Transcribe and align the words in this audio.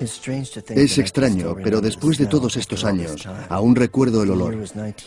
Es 0.00 0.98
extraño, 0.98 1.56
pero 1.62 1.80
después 1.80 2.18
de 2.18 2.26
todos 2.26 2.56
estos 2.56 2.84
años, 2.84 3.26
aún 3.48 3.74
recuerdo 3.74 4.22
el 4.22 4.30
olor. 4.30 4.58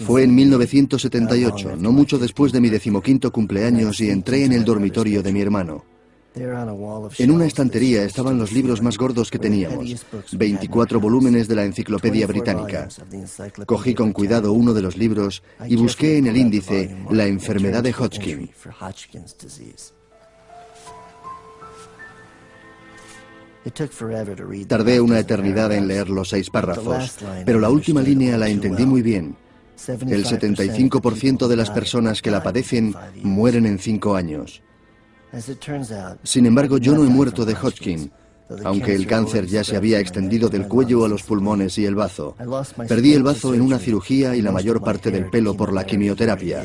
Fue 0.05 0.23
en 0.23 0.36
1978, 0.36 1.75
no 1.77 1.91
mucho 1.91 2.17
después 2.17 2.52
de 2.52 2.61
mi 2.61 2.70
decimoquinto 2.70 3.31
cumpleaños, 3.31 3.99
y 4.01 4.09
entré 4.09 4.46
en 4.46 4.54
el 4.54 4.65
dormitorio 4.65 5.23
de 5.23 5.31
mi 5.31 5.41
hermano. 5.41 5.85
En 6.33 7.31
una 7.31 7.45
estantería 7.45 8.04
estaban 8.04 8.38
los 8.38 8.54
libros 8.54 8.81
más 8.81 8.98
gordos 8.98 9.30
que 9.30 9.39
teníamos, 9.39 10.05
24 10.31 10.99
volúmenes 10.99 11.48
de 11.48 11.55
la 11.55 11.66
Enciclopedia 11.66 12.26
Británica. 12.26 12.88
Cogí 13.66 13.94
con 13.94 14.13
cuidado 14.13 14.53
uno 14.53 14.73
de 14.73 14.81
los 14.81 14.95
libros 14.95 15.44
y 15.67 15.76
busqué 15.76 16.17
en 16.17 16.27
el 16.27 16.38
índice 16.38 16.95
la 17.09 17.26
enfermedad 17.26 17.84
de 17.84 17.94
Hodgkin. 17.94 18.49
Tardé 24.67 25.01
una 25.01 25.20
eternidad 25.20 25.71
en 25.71 25.88
leer 25.88 26.09
los 26.09 26.29
seis 26.29 26.49
párrafos, 26.49 27.17
pero 27.45 27.59
la 27.59 27.70
última 27.70 28.01
línea 28.01 28.37
la 28.37 28.49
entendí 28.49 28.85
muy 28.85 29.01
bien. 29.01 29.35
El 29.87 30.25
75% 30.25 31.47
de 31.47 31.55
las 31.55 31.70
personas 31.70 32.21
que 32.21 32.31
la 32.31 32.43
padecen 32.43 32.95
mueren 33.23 33.65
en 33.65 33.79
cinco 33.79 34.15
años. 34.15 34.61
Sin 36.23 36.45
embargo, 36.45 36.77
yo 36.77 36.93
no 36.93 37.03
he 37.03 37.07
muerto 37.07 37.45
de 37.45 37.55
Hodgkin, 37.55 38.11
aunque 38.63 38.93
el 38.93 39.07
cáncer 39.07 39.45
ya 39.45 39.63
se 39.63 39.77
había 39.77 39.99
extendido 39.99 40.49
del 40.49 40.67
cuello 40.67 41.05
a 41.05 41.09
los 41.09 41.23
pulmones 41.23 41.77
y 41.77 41.85
el 41.85 41.95
bazo. 41.95 42.35
Perdí 42.87 43.13
el 43.13 43.23
bazo 43.23 43.53
en 43.53 43.62
una 43.62 43.79
cirugía 43.79 44.35
y 44.35 44.41
la 44.41 44.51
mayor 44.51 44.81
parte 44.81 45.09
del 45.12 45.29
pelo 45.29 45.55
por 45.55 45.71
la 45.71 45.85
quimioterapia, 45.85 46.63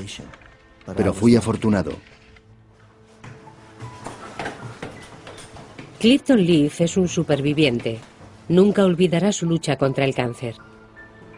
pero 0.96 1.12
fui 1.12 1.36
afortunado. 1.36 1.92
Clifton 6.06 6.46
Leaf 6.46 6.82
es 6.82 6.96
un 6.96 7.08
superviviente. 7.08 7.98
Nunca 8.48 8.84
olvidará 8.84 9.32
su 9.32 9.44
lucha 9.44 9.74
contra 9.74 10.04
el 10.04 10.14
cáncer. 10.14 10.54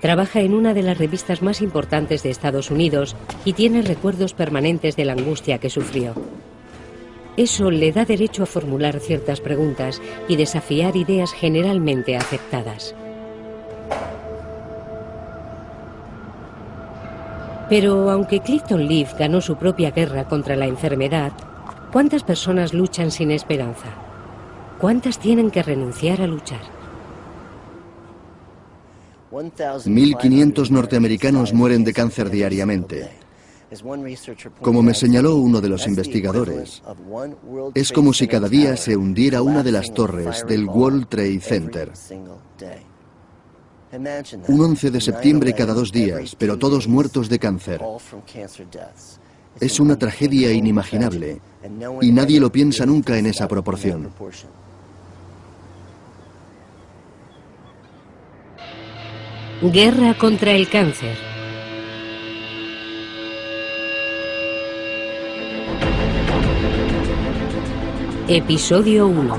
Trabaja 0.02 0.42
en 0.42 0.52
una 0.52 0.74
de 0.74 0.82
las 0.82 0.98
revistas 0.98 1.40
más 1.40 1.62
importantes 1.62 2.22
de 2.22 2.28
Estados 2.28 2.70
Unidos 2.70 3.16
y 3.46 3.54
tiene 3.54 3.80
recuerdos 3.80 4.34
permanentes 4.34 4.94
de 4.94 5.06
la 5.06 5.14
angustia 5.14 5.56
que 5.56 5.70
sufrió. 5.70 6.12
Eso 7.38 7.70
le 7.70 7.92
da 7.92 8.04
derecho 8.04 8.42
a 8.42 8.46
formular 8.46 9.00
ciertas 9.00 9.40
preguntas 9.40 10.02
y 10.28 10.36
desafiar 10.36 10.96
ideas 10.96 11.32
generalmente 11.32 12.14
aceptadas. 12.18 12.94
Pero 17.70 18.10
aunque 18.10 18.40
Clifton 18.40 18.86
Leaf 18.86 19.18
ganó 19.18 19.40
su 19.40 19.56
propia 19.56 19.92
guerra 19.92 20.28
contra 20.28 20.56
la 20.56 20.66
enfermedad, 20.66 21.32
¿cuántas 21.90 22.22
personas 22.22 22.74
luchan 22.74 23.10
sin 23.10 23.30
esperanza? 23.30 24.07
¿Cuántas 24.80 25.18
tienen 25.18 25.50
que 25.50 25.62
renunciar 25.62 26.20
a 26.22 26.26
luchar? 26.26 26.60
1.500 29.32 30.70
norteamericanos 30.70 31.52
mueren 31.52 31.84
de 31.84 31.92
cáncer 31.92 32.30
diariamente. 32.30 33.10
Como 34.62 34.82
me 34.82 34.94
señaló 34.94 35.36
uno 35.36 35.60
de 35.60 35.68
los 35.68 35.86
investigadores, 35.86 36.82
es 37.74 37.92
como 37.92 38.14
si 38.14 38.26
cada 38.26 38.48
día 38.48 38.76
se 38.76 38.96
hundiera 38.96 39.42
una 39.42 39.62
de 39.62 39.72
las 39.72 39.92
torres 39.92 40.46
del 40.46 40.64
World 40.66 41.08
Trade 41.08 41.40
Center. 41.40 41.92
Un 44.48 44.60
11 44.60 44.90
de 44.90 45.00
septiembre 45.00 45.54
cada 45.54 45.74
dos 45.74 45.92
días, 45.92 46.34
pero 46.36 46.58
todos 46.58 46.88
muertos 46.88 47.28
de 47.28 47.38
cáncer. 47.38 47.82
Es 49.60 49.80
una 49.80 49.98
tragedia 49.98 50.52
inimaginable 50.52 51.40
y 52.00 52.12
nadie 52.12 52.40
lo 52.40 52.50
piensa 52.50 52.86
nunca 52.86 53.18
en 53.18 53.26
esa 53.26 53.48
proporción. 53.48 54.10
Guerra 59.60 60.14
contra 60.14 60.52
el 60.52 60.68
cáncer. 60.68 61.16
Episodio 68.28 69.08
1. 69.08 69.36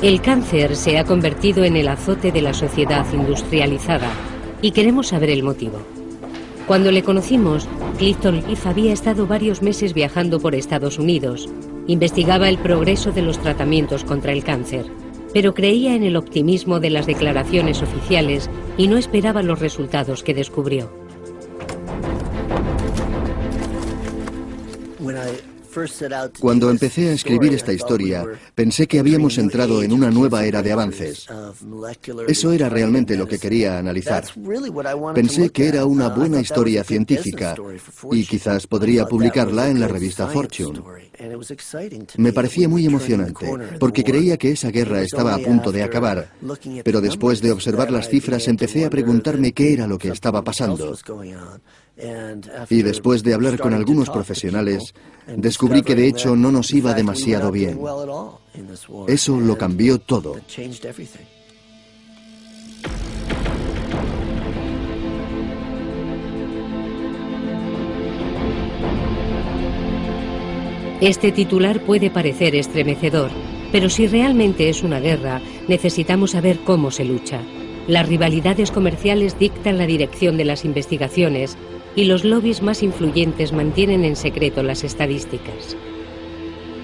El 0.00 0.22
cáncer 0.22 0.76
se 0.76 0.98
ha 0.98 1.04
convertido 1.04 1.62
en 1.64 1.76
el 1.76 1.88
azote 1.88 2.32
de 2.32 2.40
la 2.40 2.54
sociedad 2.54 3.04
industrializada 3.12 4.08
y 4.62 4.70
queremos 4.70 5.08
saber 5.08 5.28
el 5.28 5.42
motivo. 5.42 5.82
Cuando 6.66 6.90
le 6.90 7.02
conocimos, 7.02 7.68
Clifton 7.98 8.36
Leaf 8.46 8.66
había 8.66 8.94
estado 8.94 9.26
varios 9.26 9.60
meses 9.60 9.92
viajando 9.92 10.40
por 10.40 10.54
Estados 10.54 10.98
Unidos. 10.98 11.50
Investigaba 11.86 12.48
el 12.48 12.56
progreso 12.56 13.12
de 13.12 13.20
los 13.20 13.38
tratamientos 13.38 14.04
contra 14.04 14.32
el 14.32 14.42
cáncer 14.42 14.86
pero 15.32 15.54
creía 15.54 15.94
en 15.94 16.02
el 16.02 16.16
optimismo 16.16 16.80
de 16.80 16.90
las 16.90 17.06
declaraciones 17.06 17.82
oficiales 17.82 18.50
y 18.76 18.88
no 18.88 18.96
esperaba 18.96 19.42
los 19.42 19.58
resultados 19.58 20.22
que 20.22 20.34
descubrió. 20.34 20.90
Cuando 26.40 26.70
empecé 26.70 27.08
a 27.08 27.12
escribir 27.12 27.54
esta 27.54 27.72
historia, 27.72 28.26
pensé 28.54 28.86
que 28.86 28.98
habíamos 28.98 29.38
entrado 29.38 29.82
en 29.82 29.92
una 29.92 30.10
nueva 30.10 30.44
era 30.44 30.62
de 30.62 30.72
avances. 30.72 31.26
Eso 32.28 32.52
era 32.52 32.68
realmente 32.68 33.16
lo 33.16 33.26
que 33.26 33.38
quería 33.38 33.78
analizar. 33.78 34.24
Pensé 35.14 35.50
que 35.50 35.68
era 35.68 35.84
una 35.84 36.08
buena 36.08 36.40
historia 36.40 36.84
científica 36.84 37.54
y 38.10 38.24
quizás 38.24 38.66
podría 38.66 39.06
publicarla 39.06 39.68
en 39.68 39.80
la 39.80 39.88
revista 39.88 40.26
Fortune. 40.28 40.80
Me 42.16 42.32
parecía 42.32 42.68
muy 42.68 42.86
emocionante 42.86 43.46
porque 43.78 44.04
creía 44.04 44.36
que 44.36 44.52
esa 44.52 44.70
guerra 44.70 45.02
estaba 45.02 45.34
a 45.34 45.38
punto 45.38 45.70
de 45.72 45.82
acabar, 45.82 46.30
pero 46.84 47.00
después 47.00 47.40
de 47.40 47.52
observar 47.52 47.90
las 47.90 48.08
cifras 48.08 48.48
empecé 48.48 48.84
a 48.84 48.90
preguntarme 48.90 49.52
qué 49.52 49.72
era 49.72 49.86
lo 49.86 49.98
que 49.98 50.08
estaba 50.08 50.42
pasando. 50.42 50.96
Y 52.68 52.82
después 52.82 53.22
de 53.22 53.34
hablar 53.34 53.58
con 53.58 53.74
algunos 53.74 54.10
profesionales, 54.10 54.94
descubrí 55.36 55.82
que 55.82 55.94
de 55.94 56.08
hecho 56.08 56.36
no 56.36 56.50
nos 56.50 56.72
iba 56.72 56.94
demasiado 56.94 57.50
bien. 57.50 57.78
Eso 59.06 59.40
lo 59.40 59.56
cambió 59.56 59.98
todo. 59.98 60.36
Este 71.00 71.32
titular 71.32 71.80
puede 71.86 72.10
parecer 72.10 72.54
estremecedor, 72.54 73.30
pero 73.72 73.88
si 73.88 74.06
realmente 74.06 74.68
es 74.68 74.82
una 74.82 75.00
guerra, 75.00 75.40
necesitamos 75.66 76.32
saber 76.32 76.58
cómo 76.62 76.90
se 76.90 77.06
lucha. 77.06 77.40
Las 77.86 78.06
rivalidades 78.06 78.70
comerciales 78.70 79.38
dictan 79.38 79.78
la 79.78 79.86
dirección 79.86 80.36
de 80.36 80.44
las 80.44 80.66
investigaciones 80.66 81.56
y 81.96 82.04
los 82.04 82.24
lobbies 82.24 82.62
más 82.62 82.82
influyentes 82.82 83.52
mantienen 83.52 84.04
en 84.04 84.16
secreto 84.16 84.62
las 84.62 84.84
estadísticas. 84.84 85.76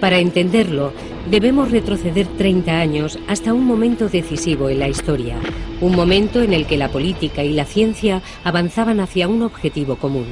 Para 0.00 0.19
entenderlo, 0.19 0.93
debemos 1.31 1.71
retroceder 1.71 2.27
30 2.27 2.78
años 2.78 3.19
hasta 3.28 3.55
un 3.55 3.65
momento 3.65 4.09
decisivo 4.09 4.69
en 4.69 4.81
la 4.81 4.89
historia, 4.89 5.37
un 5.81 5.97
momento 5.97 6.43
en 6.43 6.53
el 6.53 6.67
que 6.67 6.77
la 6.77 6.91
política 6.91 7.43
y 7.43 7.53
la 7.53 7.65
ciencia 7.65 8.22
avanzaban 8.44 9.00
hacia 9.00 9.27
un 9.27 9.43
objetivo 9.43 9.97
común. 9.97 10.27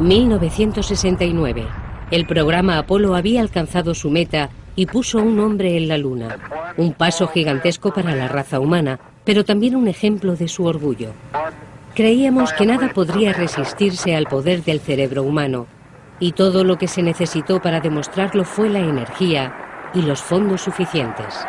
1969. 0.00 1.66
El 2.10 2.26
programa 2.26 2.78
Apolo 2.78 3.14
había 3.14 3.42
alcanzado 3.42 3.94
su 3.94 4.10
meta 4.10 4.48
y 4.74 4.86
puso 4.86 5.18
un 5.18 5.38
hombre 5.38 5.76
en 5.76 5.88
la 5.88 5.98
Luna. 5.98 6.38
Un 6.78 6.94
paso 6.94 7.28
gigantesco 7.28 7.92
para 7.92 8.16
la 8.16 8.26
raza 8.26 8.60
humana, 8.60 8.98
pero 9.24 9.44
también 9.44 9.76
un 9.76 9.88
ejemplo 9.88 10.36
de 10.36 10.48
su 10.48 10.64
orgullo. 10.64 11.12
Creíamos 11.94 12.52
que 12.54 12.64
nada 12.64 12.88
podría 12.88 13.34
resistirse 13.34 14.16
al 14.16 14.24
poder 14.24 14.64
del 14.64 14.80
cerebro 14.80 15.22
humano, 15.22 15.66
y 16.18 16.32
todo 16.32 16.64
lo 16.64 16.78
que 16.78 16.88
se 16.88 17.02
necesitó 17.02 17.60
para 17.60 17.80
demostrarlo 17.80 18.44
fue 18.44 18.70
la 18.70 18.78
energía 18.78 19.54
y 19.92 20.02
los 20.02 20.22
fondos 20.22 20.62
suficientes. 20.62 21.46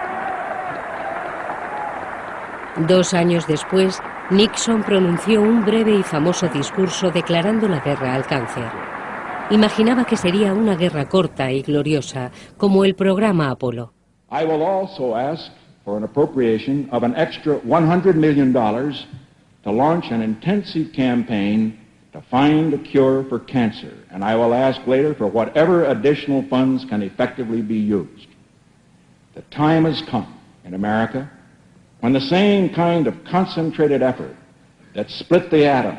Dos 2.87 3.13
años 3.13 3.47
después, 3.47 4.01
Nixon 4.31 4.81
pronunció 4.83 5.41
un 5.41 5.65
breve 5.65 5.93
y 5.93 6.03
famoso 6.03 6.47
discurso 6.47 7.11
declarando 7.11 7.67
la 7.67 7.81
guerra 7.81 8.15
al 8.15 8.25
cáncer. 8.25 8.63
Imaginaba 9.49 10.05
que 10.05 10.15
sería 10.15 10.53
una 10.53 10.77
guerra 10.77 11.09
corta 11.09 11.51
y 11.51 11.61
gloriosa, 11.61 12.31
como 12.55 12.85
el 12.85 12.95
programa 12.95 13.49
Apolo. 13.49 13.91
I 14.31 14.45
will 14.45 14.61
also 14.61 15.17
ask 15.17 15.51
for 15.83 15.97
an 15.97 16.05
appropriation 16.05 16.87
of 16.93 17.03
an 17.03 17.13
extra 17.17 17.55
100 17.65 18.15
million 18.15 18.53
dollars 18.53 19.05
to 19.65 19.71
launch 19.71 20.09
an 20.11 20.21
intensive 20.21 20.93
campaign 20.93 21.77
to 22.13 22.21
find 22.21 22.73
a 22.73 22.77
cure 22.77 23.25
for 23.27 23.39
cancer, 23.39 23.91
and 24.11 24.23
I 24.23 24.37
will 24.37 24.53
ask 24.53 24.79
later 24.87 25.13
for 25.13 25.27
whatever 25.27 25.83
additional 25.83 26.41
funds 26.43 26.85
can 26.85 27.01
effectively 27.01 27.61
be 27.61 27.77
used. 27.77 28.29
The 29.35 29.41
time 29.51 29.83
has 29.83 30.01
come 30.09 30.27
in 30.63 30.73
America 30.73 31.29
when 32.01 32.13
the 32.13 32.19
same 32.19 32.69
kind 32.73 33.07
of 33.07 33.23
concentrated 33.23 34.01
effort 34.01 34.35
that 34.93 35.09
split 35.09 35.49
the 35.49 35.65
atom 35.65 35.97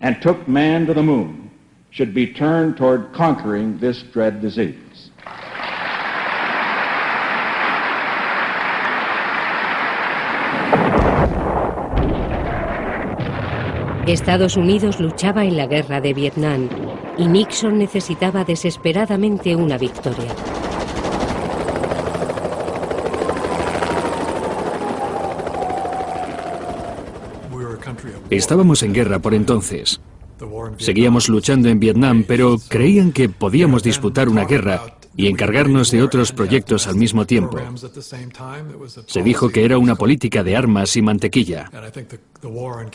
and 0.00 0.20
took 0.20 0.46
man 0.46 0.84
to 0.86 0.94
the 0.94 1.02
moon 1.02 1.50
should 1.90 2.12
be 2.12 2.32
turned 2.32 2.76
toward 2.76 3.12
conquering 3.14 3.78
this 3.78 4.02
dread 4.02 4.42
disease. 4.42 5.10
Estados 14.06 14.56
Unidos 14.56 15.00
luchaba 15.00 15.44
en 15.44 15.56
la 15.56 15.66
guerra 15.66 16.00
de 16.00 16.14
Vietnam 16.14 16.68
y 17.18 17.26
Nixon 17.26 17.78
necesitaba 17.78 18.44
desesperadamente 18.44 19.56
una 19.56 19.78
victoria. 19.78 20.32
Estábamos 28.30 28.82
en 28.82 28.92
guerra 28.92 29.18
por 29.20 29.34
entonces. 29.34 30.00
Seguíamos 30.78 31.28
luchando 31.28 31.68
en 31.68 31.80
Vietnam, 31.80 32.24
pero 32.26 32.56
creían 32.68 33.12
que 33.12 33.28
podíamos 33.28 33.82
disputar 33.82 34.28
una 34.28 34.44
guerra 34.44 34.82
y 35.16 35.28
encargarnos 35.28 35.90
de 35.90 36.02
otros 36.02 36.32
proyectos 36.32 36.86
al 36.86 36.96
mismo 36.96 37.24
tiempo. 37.24 37.58
Se 39.06 39.22
dijo 39.22 39.48
que 39.48 39.64
era 39.64 39.78
una 39.78 39.94
política 39.94 40.44
de 40.44 40.56
armas 40.56 40.94
y 40.96 41.02
mantequilla. 41.02 41.70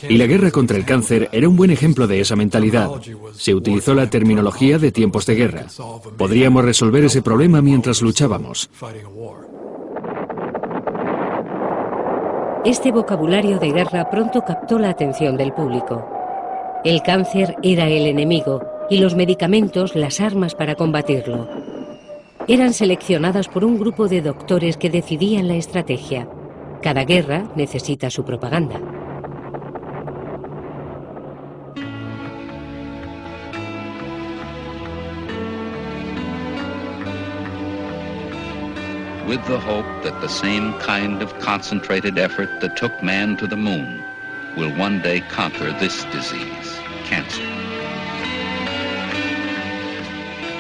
Y 0.07 0.18
la 0.18 0.28
guerra 0.28 0.51
contra 0.51 0.78
el 0.78 0.86
cáncer 0.86 1.30
era 1.31 1.50
un 1.50 1.56
buen 1.56 1.72
ejemplo 1.72 2.06
de 2.06 2.19
esa 2.19 2.36
mentalidad. 2.36 2.89
Se 3.33 3.56
utilizó 3.56 3.95
la 3.95 4.10
terminología 4.10 4.78
de 4.78 4.92
tiempos 4.92 5.25
de 5.25 5.36
guerra. 5.36 5.66
Podríamos 6.18 6.63
resolver 6.63 7.06
ese 7.06 7.24
problema 7.24 7.62
mientras 7.62 8.04
luchábamos. 8.04 8.69
Este 12.63 12.92
vocabulario 12.92 13.58
de 13.58 13.72
guerra 13.72 14.12
pronto 14.12 14.44
captó 14.44 14.78
la 14.78 14.92
atención 14.92 15.36
del 15.36 15.52
público. 15.52 16.08
El 16.86 17.02
cáncer 17.02 17.56
era 17.63 17.88
el 17.88 18.06
enemigo 18.06 18.62
y 18.88 19.00
los 19.00 19.16
medicamentos 19.16 19.96
las 19.96 20.22
armas 20.22 20.54
para 20.54 20.75
combatirlo. 20.75 21.48
Eran 22.48 22.74
seleccionadas 22.74 23.48
por 23.48 23.66
un 23.66 23.80
grupo 23.80 24.08
de 24.08 24.22
doctores 24.22 24.78
que 24.78 24.92
decidían 24.92 25.48
la 25.48 25.56
estrategia. 25.56 26.28
Cada 26.84 27.04
guerra 27.04 27.46
necesita 27.56 28.12
su 28.12 28.24
propaganda. 28.25 28.80
With 39.31 39.48
the 39.48 39.57
hope 39.57 39.86
that 40.04 40.19
the 40.19 40.28
same 40.28 40.74
kind 40.80 41.22
of 41.22 41.30
concentrated 41.39 42.19
effort 42.19 42.50
that 42.60 42.75
took 42.75 42.92
man 43.01 43.38
to 43.38 43.48
the 43.48 43.56
moon 43.56 44.04
will 44.57 44.69
one 44.75 45.01
day 45.01 45.22
conquer 45.22 45.72
this 45.80 46.04
disease, 46.12 46.68
cancer. 47.06 47.48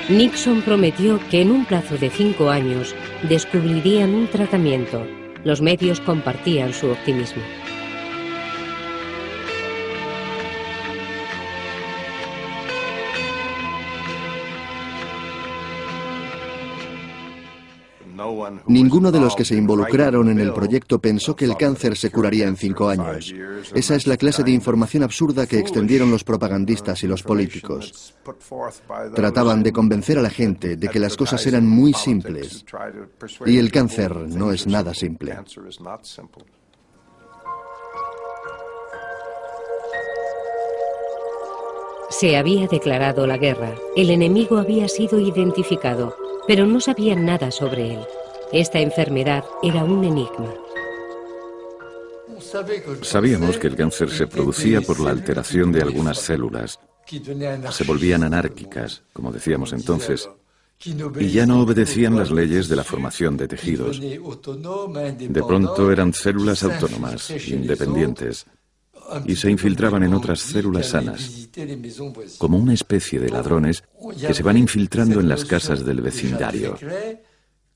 Nixon 0.07 0.61
prometió 0.61 1.19
que 1.29 1.41
en 1.41 1.51
un 1.51 1.65
plazo 1.65 1.97
de 1.97 2.09
cinco 2.09 2.49
años 2.49 2.95
descubrirían 3.23 4.13
un 4.15 4.27
tratamiento. 4.27 5.05
Los 5.43 5.61
medios 5.61 5.99
compartían 5.99 6.71
su 6.71 6.91
optimismo. 6.91 7.43
Ninguno 18.67 19.11
de 19.11 19.19
los 19.19 19.35
que 19.35 19.45
se 19.45 19.55
involucraron 19.55 20.29
en 20.29 20.39
el 20.39 20.53
proyecto 20.53 20.99
pensó 20.99 21.35
que 21.35 21.45
el 21.45 21.57
cáncer 21.57 21.97
se 21.97 22.11
curaría 22.11 22.47
en 22.47 22.57
cinco 22.57 22.89
años. 22.89 23.33
Esa 23.73 23.95
es 23.95 24.07
la 24.07 24.17
clase 24.17 24.43
de 24.43 24.51
información 24.51 25.03
absurda 25.03 25.47
que 25.47 25.59
extendieron 25.59 26.11
los 26.11 26.23
propagandistas 26.23 27.03
y 27.03 27.07
los 27.07 27.23
políticos. 27.23 28.15
Trataban 29.15 29.63
de 29.63 29.71
convencer 29.71 30.17
a 30.17 30.21
la 30.21 30.29
gente 30.29 30.77
de 30.77 30.87
que 30.87 30.99
las 30.99 31.17
cosas 31.17 31.45
eran 31.47 31.67
muy 31.67 31.93
simples. 31.93 32.65
Y 33.45 33.57
el 33.57 33.71
cáncer 33.71 34.15
no 34.15 34.51
es 34.51 34.67
nada 34.67 34.93
simple. 34.93 35.37
Se 42.09 42.35
había 42.35 42.67
declarado 42.67 43.25
la 43.25 43.37
guerra. 43.37 43.73
El 43.95 44.09
enemigo 44.09 44.57
había 44.57 44.87
sido 44.87 45.19
identificado, 45.19 46.15
pero 46.45 46.65
no 46.65 46.79
sabían 46.81 47.25
nada 47.25 47.51
sobre 47.51 47.93
él. 47.93 47.99
Esta 48.53 48.79
enfermedad 48.79 49.45
era 49.63 49.85
un 49.85 50.03
enigma. 50.03 50.53
Sabíamos 53.01 53.57
que 53.57 53.67
el 53.67 53.77
cáncer 53.77 54.09
se 54.09 54.27
producía 54.27 54.81
por 54.81 54.99
la 54.99 55.11
alteración 55.11 55.71
de 55.71 55.81
algunas 55.81 56.19
células. 56.19 56.77
Se 57.71 57.83
volvían 57.85 58.23
anárquicas, 58.23 59.03
como 59.13 59.31
decíamos 59.31 59.71
entonces, 59.71 60.29
y 60.83 61.29
ya 61.29 61.45
no 61.45 61.61
obedecían 61.61 62.17
las 62.17 62.29
leyes 62.29 62.67
de 62.67 62.75
la 62.75 62.83
formación 62.83 63.37
de 63.37 63.47
tejidos. 63.47 64.01
De 64.01 65.43
pronto 65.47 65.89
eran 65.89 66.13
células 66.13 66.63
autónomas, 66.63 67.29
independientes, 67.47 68.45
y 69.25 69.35
se 69.37 69.49
infiltraban 69.49 70.03
en 70.03 70.13
otras 70.13 70.41
células 70.41 70.87
sanas, 70.87 71.47
como 72.37 72.57
una 72.57 72.73
especie 72.73 73.19
de 73.21 73.29
ladrones 73.29 73.83
que 74.19 74.33
se 74.33 74.43
van 74.43 74.57
infiltrando 74.57 75.21
en 75.21 75.29
las 75.29 75.45
casas 75.45 75.85
del 75.85 76.01
vecindario. 76.01 76.77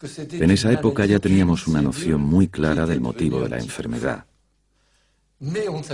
En 0.01 0.51
esa 0.51 0.71
época 0.71 1.05
ya 1.05 1.19
teníamos 1.19 1.67
una 1.67 1.81
noción 1.81 2.21
muy 2.21 2.47
clara 2.47 2.85
del 2.85 2.99
motivo 2.99 3.41
de 3.41 3.49
la 3.49 3.57
enfermedad. 3.59 4.25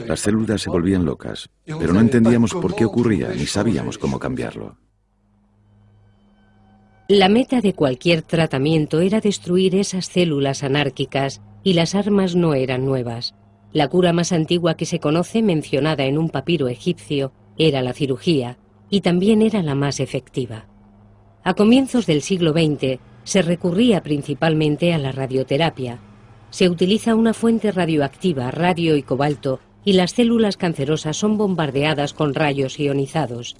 Las 0.08 0.20
células 0.20 0.62
se 0.62 0.70
volvían 0.70 1.06
locas, 1.06 1.50
pero 1.66 1.94
no 1.94 2.00
entendíamos 2.00 2.54
por 2.54 2.76
qué 2.76 2.86
ocurría 2.86 3.30
ni 3.30 3.46
sabíamos 3.46 3.98
cómo 3.98 4.20
cambiarlo. 4.20 4.78
La 7.08 7.28
meta 7.28 7.60
de 7.60 7.74
cualquier 7.74 8.22
tratamiento 8.22 9.02
era 9.02 9.20
destruir 9.20 9.76
esas 9.76 10.06
células 10.06 10.64
anárquicas 10.64 11.42
y 11.64 11.74
las 11.74 11.94
armas 11.94 12.36
no 12.36 12.54
eran 12.54 12.86
nuevas. 12.86 13.36
La 13.74 13.88
cura 13.90 14.14
más 14.14 14.32
antigua 14.32 14.76
que 14.76 14.86
se 14.86 15.00
conoce, 15.00 15.42
mencionada 15.42 16.06
en 16.06 16.18
un 16.18 16.30
papiro 16.30 16.68
egipcio, 16.68 17.34
era 17.58 17.82
la 17.82 17.94
cirugía, 17.94 18.58
y 18.90 19.02
también 19.02 19.42
era 19.42 19.62
la 19.62 19.76
más 19.76 20.00
efectiva. 20.00 20.68
A 21.44 21.54
comienzos 21.54 22.06
del 22.06 22.22
siglo 22.22 22.52
XX, 22.52 23.00
se 23.24 23.42
recurría 23.42 24.02
principalmente 24.02 24.94
a 24.94 24.98
la 24.98 25.12
radioterapia. 25.12 26.00
Se 26.50 26.70
utiliza 26.70 27.16
una 27.16 27.34
fuente 27.34 27.72
radioactiva, 27.72 28.52
radio 28.52 28.96
y 28.96 29.04
cobalto, 29.04 29.60
y 29.86 29.94
las 29.94 30.12
células 30.12 30.58
cancerosas 30.58 31.18
son 31.18 31.38
bombardeadas 31.38 32.14
con 32.14 32.34
rayos 32.34 32.80
ionizados. 32.80 33.56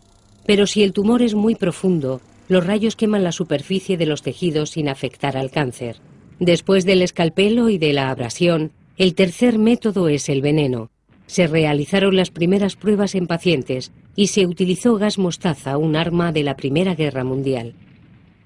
Pero 0.46 0.68
si 0.68 0.84
el 0.84 0.94
tumor 0.94 1.22
es 1.22 1.34
muy 1.34 1.56
profundo, 1.56 2.22
los 2.48 2.66
rayos 2.66 2.96
queman 2.96 3.24
la 3.24 3.32
superficie 3.32 3.98
de 3.98 4.06
los 4.06 4.22
tejidos 4.22 4.72
sin 4.72 4.90
afectar 4.90 5.38
al 5.38 5.52
cáncer. 5.52 5.98
Después 6.40 6.86
del 6.86 7.02
escalpelo 7.02 7.70
y 7.70 7.78
de 7.78 7.94
la 7.94 8.10
abrasión, 8.10 8.72
el 8.98 9.16
tercer 9.16 9.58
método 9.58 10.10
es 10.10 10.28
el 10.28 10.42
veneno. 10.42 10.90
Se 11.28 11.48
realizaron 11.48 12.16
las 12.16 12.30
primeras 12.30 12.76
pruebas 12.76 13.16
en 13.16 13.26
pacientes 13.26 13.94
y 14.16 14.28
se 14.28 14.46
utilizó 14.46 14.96
gas 14.98 15.18
mostaza, 15.18 15.78
un 15.78 15.96
arma 15.96 16.32
de 16.32 16.44
la 16.44 16.58
Primera 16.58 16.94
Guerra 16.94 17.24
Mundial. 17.24 17.74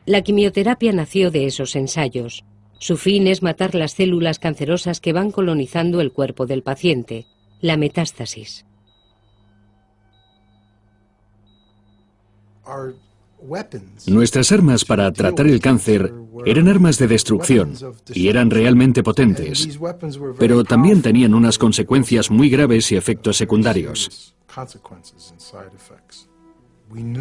La 0.06 0.22
quimioterapia 0.22 0.94
nació 0.94 1.32
de 1.32 1.48
esos 1.48 1.76
ensayos. 1.76 2.46
Su 2.78 2.98
fin 2.98 3.26
es 3.28 3.42
matar 3.42 3.74
las 3.74 3.94
células 3.94 4.38
cancerosas 4.38 5.00
que 5.00 5.14
van 5.14 5.32
colonizando 5.32 6.00
el 6.00 6.12
cuerpo 6.12 6.46
del 6.46 6.62
paciente, 6.62 7.26
la 7.60 7.78
metástasis. 7.78 8.66
Nuestras 14.08 14.52
armas 14.52 14.86
para 14.86 15.12
tratar 15.12 15.48
el 15.48 15.60
cáncer 15.60 16.14
eran 16.46 16.68
armas 16.68 16.98
de 16.98 17.08
destrucción 17.08 17.74
y 18.14 18.28
eran 18.28 18.50
realmente 18.50 19.04
potentes, 19.04 19.80
pero 20.38 20.64
también 20.64 21.02
tenían 21.02 21.34
unas 21.34 21.58
consecuencias 21.58 22.30
muy 22.30 22.50
graves 22.50 22.92
y 22.92 22.96
efectos 22.96 23.38
secundarios. 23.38 24.36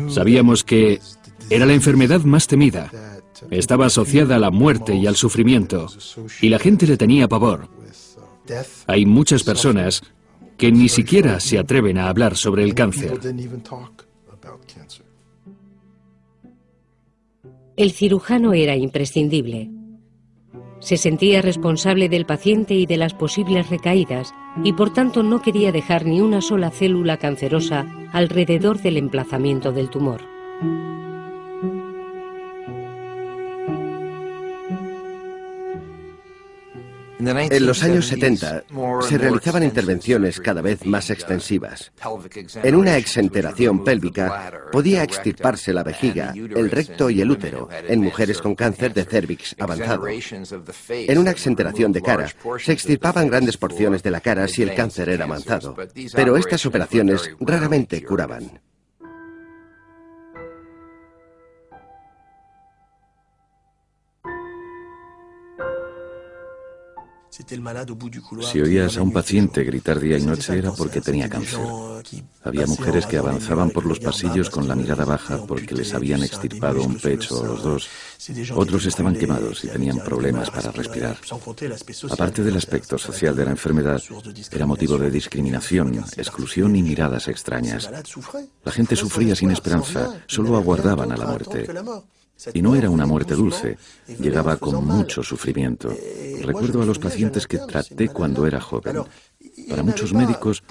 Sabíamos 0.08 0.64
que 0.64 1.00
era 1.50 1.66
la 1.66 1.74
enfermedad 1.74 2.22
más 2.22 2.46
temida. 2.46 2.90
Estaba 3.50 3.86
asociada 3.86 4.36
a 4.36 4.38
la 4.38 4.50
muerte 4.50 4.94
y 4.94 5.06
al 5.06 5.16
sufrimiento, 5.16 5.88
y 6.40 6.48
la 6.48 6.58
gente 6.58 6.86
le 6.86 6.96
tenía 6.96 7.28
pavor. 7.28 7.68
Hay 8.86 9.06
muchas 9.06 9.42
personas 9.42 10.02
que 10.56 10.70
ni 10.70 10.88
siquiera 10.88 11.40
se 11.40 11.58
atreven 11.58 11.98
a 11.98 12.08
hablar 12.08 12.36
sobre 12.36 12.64
el 12.64 12.74
cáncer. 12.74 13.18
El 17.76 17.90
cirujano 17.90 18.52
era 18.52 18.76
imprescindible. 18.76 19.70
Se 20.78 20.96
sentía 20.96 21.40
responsable 21.42 22.08
del 22.08 22.26
paciente 22.26 22.74
y 22.74 22.86
de 22.86 22.98
las 22.98 23.14
posibles 23.14 23.70
recaídas 23.70 24.32
y 24.62 24.74
por 24.74 24.92
tanto 24.92 25.22
no 25.22 25.42
quería 25.42 25.72
dejar 25.72 26.04
ni 26.04 26.20
una 26.20 26.40
sola 26.40 26.70
célula 26.70 27.16
cancerosa 27.16 27.86
alrededor 28.12 28.80
del 28.80 28.98
emplazamiento 28.98 29.72
del 29.72 29.90
tumor. 29.90 30.20
En 37.18 37.66
los 37.66 37.82
años 37.82 38.06
70 38.06 38.64
se 39.02 39.18
realizaban 39.18 39.62
intervenciones 39.62 40.40
cada 40.40 40.62
vez 40.62 40.84
más 40.84 41.10
extensivas. 41.10 41.92
En 42.62 42.74
una 42.74 42.96
exenteración 42.96 43.84
pélvica 43.84 44.52
podía 44.72 45.02
extirparse 45.02 45.72
la 45.72 45.82
vejiga, 45.82 46.32
el 46.34 46.70
recto 46.70 47.10
y 47.10 47.20
el 47.20 47.30
útero 47.30 47.68
en 47.88 48.00
mujeres 48.00 48.40
con 48.40 48.54
cáncer 48.54 48.92
de 48.92 49.04
cervix 49.04 49.54
avanzado. 49.58 50.06
En 50.88 51.18
una 51.18 51.30
exenteración 51.30 51.92
de 51.92 52.02
cara 52.02 52.28
se 52.58 52.72
extirpaban 52.72 53.28
grandes 53.28 53.56
porciones 53.56 54.02
de 54.02 54.10
la 54.10 54.20
cara 54.20 54.48
si 54.48 54.62
el 54.62 54.74
cáncer 54.74 55.08
era 55.08 55.24
avanzado, 55.24 55.76
pero 56.14 56.36
estas 56.36 56.66
operaciones 56.66 57.30
raramente 57.40 58.02
curaban. 58.02 58.60
Si 68.42 68.60
oías 68.60 68.96
a 68.96 69.02
un 69.02 69.12
paciente 69.12 69.64
gritar 69.64 69.98
día 69.98 70.16
y 70.16 70.22
noche 70.22 70.56
era 70.56 70.70
porque 70.70 71.00
tenía 71.00 71.28
cáncer. 71.28 71.58
Había 72.44 72.66
mujeres 72.66 73.06
que 73.06 73.18
avanzaban 73.18 73.70
por 73.70 73.86
los 73.86 73.98
pasillos 73.98 74.50
con 74.50 74.68
la 74.68 74.76
mirada 74.76 75.04
baja 75.04 75.44
porque 75.44 75.74
les 75.74 75.94
habían 75.94 76.22
extirpado 76.22 76.80
un 76.82 76.96
pecho 76.96 77.40
o 77.40 77.44
los 77.44 77.62
dos. 77.64 77.88
Otros 78.54 78.86
estaban 78.86 79.16
quemados 79.16 79.64
y 79.64 79.68
tenían 79.68 79.98
problemas 79.98 80.48
para 80.50 80.70
respirar. 80.70 81.16
Aparte 82.10 82.44
del 82.44 82.56
aspecto 82.56 82.98
social 82.98 83.34
de 83.34 83.44
la 83.46 83.50
enfermedad, 83.50 84.00
era 84.52 84.66
motivo 84.66 84.96
de 84.96 85.10
discriminación, 85.10 86.04
exclusión 86.16 86.76
y 86.76 86.84
miradas 86.84 87.26
extrañas. 87.26 87.90
La 88.64 88.70
gente 88.70 88.94
sufría 88.94 89.34
sin 89.34 89.50
esperanza, 89.50 90.22
solo 90.28 90.56
aguardaban 90.56 91.10
a 91.10 91.16
la 91.16 91.26
muerte. 91.26 91.66
Y 92.52 92.62
no 92.62 92.74
era 92.74 92.90
una 92.90 93.06
muerte 93.06 93.34
dulce, 93.34 93.78
llegaba 94.18 94.56
con 94.56 94.84
mucho 94.84 95.22
sufrimiento. 95.22 95.94
Recuerdo 96.42 96.82
a 96.82 96.86
los 96.86 96.98
pacientes 96.98 97.46
que 97.46 97.58
traté 97.58 98.08
cuando 98.08 98.46
era 98.46 98.60
joven. 98.60 98.98
Para 99.68 99.82
muchos 99.82 100.12
médicos 100.12 100.62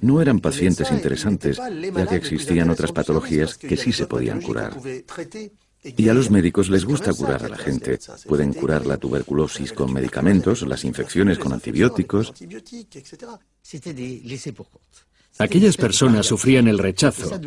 no 0.00 0.20
eran 0.20 0.40
pacientes 0.40 0.90
interesantes, 0.90 1.58
ya 1.58 2.06
que 2.06 2.16
existían 2.16 2.70
otras 2.70 2.92
patologías 2.92 3.56
que 3.56 3.76
sí 3.76 3.92
se 3.92 4.06
podían 4.06 4.40
curar. 4.40 4.76
Y 5.82 6.08
a 6.08 6.14
los 6.14 6.30
médicos 6.30 6.68
les 6.68 6.84
gusta 6.84 7.12
curar 7.12 7.44
a 7.44 7.48
la 7.48 7.56
gente. 7.56 7.98
Pueden 8.26 8.52
curar 8.52 8.86
la 8.86 8.96
tuberculosis 8.96 9.72
con 9.72 9.92
medicamentos, 9.92 10.62
las 10.62 10.84
infecciones 10.84 11.38
con 11.38 11.52
antibióticos. 11.52 12.32
Aquellas 15.38 15.76
personas 15.76 16.26
sufrían 16.26 16.66
el 16.68 16.78
rechazo. 16.78 17.38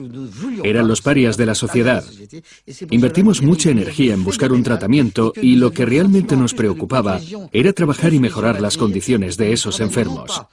Eran 0.63 0.87
los 0.87 1.01
parias 1.01 1.37
de 1.37 1.45
la 1.45 1.55
sociedad. 1.55 2.03
Invertimos 2.91 3.41
mucha 3.41 3.71
energía 3.71 4.13
en 4.13 4.23
buscar 4.23 4.51
un 4.51 4.63
tratamiento 4.63 5.33
y 5.41 5.55
lo 5.55 5.71
que 5.71 5.85
realmente 5.85 6.35
nos 6.35 6.53
preocupaba 6.53 7.19
era 7.51 7.73
trabajar 7.73 8.13
y 8.13 8.19
mejorar 8.19 8.61
las 8.61 8.77
condiciones 8.77 9.37
de 9.37 9.53
esos 9.53 9.79
enfermos. 9.79 10.43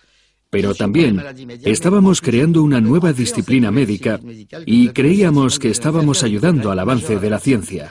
Pero 0.49 0.75
también 0.75 1.23
estábamos 1.65 2.21
creando 2.21 2.63
una 2.63 2.81
nueva 2.81 3.13
disciplina 3.13 3.71
médica 3.71 4.21
y 4.65 4.89
creíamos 4.91 5.59
que 5.59 5.71
estábamos 5.71 6.23
ayudando 6.23 6.71
al 6.71 6.79
avance 6.79 7.19
de 7.19 7.31
la 7.31 7.39
ciencia. 7.39 7.91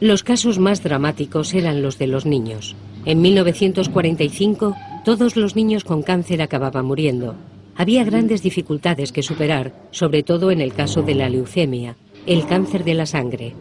Los 0.00 0.22
casos 0.22 0.58
más 0.58 0.82
dramáticos 0.82 1.52
eran 1.52 1.82
los 1.82 1.98
de 1.98 2.06
los 2.06 2.24
niños. 2.24 2.74
En 3.04 3.20
1945, 3.20 4.74
todos 5.04 5.36
los 5.36 5.56
niños 5.56 5.84
con 5.84 6.02
cáncer 6.02 6.40
acababan 6.40 6.86
muriendo. 6.86 7.34
Había 7.76 8.02
grandes 8.04 8.42
dificultades 8.42 9.12
que 9.12 9.22
superar, 9.22 9.74
sobre 9.90 10.22
todo 10.22 10.50
en 10.50 10.62
el 10.62 10.72
caso 10.72 11.02
de 11.02 11.14
la 11.14 11.28
leucemia, 11.28 11.96
el 12.26 12.46
cáncer 12.46 12.84
de 12.84 12.94
la 12.94 13.04
sangre. 13.04 13.54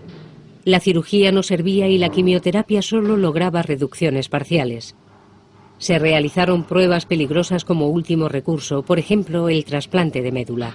La 0.64 0.80
cirugía 0.80 1.34
no 1.34 1.44
servía 1.44 1.90
y 1.90 1.98
la 1.98 2.08
quimioterapia 2.08 2.82
solo 2.82 3.18
lograba 3.18 3.62
reducciones 3.62 4.30
parciales. 4.30 4.96
Se 5.78 6.00
realizaron 6.00 6.64
pruebas 6.64 7.06
peligrosas 7.06 7.66
como 7.66 7.88
último 7.88 8.30
recurso, 8.30 8.84
por 8.84 8.98
ejemplo, 8.98 9.50
el 9.50 9.66
trasplante 9.66 10.22
de 10.22 10.32
médula. 10.32 10.74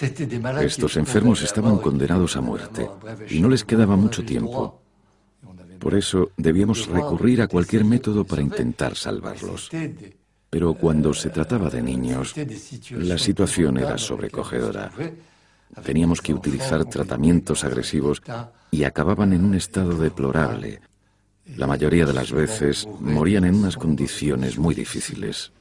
Estos 0.00 0.96
enfermos 0.96 1.42
estaban 1.42 1.78
condenados 1.78 2.36
a 2.36 2.40
muerte 2.40 2.88
y 3.28 3.40
no 3.40 3.48
les 3.48 3.64
quedaba 3.64 3.96
mucho 3.96 4.24
tiempo. 4.24 4.80
Por 5.78 5.94
eso 5.94 6.30
debíamos 6.36 6.86
recurrir 6.86 7.42
a 7.42 7.48
cualquier 7.48 7.84
método 7.84 8.24
para 8.24 8.42
intentar 8.42 8.96
salvarlos. 8.96 9.70
Pero 10.50 10.74
cuando 10.74 11.12
se 11.14 11.30
trataba 11.30 11.68
de 11.68 11.82
niños, 11.82 12.34
la 12.90 13.18
situación 13.18 13.78
era 13.78 13.98
sobrecogedora. 13.98 14.90
Teníamos 15.82 16.22
que 16.22 16.32
utilizar 16.32 16.84
tratamientos 16.84 17.64
agresivos 17.64 18.22
y 18.70 18.84
acababan 18.84 19.32
en 19.32 19.44
un 19.44 19.54
estado 19.54 19.96
deplorable. 19.98 20.80
La 21.56 21.66
mayoría 21.66 22.06
de 22.06 22.14
las 22.14 22.32
veces 22.32 22.88
morían 23.00 23.44
en 23.44 23.56
unas 23.56 23.76
condiciones 23.76 24.58
muy 24.58 24.74
difíciles. 24.74 25.52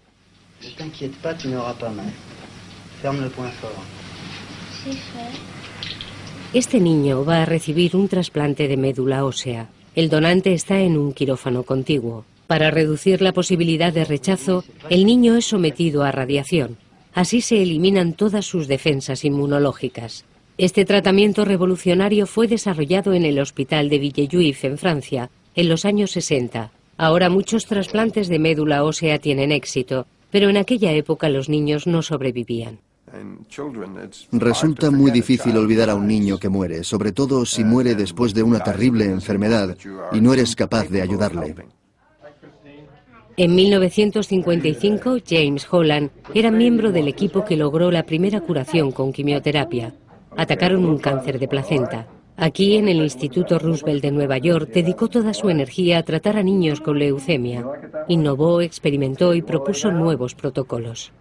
Este 6.53 6.79
niño 6.79 7.23
va 7.25 7.41
a 7.41 7.45
recibir 7.45 7.95
un 7.95 8.07
trasplante 8.07 8.67
de 8.67 8.77
médula 8.77 9.25
ósea. 9.25 9.69
El 9.95 10.09
donante 10.09 10.53
está 10.53 10.81
en 10.81 10.97
un 10.97 11.13
quirófano 11.13 11.63
contiguo. 11.63 12.25
Para 12.47 12.69
reducir 12.69 13.21
la 13.21 13.31
posibilidad 13.31 13.93
de 13.93 14.05
rechazo, 14.05 14.63
el 14.89 15.05
niño 15.05 15.35
es 15.35 15.45
sometido 15.45 16.03
a 16.03 16.11
radiación. 16.11 16.77
Así 17.13 17.41
se 17.41 17.61
eliminan 17.61 18.13
todas 18.13 18.45
sus 18.45 18.67
defensas 18.67 19.23
inmunológicas. 19.23 20.25
Este 20.57 20.85
tratamiento 20.85 21.45
revolucionario 21.45 22.27
fue 22.27 22.47
desarrollado 22.47 23.13
en 23.13 23.25
el 23.25 23.39
Hospital 23.39 23.89
de 23.89 23.99
Villejuif, 23.99 24.65
en 24.65 24.77
Francia, 24.77 25.29
en 25.55 25.69
los 25.69 25.85
años 25.85 26.11
60. 26.11 26.71
Ahora 26.97 27.29
muchos 27.29 27.65
trasplantes 27.65 28.27
de 28.27 28.39
médula 28.39 28.83
ósea 28.83 29.17
tienen 29.19 29.51
éxito, 29.51 30.05
pero 30.29 30.49
en 30.49 30.57
aquella 30.57 30.91
época 30.91 31.29
los 31.29 31.49
niños 31.49 31.87
no 31.87 32.01
sobrevivían. 32.01 32.79
Resulta 34.31 34.89
muy 34.89 35.11
difícil 35.11 35.55
olvidar 35.57 35.89
a 35.89 35.95
un 35.95 36.07
niño 36.07 36.39
que 36.39 36.49
muere, 36.49 36.83
sobre 36.83 37.11
todo 37.11 37.45
si 37.45 37.63
muere 37.63 37.93
después 37.95 38.33
de 38.33 38.41
una 38.43 38.63
terrible 38.63 39.05
enfermedad 39.05 39.77
y 40.11 40.21
no 40.21 40.33
eres 40.33 40.55
capaz 40.55 40.89
de 40.89 41.01
ayudarle. 41.01 41.55
En 43.35 43.55
1955, 43.55 45.17
James 45.27 45.67
Holland 45.71 46.11
era 46.33 46.51
miembro 46.51 46.91
del 46.91 47.07
equipo 47.07 47.43
que 47.43 47.57
logró 47.57 47.89
la 47.89 48.03
primera 48.03 48.41
curación 48.41 48.91
con 48.91 49.11
quimioterapia. 49.11 49.93
Atacaron 50.37 50.85
un 50.85 50.97
cáncer 50.97 51.39
de 51.39 51.47
placenta. 51.47 52.07
Aquí, 52.37 52.77
en 52.77 52.89
el 52.89 52.97
Instituto 52.97 53.59
Roosevelt 53.59 54.01
de 54.01 54.11
Nueva 54.11 54.37
York, 54.39 54.69
dedicó 54.71 55.07
toda 55.07 55.33
su 55.33 55.49
energía 55.49 55.99
a 55.99 56.03
tratar 56.03 56.37
a 56.37 56.43
niños 56.43 56.81
con 56.81 56.97
leucemia. 56.97 57.65
Innovó, 58.07 58.61
experimentó 58.61 59.35
y 59.35 59.41
propuso 59.43 59.91
nuevos 59.91 60.33
protocolos. 60.33 61.11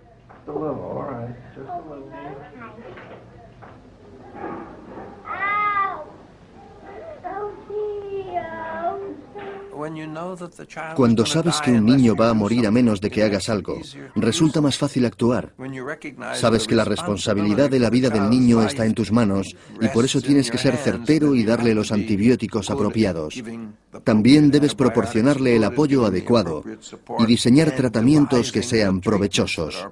Cuando 10.94 11.26
sabes 11.26 11.60
que 11.60 11.72
un 11.72 11.84
niño 11.84 12.14
va 12.14 12.30
a 12.30 12.34
morir 12.34 12.66
a 12.66 12.70
menos 12.70 13.00
de 13.00 13.10
que 13.10 13.22
hagas 13.22 13.48
algo, 13.48 13.80
resulta 14.14 14.60
más 14.60 14.78
fácil 14.78 15.04
actuar. 15.04 15.54
Sabes 16.34 16.66
que 16.66 16.74
la 16.74 16.84
responsabilidad 16.84 17.70
de 17.70 17.80
la 17.80 17.90
vida 17.90 18.10
del 18.10 18.30
niño 18.30 18.62
está 18.62 18.84
en 18.84 18.94
tus 18.94 19.12
manos 19.12 19.56
y 19.80 19.88
por 19.88 20.04
eso 20.04 20.20
tienes 20.20 20.50
que 20.50 20.58
ser 20.58 20.76
certero 20.76 21.34
y 21.34 21.44
darle 21.44 21.74
los 21.74 21.92
antibióticos 21.92 22.70
apropiados. 22.70 23.42
También 24.04 24.50
debes 24.50 24.74
proporcionarle 24.74 25.56
el 25.56 25.64
apoyo 25.64 26.06
adecuado 26.06 26.64
y 27.18 27.26
diseñar 27.26 27.72
tratamientos 27.72 28.52
que 28.52 28.62
sean 28.62 29.00
provechosos. 29.00 29.86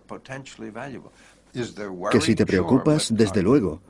Que 2.11 2.21
si 2.21 2.35
te 2.35 2.47
preocupas, 2.47 3.15
desde 3.15 3.43
luego. 3.43 3.81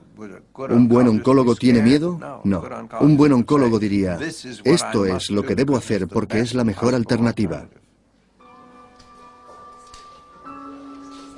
¿Un 0.70 0.88
buen 0.88 1.08
oncólogo 1.08 1.54
tiene 1.54 1.82
miedo? 1.82 2.18
No. 2.44 2.62
Un 3.00 3.16
buen 3.16 3.32
oncólogo 3.32 3.78
diría, 3.78 4.18
esto 4.64 5.06
es 5.06 5.30
lo 5.30 5.42
que 5.42 5.54
debo 5.54 5.76
hacer 5.76 6.08
porque 6.08 6.40
es 6.40 6.54
la 6.54 6.64
mejor 6.64 6.94
alternativa. 6.94 7.68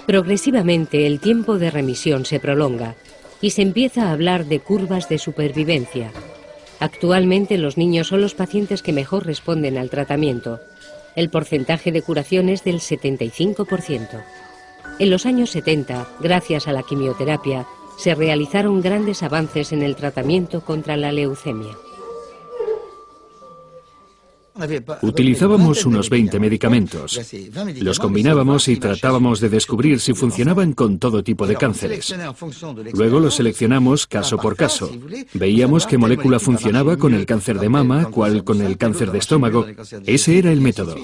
Progresivamente 0.06 1.06
el 1.06 1.20
tiempo 1.20 1.58
de 1.58 1.70
remisión 1.70 2.24
se 2.24 2.40
prolonga 2.40 2.96
y 3.40 3.50
se 3.50 3.62
empieza 3.62 4.08
a 4.08 4.12
hablar 4.12 4.46
de 4.46 4.60
curvas 4.60 5.08
de 5.08 5.18
supervivencia. 5.18 6.10
Actualmente 6.80 7.58
los 7.58 7.76
niños 7.76 8.08
son 8.08 8.20
los 8.20 8.34
pacientes 8.34 8.82
que 8.82 8.92
mejor 8.92 9.26
responden 9.26 9.78
al 9.78 9.90
tratamiento. 9.90 10.58
El 11.14 11.30
porcentaje 11.30 11.92
de 11.92 12.02
curación 12.02 12.48
es 12.48 12.64
del 12.64 12.80
75%. 12.80 14.24
En 14.98 15.10
los 15.10 15.24
años 15.24 15.50
70, 15.50 16.08
gracias 16.20 16.66
a 16.66 16.72
la 16.72 16.82
quimioterapia, 16.82 17.66
se 17.96 18.14
realizaron 18.14 18.80
grandes 18.80 19.22
avances 19.22 19.72
en 19.72 19.82
el 19.82 19.96
tratamiento 19.96 20.60
contra 20.62 20.96
la 20.96 21.12
leucemia. 21.12 21.76
Utilizábamos 25.00 25.86
unos 25.86 26.10
20 26.10 26.38
medicamentos. 26.38 27.18
Los 27.80 27.98
combinábamos 27.98 28.68
y 28.68 28.76
tratábamos 28.76 29.40
de 29.40 29.48
descubrir 29.48 29.98
si 29.98 30.12
funcionaban 30.12 30.74
con 30.74 30.98
todo 30.98 31.22
tipo 31.24 31.46
de 31.46 31.56
cánceres. 31.56 32.14
Luego 32.92 33.18
los 33.18 33.36
seleccionamos 33.36 34.06
caso 34.06 34.36
por 34.36 34.56
caso. 34.56 34.90
Veíamos 35.32 35.86
qué 35.86 35.96
molécula 35.96 36.38
funcionaba 36.38 36.98
con 36.98 37.14
el 37.14 37.24
cáncer 37.24 37.58
de 37.58 37.70
mama, 37.70 38.10
cuál 38.10 38.44
con 38.44 38.60
el 38.60 38.76
cáncer 38.76 39.10
de 39.10 39.18
estómago. 39.18 39.66
Ese 40.04 40.38
era 40.38 40.52
el 40.52 40.60
método. 40.60 40.96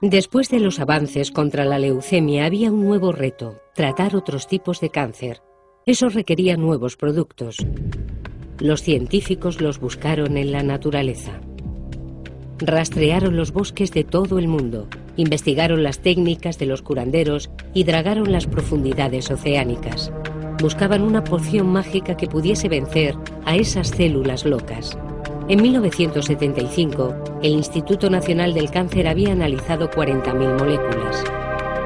Después 0.00 0.48
de 0.48 0.60
los 0.60 0.78
avances 0.78 1.32
contra 1.32 1.64
la 1.64 1.80
leucemia 1.80 2.46
había 2.46 2.70
un 2.70 2.84
nuevo 2.84 3.10
reto, 3.10 3.56
tratar 3.74 4.14
otros 4.14 4.46
tipos 4.46 4.80
de 4.80 4.90
cáncer. 4.90 5.42
Eso 5.86 6.08
requería 6.08 6.56
nuevos 6.56 6.96
productos. 6.96 7.56
Los 8.60 8.82
científicos 8.82 9.60
los 9.60 9.80
buscaron 9.80 10.36
en 10.36 10.52
la 10.52 10.62
naturaleza. 10.62 11.40
Rastrearon 12.60 13.36
los 13.36 13.50
bosques 13.50 13.90
de 13.90 14.04
todo 14.04 14.38
el 14.38 14.46
mundo, 14.46 14.86
investigaron 15.16 15.82
las 15.82 15.98
técnicas 15.98 16.60
de 16.60 16.66
los 16.66 16.82
curanderos 16.82 17.50
y 17.74 17.82
dragaron 17.82 18.30
las 18.30 18.46
profundidades 18.46 19.32
oceánicas. 19.32 20.12
Buscaban 20.60 21.02
una 21.02 21.24
poción 21.24 21.66
mágica 21.66 22.16
que 22.16 22.28
pudiese 22.28 22.68
vencer 22.68 23.16
a 23.44 23.56
esas 23.56 23.88
células 23.88 24.44
locas. 24.44 24.96
En 25.48 25.62
1975, 25.62 27.40
el 27.42 27.52
Instituto 27.52 28.10
Nacional 28.10 28.52
del 28.52 28.70
Cáncer 28.70 29.08
había 29.08 29.32
analizado 29.32 29.88
40.000 29.88 30.58
moléculas. 30.58 31.24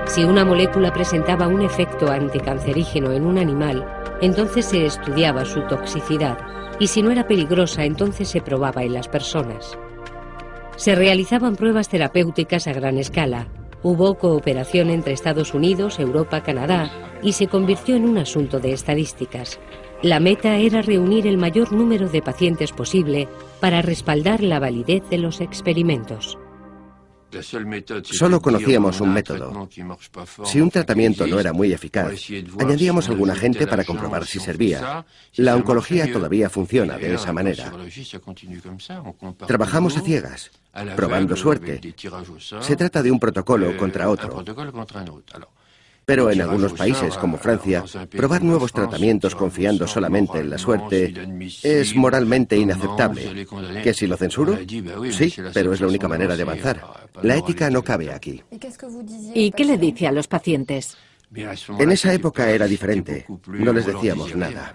Si 0.07 0.25
una 0.25 0.45
molécula 0.45 0.93
presentaba 0.93 1.47
un 1.47 1.63
efecto 1.63 2.11
anticancerígeno 2.11 3.13
en 3.13 3.25
un 3.25 3.39
animal, 3.39 3.87
entonces 4.21 4.65
se 4.65 4.85
estudiaba 4.85 5.45
su 5.45 5.61
toxicidad 5.69 6.39
y 6.81 6.89
si 6.89 7.03
no 7.03 7.13
era 7.13 7.29
peligrosa, 7.29 7.85
entonces 7.85 8.29
se 8.29 8.41
probaba 8.41 8.83
en 8.83 8.95
las 8.95 9.07
personas. 9.07 9.79
Se 10.75 10.97
realizaban 10.97 11.55
pruebas 11.55 11.89
terapéuticas 11.89 12.67
a 12.67 12.73
gran 12.73 12.99
escala. 12.99 13.47
Hubo 13.85 14.17
cooperación 14.17 14.91
entre 14.91 15.13
Estados 15.13 15.55
Unidos, 15.55 16.01
Europa, 16.01 16.43
Canadá 16.43 16.91
y 17.23 17.35
se 17.35 17.47
convirtió 17.47 17.95
en 17.95 18.09
un 18.09 18.19
asunto 18.19 18.59
de 18.59 18.73
estadísticas. 18.73 19.61
La 20.03 20.19
meta 20.19 20.57
era 20.57 20.83
reunir 20.83 21.29
el 21.29 21.39
mayor 21.39 21.73
número 21.73 22.09
de 22.09 22.23
pacientes 22.23 22.73
posible 22.73 23.29
para 23.61 23.83
respaldar 23.83 24.43
la 24.43 24.59
validez 24.59 25.09
de 25.11 25.19
los 25.19 25.41
experimentos. 25.41 26.37
Solo 28.03 28.43
conocíamos 28.43 29.01
un 29.01 29.15
método. 29.15 29.69
Si 30.45 30.61
un 30.61 30.71
tratamiento 30.71 31.27
no 31.27 31.39
era 31.39 31.53
muy 31.53 31.73
eficaz, 31.73 32.13
añadíamos 32.59 33.09
alguna 33.09 33.37
gente 33.37 33.67
para 33.67 33.85
comprobar 33.85 34.27
si 34.27 34.41
servía. 34.41 35.07
La 35.37 35.55
oncología 35.55 36.13
todavía 36.13 36.51
funciona 36.51 36.99
de 36.99 37.15
esa 37.15 37.33
manera. 37.33 37.73
Trabajamos 39.47 39.97
a 39.97 40.01
ciegas, 40.01 40.51
probando 40.97 41.37
suerte. 41.37 41.81
Se 42.61 42.77
trata 42.77 43.03
de 43.03 43.11
un 43.13 43.21
protocolo 43.21 43.77
contra 43.77 44.09
otro. 44.11 44.45
Pero 46.05 46.31
en 46.31 46.41
algunos 46.41 46.73
países, 46.73 47.17
como 47.17 47.39
Francia, 47.39 47.85
probar 48.11 48.43
nuevos 48.43 48.73
tratamientos 48.73 49.35
confiando 49.35 49.87
solamente 49.87 50.39
en 50.41 50.51
la 50.51 50.59
suerte 50.59 51.15
es 51.63 51.95
moralmente 51.95 52.57
inaceptable. 52.57 53.47
¿Que 53.83 53.95
si 53.95 54.07
lo 54.07 54.17
censuro? 54.17 54.59
Sí, 55.11 55.35
pero 55.55 55.73
es 55.73 55.81
la 55.81 55.87
única 55.87 56.09
manera 56.09 56.37
de 56.37 56.43
avanzar. 56.43 57.09
La 57.23 57.37
ética 57.37 57.71
no 57.71 57.83
cabe 57.83 58.13
aquí. 58.13 58.43
¿Y 59.35 59.51
qué 59.53 59.65
le 59.65 59.79
dice 59.79 60.07
a 60.07 60.13
los 60.13 60.27
pacientes? 60.27 60.97
En 61.79 61.93
esa 61.93 62.13
época 62.13 62.51
era 62.51 62.67
diferente. 62.67 63.27
No 63.47 63.73
les 63.73 63.87
decíamos 63.87 64.35
nada. 64.35 64.75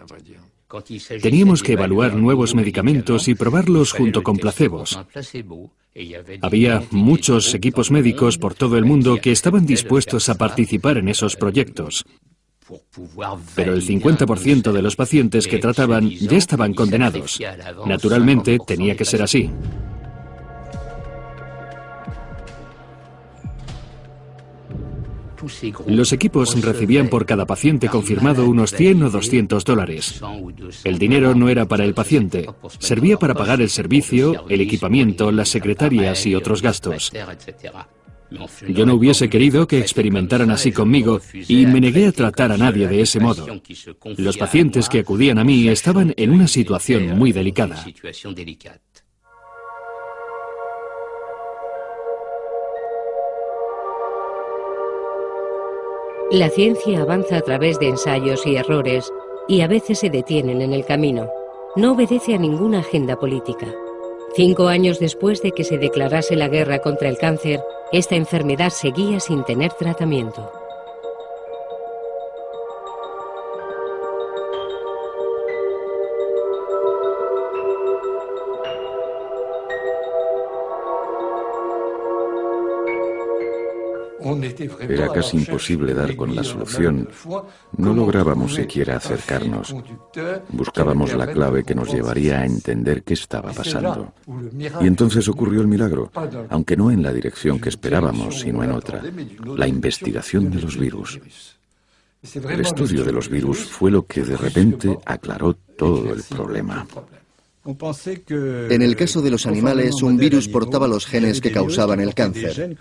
Teníamos 1.22 1.64
que 1.64 1.74
evaluar 1.74 2.16
nuevos 2.16 2.54
medicamentos 2.54 3.28
y 3.28 3.36
probarlos 3.36 3.94
junto 3.94 4.22
con 4.22 4.38
placebos. 4.38 5.00
Había 6.42 6.84
muchos 6.92 7.54
equipos 7.54 7.90
médicos 7.90 8.38
por 8.38 8.54
todo 8.54 8.78
el 8.78 8.86
mundo 8.86 9.18
que 9.22 9.32
estaban 9.32 9.66
dispuestos 9.66 10.30
a 10.30 10.36
participar 10.36 10.98
en 10.98 11.10
esos 11.10 11.36
proyectos. 11.36 12.06
Pero 13.56 13.74
el 13.74 13.82
50% 13.82 14.72
de 14.74 14.82
los 14.82 14.96
pacientes 14.96 15.48
que 15.48 15.58
trataban 15.58 16.10
ya 16.10 16.38
estaban 16.38 16.74
condenados. 16.74 17.40
Naturalmente, 17.86 18.58
tenía 18.66 18.96
que 18.96 19.06
ser 19.06 19.22
así. 19.22 19.50
Los 25.88 26.14
equipos 26.14 26.62
recibían 26.62 27.10
por 27.10 27.26
cada 27.26 27.46
paciente 27.46 27.90
confirmado 27.90 28.48
unos 28.48 28.72
100 28.72 29.04
o 29.04 29.10
200 29.10 29.64
dólares. 29.66 30.22
El 30.84 31.00
dinero 31.00 31.36
no 31.36 31.50
era 31.50 31.66
para 31.66 31.84
el 31.84 31.94
paciente, 31.94 32.48
servía 32.80 33.18
para 33.18 33.34
pagar 33.34 33.62
el 33.62 33.70
servicio, 33.70 34.46
el 34.50 34.62
equipamiento, 34.62 35.32
las 35.32 35.50
secretarias 35.50 36.26
y 36.26 36.36
otros 36.36 36.62
gastos. 36.62 37.12
Yo 38.68 38.86
no 38.86 38.96
hubiese 38.96 39.30
querido 39.30 39.68
que 39.68 39.80
experimentaran 39.80 40.52
así 40.52 40.72
conmigo 40.72 41.22
y 41.48 41.66
me 41.66 41.80
negué 41.80 42.08
a 42.08 42.12
tratar 42.12 42.52
a 42.52 42.58
nadie 42.58 42.88
de 42.88 43.02
ese 43.02 43.20
modo. 43.20 43.48
Los 44.18 44.38
pacientes 44.38 44.90
que 44.90 45.00
acudían 45.00 45.40
a 45.40 45.44
mí 45.44 45.68
estaban 45.70 46.14
en 46.18 46.32
una 46.32 46.48
situación 46.48 47.18
muy 47.18 47.32
delicada. 47.32 47.86
La 56.32 56.50
ciencia 56.50 57.04
avanza 57.04 57.38
a 57.38 57.42
través 57.42 57.80
de 57.80 57.88
ensayos 57.88 58.46
y 58.46 58.58
errores 58.58 59.14
y 59.48 59.62
a 59.62 59.68
veces 59.68 60.00
se 60.00 60.10
detienen 60.10 60.62
en 60.62 60.74
el 60.74 60.84
camino. 60.84 61.30
No 61.78 61.94
obedece 61.94 62.36
a 62.36 62.38
ninguna 62.38 62.80
agenda 62.80 63.18
política. 63.18 63.68
Cinco 64.36 64.68
años 64.68 65.00
después 65.00 65.42
de 65.42 65.54
que 65.54 65.64
se 65.64 65.78
declarase 65.78 66.36
la 66.36 66.50
guerra 66.50 66.80
contra 66.80 67.08
el 67.08 67.18
cáncer, 67.18 67.62
esta 67.94 68.16
enfermedad 68.16 68.72
seguía 68.72 69.22
sin 69.22 69.46
tener 69.46 69.72
tratamiento. 69.72 70.52
Era 84.80 85.12
casi 85.12 85.38
imposible 85.38 85.94
dar 85.94 86.16
con 86.16 86.36
la 86.36 86.44
solución. 86.44 87.10
No 87.78 87.94
lográbamos 87.94 88.56
siquiera 88.56 88.98
acercarnos. 88.98 89.76
Buscábamos 90.50 91.14
la 91.14 91.28
clave 91.28 91.64
que 91.64 91.76
nos 91.76 91.92
llevaría 91.92 92.40
a 92.40 92.46
entender 92.46 93.04
qué 93.04 93.14
estaba 93.14 93.52
pasando. 93.52 94.14
Y 94.82 94.88
entonces 94.88 95.28
ocurrió 95.28 95.62
el 95.62 95.68
milagro, 95.68 96.12
aunque 96.50 96.78
no 96.78 96.92
en 96.92 97.04
la 97.04 97.14
dirección 97.14 97.60
que 97.60 97.70
esperábamos, 97.70 98.42
sino 98.42 98.64
en 98.64 98.72
otra, 98.72 99.02
la 99.56 99.68
investigación 99.68 100.50
de 100.52 100.62
los 100.62 100.78
virus. 100.78 101.20
El 102.22 102.62
estudio 102.62 103.04
de 103.04 103.12
los 103.12 103.30
virus 103.30 103.60
fue 103.66 103.92
lo 103.92 104.06
que 104.06 104.24
de 104.24 104.36
repente 104.36 104.98
aclaró 105.06 105.54
todo 105.54 106.14
el 106.14 106.24
problema. 106.24 106.86
En 107.68 108.82
el 108.82 108.96
caso 108.96 109.22
de 109.22 109.30
los 109.30 109.46
animales, 109.46 110.02
un 110.02 110.16
virus 110.16 110.48
portaba 110.48 110.88
los 110.88 111.06
genes 111.06 111.42
que 111.42 111.52
causaban 111.52 112.00
el 112.00 112.14
cáncer. 112.14 112.78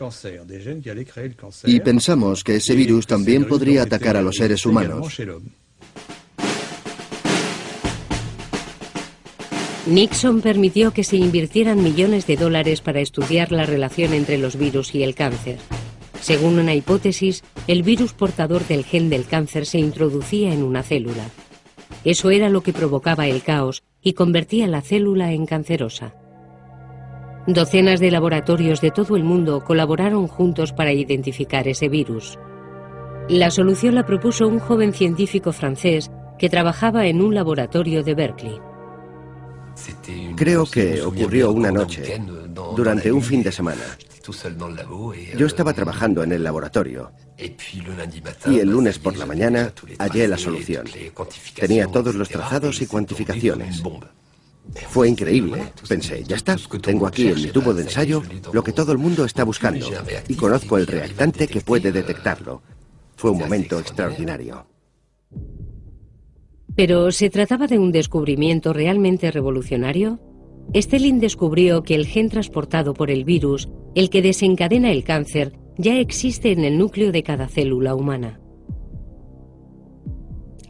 Y 1.64 1.80
pensamos 1.80 2.44
que 2.44 2.56
ese 2.56 2.74
virus 2.76 3.06
también 3.06 3.48
podría 3.48 3.82
atacar 3.82 4.16
a 4.16 4.22
los 4.22 4.36
seres 4.36 4.64
humanos. 4.64 5.20
Nixon 9.86 10.40
permitió 10.40 10.92
que 10.92 11.04
se 11.04 11.16
invirtieran 11.16 11.82
millones 11.82 12.26
de 12.26 12.36
dólares 12.36 12.80
para 12.80 13.00
estudiar 13.00 13.52
la 13.52 13.66
relación 13.66 14.14
entre 14.14 14.36
los 14.36 14.56
virus 14.56 14.94
y 14.94 15.02
el 15.02 15.14
cáncer. 15.14 15.58
Según 16.20 16.58
una 16.58 16.74
hipótesis, 16.74 17.44
el 17.68 17.82
virus 17.82 18.12
portador 18.12 18.66
del 18.66 18.84
gen 18.84 19.10
del 19.10 19.26
cáncer 19.26 19.64
se 19.64 19.78
introducía 19.78 20.52
en 20.52 20.64
una 20.64 20.82
célula. 20.82 21.30
Eso 22.04 22.30
era 22.30 22.48
lo 22.48 22.62
que 22.62 22.72
provocaba 22.72 23.28
el 23.28 23.42
caos 23.42 23.84
y 24.02 24.12
convertía 24.12 24.66
la 24.66 24.82
célula 24.82 25.32
en 25.32 25.46
cancerosa. 25.46 26.14
Docenas 27.46 28.00
de 28.00 28.10
laboratorios 28.10 28.80
de 28.80 28.90
todo 28.90 29.16
el 29.16 29.22
mundo 29.22 29.62
colaboraron 29.64 30.26
juntos 30.26 30.72
para 30.72 30.92
identificar 30.92 31.68
ese 31.68 31.88
virus. 31.88 32.38
La 33.28 33.50
solución 33.50 33.94
la 33.94 34.04
propuso 34.04 34.48
un 34.48 34.58
joven 34.58 34.92
científico 34.92 35.52
francés 35.52 36.10
que 36.38 36.48
trabajaba 36.48 37.06
en 37.06 37.20
un 37.20 37.34
laboratorio 37.34 38.02
de 38.02 38.14
Berkeley. 38.14 38.60
Creo 40.36 40.66
que 40.66 41.02
ocurrió 41.02 41.52
una 41.52 41.70
noche, 41.70 42.20
durante 42.74 43.12
un 43.12 43.22
fin 43.22 43.42
de 43.42 43.52
semana. 43.52 43.82
Yo 45.36 45.46
estaba 45.46 45.72
trabajando 45.72 46.22
en 46.24 46.32
el 46.32 46.42
laboratorio 46.42 47.12
y 48.46 48.58
el 48.58 48.70
lunes 48.70 48.98
por 48.98 49.16
la 49.16 49.26
mañana 49.26 49.72
hallé 49.98 50.28
la 50.28 50.38
solución. 50.38 50.86
Tenía 51.54 51.86
todos 51.86 52.14
los 52.14 52.28
trazados 52.28 52.80
y 52.80 52.86
cuantificaciones. 52.86 53.82
Fue 54.88 55.08
increíble. 55.08 55.72
Pensé, 55.88 56.24
ya 56.24 56.36
está, 56.36 56.56
tengo 56.82 57.06
aquí 57.06 57.28
en 57.28 57.36
mi 57.36 57.48
tubo 57.48 57.72
de 57.72 57.82
ensayo 57.82 58.22
lo 58.52 58.64
que 58.64 58.72
todo 58.72 58.92
el 58.92 58.98
mundo 58.98 59.24
está 59.24 59.44
buscando 59.44 59.86
y 60.28 60.34
conozco 60.34 60.78
el 60.78 60.86
reactante 60.86 61.46
que 61.46 61.60
puede 61.60 61.92
detectarlo. 61.92 62.62
Fue 63.16 63.30
un 63.30 63.38
momento 63.38 63.78
extraordinario. 63.78 64.66
¿Pero 66.74 67.10
se 67.10 67.30
trataba 67.30 67.66
de 67.66 67.78
un 67.78 67.90
descubrimiento 67.90 68.72
realmente 68.72 69.30
revolucionario? 69.30 70.20
Stelin 70.74 71.20
descubrió 71.20 71.82
que 71.82 71.94
el 71.94 72.06
gen 72.06 72.28
transportado 72.28 72.92
por 72.92 73.10
el 73.10 73.24
virus, 73.24 73.68
el 73.94 74.10
que 74.10 74.20
desencadena 74.20 74.90
el 74.90 75.04
cáncer, 75.04 75.52
ya 75.78 75.98
existe 75.98 76.52
en 76.52 76.64
el 76.64 76.78
núcleo 76.78 77.12
de 77.12 77.22
cada 77.22 77.48
célula 77.48 77.94
humana. 77.94 78.40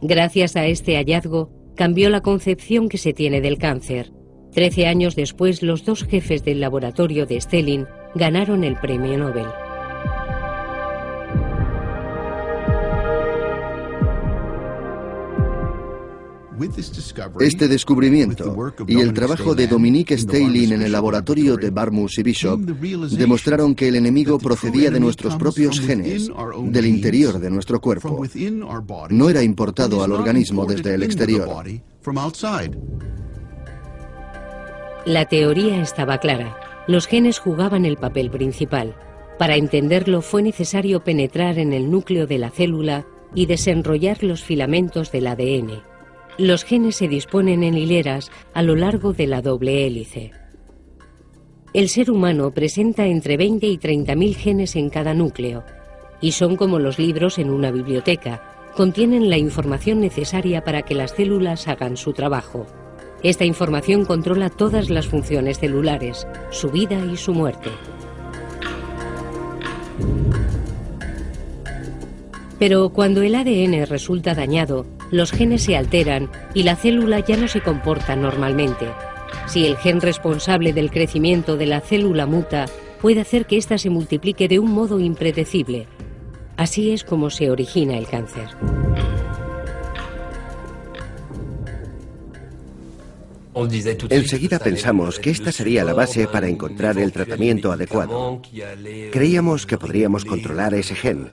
Gracias 0.01 0.55
a 0.55 0.65
este 0.67 0.95
hallazgo, 0.95 1.49
cambió 1.75 2.09
la 2.09 2.21
concepción 2.21 2.89
que 2.89 2.97
se 2.97 3.13
tiene 3.13 3.41
del 3.41 3.57
cáncer. 3.57 4.11
Trece 4.51 4.87
años 4.87 5.15
después, 5.15 5.63
los 5.63 5.85
dos 5.85 6.03
jefes 6.03 6.43
del 6.43 6.61
laboratorio 6.61 7.25
de 7.25 7.39
Stelin 7.39 7.85
ganaron 8.15 8.63
el 8.63 8.75
premio 8.77 9.17
Nobel. 9.17 9.47
Este 17.39 17.67
descubrimiento 17.67 18.73
y 18.87 18.99
el 18.99 19.13
trabajo 19.13 19.53
de 19.53 19.67
Dominique 19.67 20.17
Steylin 20.17 20.73
en 20.73 20.81
el 20.81 20.91
laboratorio 20.91 21.55
de 21.55 21.69
Barmus 21.69 22.17
y 22.17 22.23
Bishop 22.23 22.59
demostraron 22.59 23.75
que 23.75 23.87
el 23.87 23.95
enemigo 23.95 24.39
procedía 24.39 24.89
de 24.89 24.99
nuestros 24.99 25.35
propios 25.35 25.79
genes, 25.79 26.31
del 26.63 26.85
interior 26.85 27.39
de 27.39 27.49
nuestro 27.49 27.79
cuerpo. 27.79 28.23
No 29.09 29.29
era 29.29 29.43
importado 29.43 30.03
al 30.03 30.11
organismo 30.11 30.65
desde 30.65 30.93
el 30.93 31.03
exterior. 31.03 31.49
La 35.05 35.25
teoría 35.25 35.81
estaba 35.81 36.17
clara. 36.17 36.57
Los 36.87 37.07
genes 37.07 37.39
jugaban 37.39 37.85
el 37.85 37.97
papel 37.97 38.29
principal. 38.29 38.95
Para 39.37 39.55
entenderlo 39.55 40.21
fue 40.21 40.41
necesario 40.41 41.03
penetrar 41.03 41.59
en 41.59 41.73
el 41.73 41.91
núcleo 41.91 42.27
de 42.27 42.39
la 42.39 42.49
célula 42.49 43.05
y 43.35 43.45
desenrollar 43.45 44.23
los 44.23 44.43
filamentos 44.43 45.11
del 45.11 45.27
ADN. 45.27 45.96
Los 46.37 46.63
genes 46.63 46.97
se 46.97 47.07
disponen 47.07 47.63
en 47.63 47.75
hileras 47.75 48.31
a 48.53 48.61
lo 48.61 48.75
largo 48.75 49.11
de 49.11 49.25
la 49.25 49.41
doble 49.41 49.87
hélice. 49.87 50.31
El 51.73 51.89
ser 51.89 52.11
humano 52.11 52.51
presenta 52.51 53.07
entre 53.07 53.37
20 53.37 53.65
y 53.65 53.77
30 53.79 54.15
mil 54.15 54.35
genes 54.35 54.75
en 54.75 54.91
cada 54.91 55.15
núcleo, 55.15 55.63
y 56.21 56.33
son 56.33 56.55
como 56.55 56.77
los 56.77 56.99
libros 56.99 57.39
en 57.39 57.49
una 57.49 57.71
biblioteca, 57.71 58.69
contienen 58.75 59.31
la 59.31 59.39
información 59.39 59.99
necesaria 59.99 60.63
para 60.63 60.83
que 60.83 60.93
las 60.93 61.11
células 61.11 61.67
hagan 61.67 61.97
su 61.97 62.13
trabajo. 62.13 62.67
Esta 63.23 63.43
información 63.43 64.05
controla 64.05 64.51
todas 64.51 64.91
las 64.91 65.07
funciones 65.07 65.57
celulares, 65.57 66.27
su 66.51 66.69
vida 66.69 67.03
y 67.11 67.17
su 67.17 67.33
muerte. 67.33 67.71
Pero 72.59 72.89
cuando 72.89 73.23
el 73.23 73.33
ADN 73.33 73.87
resulta 73.87 74.35
dañado, 74.35 74.85
los 75.11 75.31
genes 75.31 75.63
se 75.63 75.77
alteran 75.77 76.29
y 76.53 76.63
la 76.63 76.75
célula 76.75 77.19
ya 77.19 77.37
no 77.37 77.47
se 77.47 77.61
comporta 77.61 78.15
normalmente. 78.15 78.87
Si 79.45 79.65
el 79.65 79.77
gen 79.77 80.01
responsable 80.01 80.73
del 80.73 80.91
crecimiento 80.91 81.57
de 81.57 81.67
la 81.67 81.81
célula 81.81 82.25
muta, 82.25 82.65
puede 83.01 83.21
hacer 83.21 83.45
que 83.45 83.57
ésta 83.57 83.77
se 83.77 83.89
multiplique 83.89 84.47
de 84.47 84.59
un 84.59 84.71
modo 84.71 84.99
impredecible. 84.99 85.87
Así 86.57 86.91
es 86.91 87.03
como 87.03 87.29
se 87.29 87.49
origina 87.51 87.97
el 87.97 88.07
cáncer. 88.07 88.49
Enseguida 94.09 94.59
pensamos 94.59 95.19
que 95.19 95.31
esta 95.31 95.51
sería 95.51 95.83
la 95.83 95.93
base 95.93 96.27
para 96.27 96.47
encontrar 96.47 96.97
el 96.97 97.11
tratamiento 97.11 97.71
adecuado. 97.71 98.41
Creíamos 99.11 99.65
que 99.65 99.77
podríamos 99.77 100.25
controlar 100.25 100.73
ese 100.73 100.95
gen 100.95 101.31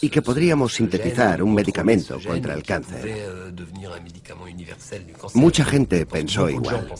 y 0.00 0.08
que 0.08 0.22
podríamos 0.22 0.74
sintetizar 0.74 1.42
un 1.42 1.54
medicamento 1.54 2.18
contra 2.26 2.54
el 2.54 2.62
cáncer. 2.62 3.30
Mucha 5.34 5.64
gente 5.64 6.06
pensó 6.06 6.50
igual. 6.50 6.92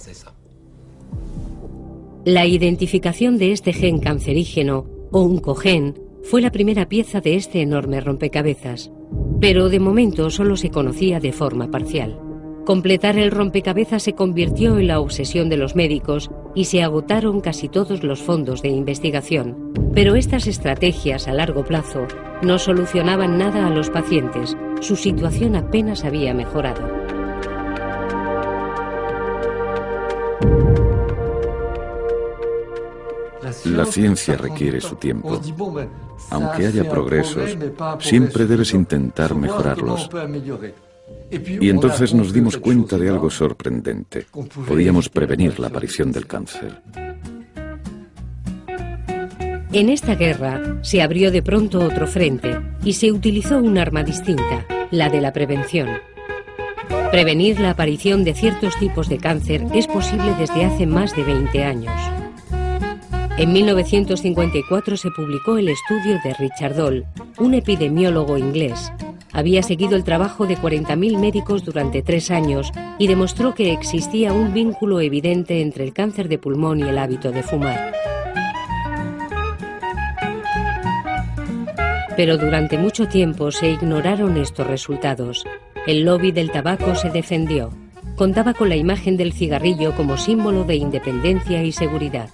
La 2.24 2.46
identificación 2.46 3.36
de 3.36 3.52
este 3.52 3.72
gen 3.72 3.98
cancerígeno, 3.98 4.86
o 5.10 5.22
un 5.22 5.38
cogen, 5.38 5.98
fue 6.22 6.40
la 6.40 6.52
primera 6.52 6.88
pieza 6.88 7.20
de 7.20 7.34
este 7.34 7.62
enorme 7.62 8.00
rompecabezas, 8.00 8.92
pero 9.40 9.68
de 9.68 9.80
momento 9.80 10.30
solo 10.30 10.56
se 10.56 10.70
conocía 10.70 11.18
de 11.18 11.32
forma 11.32 11.68
parcial. 11.68 12.31
Completar 12.64 13.18
el 13.18 13.32
rompecabezas 13.32 14.04
se 14.04 14.12
convirtió 14.12 14.78
en 14.78 14.86
la 14.86 15.00
obsesión 15.00 15.48
de 15.48 15.56
los 15.56 15.74
médicos 15.74 16.30
y 16.54 16.66
se 16.66 16.82
agotaron 16.84 17.40
casi 17.40 17.68
todos 17.68 18.04
los 18.04 18.22
fondos 18.22 18.62
de 18.62 18.68
investigación. 18.68 19.72
Pero 19.94 20.14
estas 20.14 20.46
estrategias 20.46 21.26
a 21.26 21.32
largo 21.32 21.64
plazo 21.64 22.06
no 22.42 22.60
solucionaban 22.60 23.36
nada 23.36 23.66
a 23.66 23.70
los 23.70 23.90
pacientes. 23.90 24.56
Su 24.80 24.94
situación 24.94 25.56
apenas 25.56 26.04
había 26.04 26.34
mejorado. 26.34 26.88
La 33.64 33.84
ciencia 33.84 34.36
requiere 34.36 34.80
su 34.80 34.94
tiempo. 34.96 35.40
Aunque 36.30 36.66
haya 36.66 36.88
progresos, 36.88 37.58
siempre 37.98 38.46
debes 38.46 38.72
intentar 38.72 39.34
mejorarlos. 39.34 40.08
Y 41.30 41.70
entonces 41.70 42.12
nos 42.12 42.32
dimos 42.32 42.58
cuenta 42.58 42.98
de 42.98 43.08
algo 43.08 43.30
sorprendente. 43.30 44.26
Podíamos 44.66 45.08
prevenir 45.08 45.58
la 45.58 45.68
aparición 45.68 46.12
del 46.12 46.26
cáncer. 46.26 46.82
En 49.72 49.88
esta 49.88 50.14
guerra 50.14 50.78
se 50.82 51.00
abrió 51.00 51.30
de 51.30 51.42
pronto 51.42 51.80
otro 51.80 52.06
frente 52.06 52.60
y 52.84 52.92
se 52.92 53.10
utilizó 53.10 53.56
un 53.56 53.78
arma 53.78 54.04
distinta, 54.04 54.66
la 54.90 55.08
de 55.08 55.22
la 55.22 55.32
prevención. 55.32 55.88
Prevenir 57.10 57.58
la 57.58 57.70
aparición 57.70 58.22
de 58.22 58.34
ciertos 58.34 58.78
tipos 58.78 59.08
de 59.08 59.16
cáncer 59.16 59.64
es 59.74 59.86
posible 59.86 60.34
desde 60.38 60.66
hace 60.66 60.86
más 60.86 61.16
de 61.16 61.24
20 61.24 61.64
años. 61.64 61.94
En 63.38 63.52
1954 63.52 64.96
se 64.98 65.10
publicó 65.10 65.56
el 65.56 65.70
estudio 65.70 66.20
de 66.22 66.34
Richard 66.34 66.76
Doll, 66.76 67.06
un 67.38 67.54
epidemiólogo 67.54 68.36
inglés, 68.36 68.92
había 69.32 69.62
seguido 69.62 69.96
el 69.96 70.04
trabajo 70.04 70.46
de 70.46 70.56
40.000 70.56 71.18
médicos 71.18 71.64
durante 71.64 72.02
tres 72.02 72.30
años 72.30 72.72
y 72.98 73.06
demostró 73.06 73.54
que 73.54 73.72
existía 73.72 74.32
un 74.32 74.52
vínculo 74.52 75.00
evidente 75.00 75.60
entre 75.60 75.84
el 75.84 75.92
cáncer 75.92 76.28
de 76.28 76.38
pulmón 76.38 76.80
y 76.80 76.82
el 76.84 76.98
hábito 76.98 77.32
de 77.32 77.42
fumar. 77.42 77.92
Pero 82.16 82.36
durante 82.36 82.76
mucho 82.76 83.08
tiempo 83.08 83.50
se 83.50 83.70
ignoraron 83.70 84.36
estos 84.36 84.66
resultados. 84.66 85.44
El 85.86 86.04
lobby 86.04 86.30
del 86.30 86.50
tabaco 86.50 86.94
se 86.94 87.10
defendió. 87.10 87.70
Contaba 88.16 88.52
con 88.52 88.68
la 88.68 88.76
imagen 88.76 89.16
del 89.16 89.32
cigarrillo 89.32 89.96
como 89.96 90.18
símbolo 90.18 90.64
de 90.64 90.76
independencia 90.76 91.62
y 91.62 91.72
seguridad. 91.72 92.28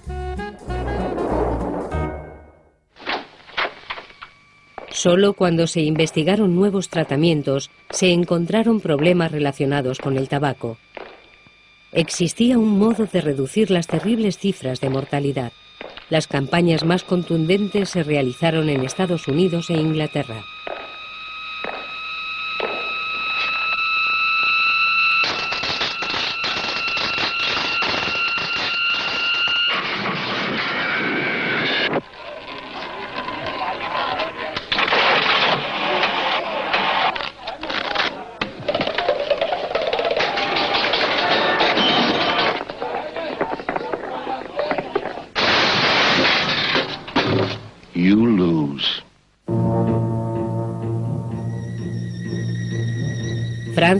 Solo 4.99 5.31
cuando 5.31 5.65
se 5.65 5.79
investigaron 5.79 6.55
nuevos 6.55 6.89
tratamientos 6.89 7.69
se 7.89 8.11
encontraron 8.11 8.81
problemas 8.81 9.31
relacionados 9.31 9.97
con 9.97 10.17
el 10.17 10.27
tabaco. 10.27 10.77
Existía 11.93 12.57
un 12.57 12.77
modo 12.77 13.05
de 13.05 13.21
reducir 13.21 13.71
las 13.71 13.87
terribles 13.87 14.37
cifras 14.37 14.81
de 14.81 14.89
mortalidad. 14.89 15.53
Las 16.09 16.27
campañas 16.27 16.83
más 16.83 17.05
contundentes 17.05 17.91
se 17.91 18.03
realizaron 18.03 18.67
en 18.67 18.83
Estados 18.83 19.29
Unidos 19.29 19.69
e 19.69 19.75
Inglaterra. 19.75 20.43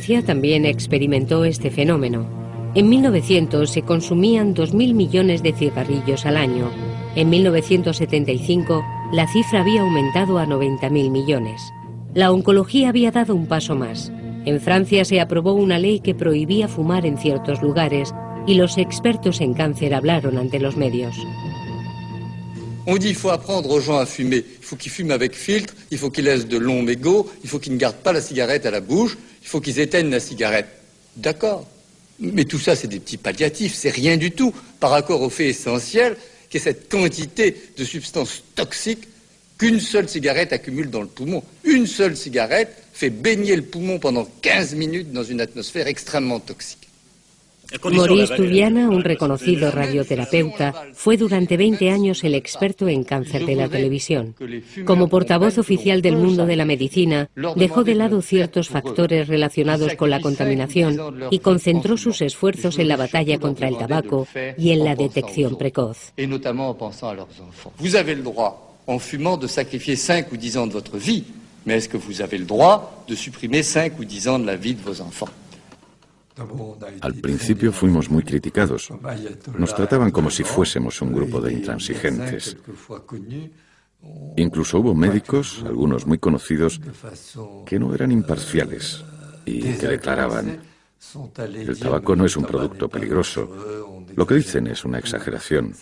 Francia 0.09 0.25
también 0.25 0.65
experimentó 0.65 1.45
este 1.45 1.69
fenómeno. 1.69 2.27
En 2.73 2.89
1900 2.89 3.69
se 3.69 3.83
consumían 3.83 4.55
2.000 4.55 4.95
millones 4.95 5.43
de 5.43 5.53
cigarrillos 5.53 6.25
al 6.25 6.35
año. 6.35 6.71
En 7.15 7.29
1975 7.29 8.83
la 9.13 9.31
cifra 9.31 9.61
había 9.61 9.81
aumentado 9.81 10.39
a 10.39 10.47
90.000 10.47 11.11
millones. 11.11 11.61
La 12.15 12.31
oncología 12.31 12.89
había 12.89 13.11
dado 13.11 13.35
un 13.35 13.45
paso 13.45 13.75
más. 13.75 14.11
En 14.45 14.59
Francia 14.59 15.05
se 15.05 15.21
aprobó 15.21 15.53
una 15.53 15.77
ley 15.77 15.99
que 15.99 16.15
prohibía 16.15 16.67
fumar 16.67 17.05
en 17.05 17.19
ciertos 17.19 17.61
lugares 17.61 18.11
y 18.47 18.55
los 18.55 18.79
expertos 18.79 19.41
en 19.41 19.53
cáncer 19.53 19.93
hablaron 19.93 20.39
ante 20.39 20.59
los 20.59 20.75
medios. 20.75 21.15
On 22.87 22.97
dit 22.97 23.09
qu'il 23.09 23.15
faut 23.15 23.29
apprendre 23.29 23.69
aux 23.69 23.79
gens 23.79 23.99
à 23.99 24.07
fumer. 24.07 24.37
Il 24.37 24.65
faut 24.65 24.75
qu'ils 24.75 24.91
fument 24.91 25.11
avec 25.11 25.35
filtre, 25.35 25.75
il 25.91 25.99
faut 25.99 26.09
qu'ils 26.09 26.25
laissent 26.25 26.47
de 26.47 26.57
longs 26.57 26.81
mégots, 26.81 27.29
il 27.43 27.49
faut 27.49 27.59
qu'ils 27.59 27.73
ne 27.73 27.77
gardent 27.77 28.01
pas 28.01 28.13
la 28.13 28.21
cigarette 28.21 28.65
à 28.65 28.71
la 28.71 28.81
bouche, 28.81 29.15
faut 29.49 29.61
qu'ils 29.61 29.79
éteignent 29.79 30.11
la 30.11 30.19
cigarette. 30.19 30.67
D'accord. 31.17 31.67
Mais 32.19 32.45
tout 32.45 32.59
ça, 32.59 32.75
c'est 32.75 32.87
des 32.87 32.99
petits 32.99 33.17
palliatifs, 33.17 33.73
c'est 33.73 33.89
rien 33.89 34.15
du 34.15 34.31
tout 34.31 34.53
par 34.79 34.91
rapport 34.91 35.21
au 35.21 35.29
fait 35.29 35.47
essentiel 35.47 36.17
qui 36.49 36.57
est 36.57 36.59
cette 36.59 36.89
quantité 36.89 37.55
de 37.77 37.83
substances 37.83 38.43
toxiques 38.55 39.07
qu'une 39.57 39.79
seule 39.79 40.07
cigarette 40.07 40.53
accumule 40.53 40.89
dans 40.89 41.01
le 41.01 41.07
poumon. 41.07 41.43
Une 41.63 41.87
seule 41.87 42.15
cigarette 42.15 42.75
fait 42.93 43.09
baigner 43.09 43.55
le 43.55 43.63
poumon 43.63 43.97
pendant 43.99 44.27
15 44.41 44.75
minutes 44.75 45.11
dans 45.11 45.23
une 45.23 45.41
atmosphère 45.41 45.87
extrêmement 45.87 46.39
toxique. 46.39 46.88
Maurice 47.91 48.35
Tuviana, 48.35 48.89
un 48.89 49.03
reconocido 49.03 49.71
radioterapeuta, 49.71 50.73
fue 50.93 51.17
durante 51.17 51.57
20 51.57 51.89
años 51.89 52.23
el 52.23 52.35
experto 52.35 52.87
en 52.87 53.03
cáncer 53.03 53.45
de 53.45 53.55
la 53.55 53.69
televisión. 53.69 54.35
Como 54.85 55.07
portavoz 55.07 55.57
oficial 55.57 56.01
del 56.01 56.17
mundo 56.17 56.45
de 56.45 56.55
la 56.55 56.65
medicina, 56.65 57.29
dejó 57.55 57.83
de 57.83 57.95
lado 57.95 58.21
ciertos 58.21 58.69
factores 58.69 59.27
relacionados 59.27 59.95
con 59.95 60.09
la 60.09 60.21
contaminación 60.21 60.97
y 61.31 61.39
concentró 61.39 61.97
sus 61.97 62.21
esfuerzos 62.21 62.79
en 62.79 62.87
la 62.87 62.97
batalla 62.97 63.37
contra 63.39 63.67
el 63.67 63.77
tabaco 63.77 64.27
y 64.57 64.71
en 64.71 64.83
la 64.83 64.95
detección 64.95 65.57
precoz. 65.57 66.13
Vous 67.77 67.95
avez 67.95 68.15
le 68.15 68.23
droit, 68.23 68.55
en 68.87 68.99
fumant, 68.99 69.37
de 69.37 69.47
sacrifier 69.47 69.95
5 69.95 70.31
ou 70.31 70.37
10 70.37 70.57
ans 70.57 70.67
de 70.67 70.73
votre 70.73 70.97
vie, 70.97 71.23
mais 71.65 71.75
est-ce 71.77 71.89
que 71.89 71.97
vous 71.97 72.21
avez 72.21 72.37
le 72.37 72.45
droit 72.45 73.03
de 73.07 73.15
supprimer 73.15 73.63
5 73.63 73.99
ou 73.99 74.05
10 74.05 74.27
ans 74.27 74.39
de 74.39 74.45
la 74.45 74.55
vie 74.55 74.73
de 74.73 74.81
vos 74.81 75.01
enfants 75.01 75.29
al 77.01 77.15
principio 77.15 77.71
fuimos 77.71 78.09
muy 78.09 78.23
criticados. 78.23 78.89
Nos 79.57 79.75
trataban 79.75 80.11
como 80.11 80.29
si 80.29 80.43
fuésemos 80.43 81.01
un 81.01 81.13
grupo 81.13 81.41
de 81.41 81.53
intransigentes. 81.53 82.57
Incluso 84.37 84.79
hubo 84.79 84.95
médicos, 84.95 85.63
algunos 85.65 86.05
muy 86.05 86.17
conocidos, 86.17 86.79
que 87.65 87.79
no 87.79 87.93
eran 87.93 88.11
imparciales 88.11 89.03
y 89.45 89.61
que 89.61 89.87
declaraban, 89.87 90.59
el 91.45 91.79
tabaco 91.79 92.15
no 92.15 92.25
es 92.25 92.37
un 92.37 92.45
producto 92.45 92.87
peligroso. 92.89 93.49
Lo 94.15 94.25
que 94.25 94.35
dicen 94.35 94.67
es 94.67 94.85
una 94.85 94.99
exageración. 94.99 95.73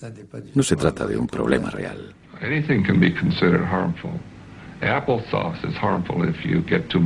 No 0.54 0.64
se 0.64 0.76
trata 0.76 1.06
de 1.06 1.18
un 1.18 1.28
problema 1.28 1.70
real. 1.70 2.14
Anything 2.42 2.84
can 2.84 3.00
be 3.00 3.12
considered 3.14 3.66
harmful. 3.66 4.12
Applesauce 4.82 5.58
is 5.68 5.76
harmful 5.76 6.24
if 6.30 6.36
you 6.46 6.62
get 6.68 6.88
too. 6.90 7.00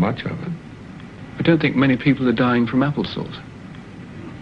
I 1.39 1.43
don't 1.43 1.59
think 1.59 1.75
many 1.75 1.97
people 1.97 2.27
are 2.29 2.33
dying 2.33 2.67
from 2.67 2.81
applesauce. 2.81 3.41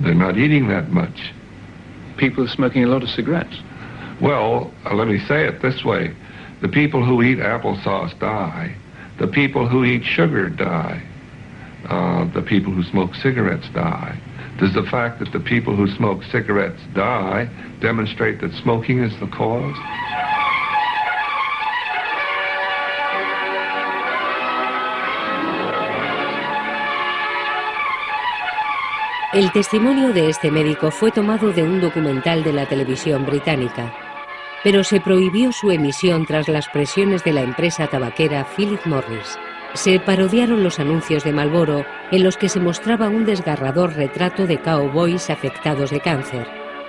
They're 0.01 0.13
not 0.13 0.37
eating 0.37 0.67
that 0.69 0.89
much. 0.89 1.33
People 2.17 2.43
are 2.43 2.49
smoking 2.49 2.83
a 2.83 2.87
lot 2.87 3.03
of 3.03 3.09
cigarettes. 3.09 3.57
Well, 4.21 4.73
uh, 4.85 4.93
let 4.95 5.07
me 5.07 5.19
say 5.19 5.45
it 5.45 5.61
this 5.61 5.83
way. 5.83 6.15
The 6.61 6.67
people 6.67 7.05
who 7.05 7.21
eat 7.21 7.37
applesauce 7.37 8.17
die. 8.19 8.75
The 9.17 9.27
people 9.27 9.67
who 9.67 9.85
eat 9.85 10.03
sugar 10.03 10.49
die. 10.49 11.01
Uh, 11.87 12.25
the 12.33 12.41
people 12.41 12.73
who 12.73 12.83
smoke 12.83 13.15
cigarettes 13.15 13.69
die. 13.73 14.19
Does 14.59 14.73
the 14.73 14.83
fact 14.83 15.19
that 15.19 15.31
the 15.31 15.39
people 15.39 15.75
who 15.75 15.87
smoke 15.95 16.21
cigarettes 16.23 16.81
die 16.93 17.49
demonstrate 17.79 18.41
that 18.41 18.53
smoking 18.53 18.99
is 18.99 19.17
the 19.21 19.27
cause? 19.27 19.77
El 29.31 29.51
testimonio 29.51 30.11
de 30.11 30.27
este 30.27 30.49
médico 30.49 30.89
fue 30.89 31.11
tomado 31.11 31.51
de 31.51 31.61
un 31.61 31.79
documental 31.79 32.43
de 32.43 32.51
la 32.51 32.65
televisión 32.65 33.27
británica, 33.27 33.93
pero 34.63 34.83
se 34.83 34.99
prohibió 34.99 35.51
su 35.51 35.69
emisión 35.69 36.25
tras 36.25 36.47
las 36.47 36.67
presiones 36.67 37.23
de 37.23 37.33
la 37.33 37.41
empresa 37.41 37.85
tabaquera 37.85 38.43
Philip 38.57 38.83
Morris. 38.87 39.37
Se 39.75 39.99
parodiaron 39.99 40.63
los 40.63 40.79
anuncios 40.79 41.23
de 41.23 41.31
Marlboro 41.31 41.85
en 42.09 42.23
los 42.23 42.37
que 42.37 42.49
se 42.49 42.59
mostraba 42.59 43.07
un 43.07 43.23
desgarrador 43.23 43.93
retrato 43.93 44.47
de 44.47 44.57
cowboys 44.57 45.29
afectados 45.29 45.91
de 45.91 45.99
cáncer. 45.99 46.47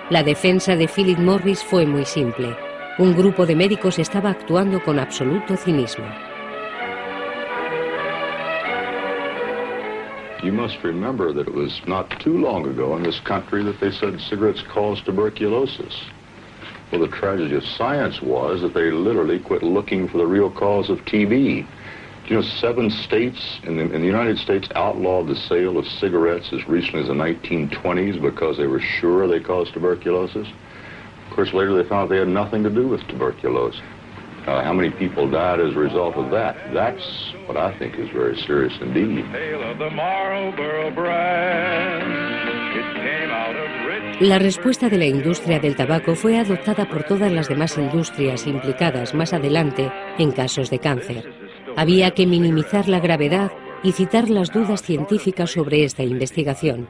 La 0.08 0.22
defensa 0.22 0.76
de 0.76 0.88
Philip 0.88 1.18
Morris 1.18 1.62
fue 1.62 1.84
muy 1.84 2.06
simple. 2.06 2.56
Un 2.96 3.14
grupo 3.14 3.44
de 3.44 3.54
médicos 3.54 3.98
estaba 3.98 4.30
actuando 4.30 4.82
con 4.82 4.98
absoluto 4.98 5.58
cinismo. 5.58 6.06
You 10.42 10.52
must 10.52 10.82
remember 10.82 11.34
that 11.34 11.48
it 11.48 11.52
was 11.54 11.82
not 11.86 12.18
too 12.18 12.38
long 12.38 12.66
ago 12.66 12.96
in 12.96 13.02
this 13.02 13.20
country 13.20 13.62
that 13.64 13.78
they 13.78 13.90
said 13.90 14.18
cigarettes 14.22 14.62
cause 14.62 15.02
tuberculosis. 15.02 15.94
Well, 16.90 17.02
the 17.02 17.08
tragedy 17.08 17.54
of 17.56 17.62
science 17.62 18.22
was 18.22 18.62
that 18.62 18.72
they 18.72 18.90
literally 18.90 19.38
quit 19.38 19.62
looking 19.62 20.08
for 20.08 20.16
the 20.16 20.26
real 20.26 20.50
cause 20.50 20.88
of 20.88 20.98
TB. 21.00 21.66
You 22.26 22.36
know, 22.36 22.42
seven 22.42 22.88
states 22.90 23.60
in 23.64 23.76
the, 23.76 23.82
in 23.92 24.00
the 24.00 24.06
United 24.06 24.38
States 24.38 24.66
outlawed 24.74 25.28
the 25.28 25.36
sale 25.36 25.76
of 25.76 25.86
cigarettes 25.86 26.48
as 26.52 26.66
recently 26.66 27.02
as 27.02 27.08
the 27.08 27.14
1920s 27.14 28.20
because 28.22 28.56
they 28.56 28.66
were 28.66 28.80
sure 28.80 29.28
they 29.28 29.40
caused 29.40 29.74
tuberculosis. 29.74 30.48
Of 31.28 31.36
course, 31.36 31.52
later 31.52 31.80
they 31.80 31.86
found 31.86 32.10
they 32.10 32.16
had 32.16 32.28
nothing 32.28 32.62
to 32.62 32.70
do 32.70 32.88
with 32.88 33.06
tuberculosis. 33.08 33.82
Uh, 34.46 34.64
how 34.64 34.72
many 34.72 34.90
people 34.90 35.28
died 35.30 35.60
as 35.60 35.76
a 35.76 35.78
result 35.78 36.16
of 36.16 36.30
that? 36.30 36.56
That's 36.72 37.04
what 37.46 37.56
I 37.56 37.76
think 37.78 37.98
is 37.98 38.08
very 38.10 38.36
serious 38.46 38.72
indeed. 38.80 39.24
La 44.20 44.38
respuesta 44.38 44.88
de 44.88 44.98
la 44.98 45.06
industria 45.06 45.60
del 45.60 45.76
tabaco 45.76 46.14
fue 46.14 46.38
adoptada 46.38 46.88
por 46.88 47.04
todas 47.04 47.32
las 47.32 47.48
demás 47.48 47.76
industrias 47.78 48.46
implicadas 48.46 49.14
más 49.14 49.32
adelante 49.32 49.90
en 50.18 50.30
casos 50.32 50.70
de 50.70 50.78
cáncer. 50.78 51.32
Había 51.76 52.10
que 52.12 52.26
minimizar 52.26 52.88
la 52.88 53.00
gravedad 53.00 53.52
y 53.82 53.92
citar 53.92 54.28
las 54.28 54.52
dudas 54.52 54.82
científicas 54.82 55.50
sobre 55.50 55.84
esta 55.84 56.02
investigación. 56.02 56.88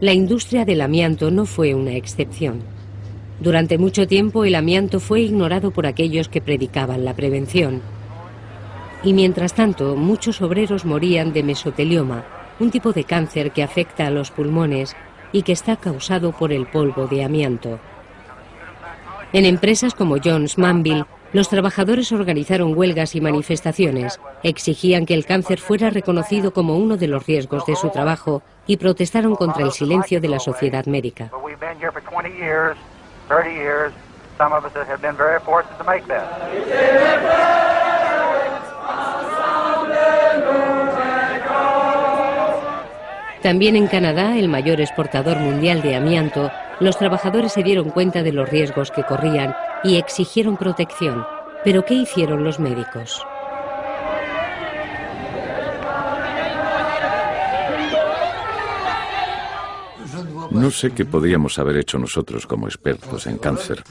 La 0.00 0.12
industria 0.12 0.64
del 0.64 0.80
amianto 0.80 1.30
no 1.30 1.46
fue 1.46 1.74
una 1.74 1.92
excepción. 1.92 2.62
Durante 3.40 3.78
mucho 3.78 4.06
tiempo 4.06 4.44
el 4.44 4.54
amianto 4.54 5.00
fue 5.00 5.22
ignorado 5.22 5.70
por 5.70 5.86
aquellos 5.86 6.28
que 6.28 6.42
predicaban 6.42 7.06
la 7.06 7.14
prevención. 7.14 7.80
Y 9.02 9.14
mientras 9.14 9.54
tanto, 9.54 9.96
muchos 9.96 10.42
obreros 10.42 10.84
morían 10.84 11.32
de 11.32 11.42
mesotelioma, 11.42 12.24
un 12.58 12.70
tipo 12.70 12.92
de 12.92 13.04
cáncer 13.04 13.52
que 13.52 13.62
afecta 13.62 14.06
a 14.06 14.10
los 14.10 14.30
pulmones 14.30 14.94
y 15.32 15.42
que 15.42 15.52
está 15.52 15.76
causado 15.76 16.32
por 16.32 16.52
el 16.52 16.66
polvo 16.66 17.06
de 17.06 17.24
amianto. 17.24 17.80
En 19.32 19.46
empresas 19.46 19.94
como 19.94 20.16
Jones 20.22 20.58
Manville, 20.58 21.06
los 21.32 21.48
trabajadores 21.48 22.12
organizaron 22.12 22.76
huelgas 22.76 23.14
y 23.14 23.22
manifestaciones, 23.22 24.20
exigían 24.42 25.06
que 25.06 25.14
el 25.14 25.24
cáncer 25.24 25.60
fuera 25.60 25.88
reconocido 25.88 26.52
como 26.52 26.76
uno 26.76 26.98
de 26.98 27.06
los 27.06 27.24
riesgos 27.24 27.64
de 27.64 27.76
su 27.76 27.88
trabajo 27.88 28.42
y 28.66 28.76
protestaron 28.76 29.34
contra 29.36 29.64
el 29.64 29.70
silencio 29.70 30.20
de 30.20 30.28
la 30.28 30.40
sociedad 30.40 30.84
médica. 30.86 31.30
También 43.42 43.76
en 43.76 43.86
Canadá, 43.86 44.36
el 44.36 44.48
mayor 44.48 44.80
exportador 44.80 45.38
mundial 45.38 45.80
de 45.80 45.96
amianto, 45.96 46.50
los 46.78 46.98
trabajadores 46.98 47.52
se 47.52 47.62
dieron 47.62 47.90
cuenta 47.90 48.22
de 48.22 48.32
los 48.32 48.48
riesgos 48.48 48.90
que 48.90 49.04
corrían 49.04 49.54
y 49.82 49.96
exigieron 49.96 50.56
protección. 50.56 51.24
Pero 51.64 51.84
¿qué 51.84 51.94
hicieron 51.94 52.44
los 52.44 52.58
médicos? 52.58 53.24
No 60.50 60.70
sé 60.70 60.90
qué 60.90 61.04
podríamos 61.04 61.58
haber 61.58 61.76
hecho 61.76 61.98
nosotros 61.98 62.46
como 62.46 62.66
expertos 62.66 63.26
en 63.26 63.38
cáncer. 63.38 63.84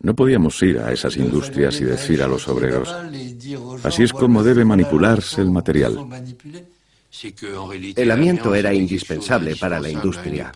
No 0.00 0.14
podíamos 0.14 0.60
ir 0.62 0.78
a 0.78 0.92
esas 0.92 1.16
industrias 1.16 1.80
y 1.80 1.84
decir 1.84 2.22
a 2.22 2.28
los 2.28 2.48
obreros, 2.48 2.92
así 3.84 4.02
es 4.02 4.12
como 4.12 4.42
debe 4.42 4.64
manipularse 4.64 5.40
el 5.40 5.50
material. 5.50 5.96
El 7.94 8.10
amianto 8.10 8.54
era 8.54 8.72
indispensable 8.72 9.54
para 9.56 9.78
la 9.78 9.90
industria. 9.90 10.50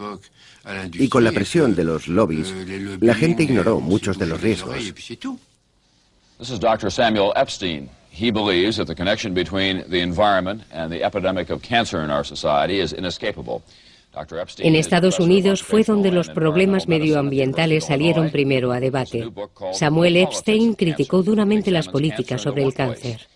Y 0.95 1.09
con 1.09 1.23
la 1.23 1.31
presión 1.31 1.75
de 1.75 1.85
los 1.85 2.09
lobbies, 2.09 2.53
la 3.01 3.14
gente 3.14 3.45
ignoró 3.45 3.79
muchos 3.81 4.19
de 4.19 4.27
los 4.27 4.40
riesgos. 4.40 4.77
This 6.38 6.51
is 6.51 6.61
Dr. 6.61 6.90
Samuel 6.90 7.33
Epstein. 7.35 7.88
He 8.11 8.31
believes 8.31 8.77
that 8.77 8.87
the 8.87 8.95
connection 8.95 9.33
between 9.33 9.85
the 9.88 10.01
environment 10.01 10.64
and 10.71 10.90
the 10.90 11.03
epidemic 11.03 11.51
of 11.51 11.62
cancer 11.62 12.03
in 12.03 12.11
our 12.11 12.25
society 12.25 12.81
is 12.81 12.92
inescapable. 12.92 13.62
En 14.59 14.74
Estados 14.74 15.20
Unidos 15.20 15.62
fue 15.62 15.85
donde 15.85 16.11
los 16.11 16.29
problemas 16.31 16.88
medioambientales 16.88 17.85
salieron 17.85 18.31
primero 18.31 18.72
a 18.72 18.81
debate. 18.81 19.31
Samuel 19.72 20.16
Epstein 20.16 20.74
criticó 20.74 21.22
duramente 21.22 21.70
las 21.70 21.88
políticas 21.88 22.42
sobre 22.42 22.64
el 22.64 22.72
cáncer. 22.72 23.29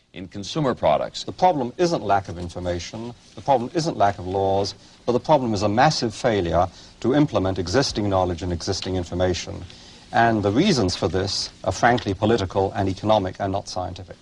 And 10.12 10.42
the 10.42 10.50
reasons 10.50 10.96
for 10.96 11.08
this 11.08 11.52
are 11.62 11.72
frankly 11.72 12.14
political 12.14 12.72
and 12.74 12.88
economic 12.88 13.36
and 13.38 13.52
not 13.52 13.68
scientific. 13.68 14.16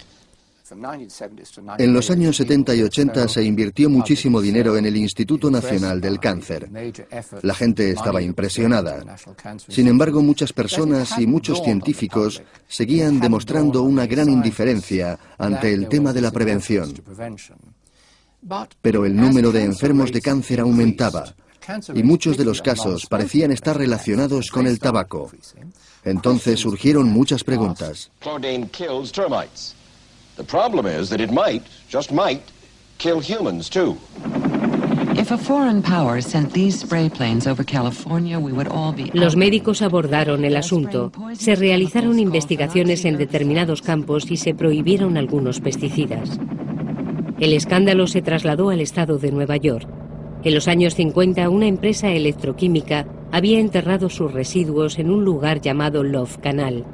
En 1.79 1.93
los 1.93 2.11
años 2.11 2.37
70 2.37 2.75
y 2.75 2.83
80 2.83 3.29
se 3.29 3.43
invirtió 3.43 3.89
muchísimo 3.89 4.41
dinero 4.41 4.77
en 4.77 4.87
el 4.87 4.97
Instituto 4.97 5.51
Nacional 5.51 6.01
del 6.01 6.19
Cáncer. 6.21 6.69
La 7.43 7.55
gente 7.55 7.91
estaba 7.91 8.21
impresionada. 8.21 9.17
Sin 9.69 9.89
embargo, 9.89 10.23
muchas 10.23 10.53
personas 10.53 11.19
y 11.19 11.27
muchos 11.27 11.63
científicos 11.63 12.43
seguían 12.67 13.21
demostrando 13.21 13.83
una 13.83 14.07
gran 14.07 14.29
indiferencia 14.29 15.19
ante 15.39 15.73
el 15.73 15.89
tema 15.89 16.13
de 16.13 16.21
la 16.21 16.31
prevención. 16.31 16.93
Pero 18.83 19.05
el 19.05 19.17
número 19.17 19.53
de 19.53 19.65
enfermos 19.65 20.13
de 20.13 20.21
cáncer 20.21 20.61
aumentaba 20.61 21.35
y 21.95 22.03
muchos 22.03 22.37
de 22.37 22.45
los 22.45 22.63
casos 22.63 23.07
parecían 23.07 23.53
estar 23.53 23.77
relacionados 23.77 24.51
con 24.51 24.67
el 24.67 24.79
tabaco. 24.79 25.31
Entonces 26.05 26.61
surgieron 26.61 27.09
muchas 27.11 27.45
preguntas. 27.45 28.11
The 30.39 30.45
problem 30.45 30.87
is 30.87 31.11
that 31.11 31.21
it 31.21 31.33
might, 31.33 31.65
just 31.91 32.13
might, 32.13 32.43
kill 32.99 33.21
humans 33.21 33.69
too. 33.69 33.99
Los 39.15 39.37
médicos 39.37 39.83
abordaron 39.83 40.45
el 40.45 40.57
asunto, 40.57 41.13
se 41.33 41.57
realizaron 41.57 42.21
investigaciones 42.21 43.05
en 43.05 43.19
determinados 43.19 43.83
campos 43.83 44.31
y 44.31 44.37
se 44.37 44.55
prohibieron 44.55 45.17
algunos 45.17 45.59
pesticidas. 45.59 46.39
El 47.41 47.53
escándalo 47.53 48.07
se 48.07 48.23
trasladó 48.23 48.71
al 48.71 48.81
estado 48.81 49.19
de 49.19 49.33
Nueva 49.33 49.57
York. 49.57 49.89
En 50.45 50.55
los 50.55 50.69
años 50.69 50.95
50, 50.95 51.51
una 51.51 51.67
empresa 51.67 52.11
electroquímica 52.11 53.09
había 53.33 53.59
enterrado 53.59 54.09
sus 54.09 54.33
residuos 54.33 55.01
en 55.01 55.11
un 55.11 55.25
lugar 55.25 55.61
llamado 55.61 56.05
Love 56.05 56.39
Canal. 56.39 56.85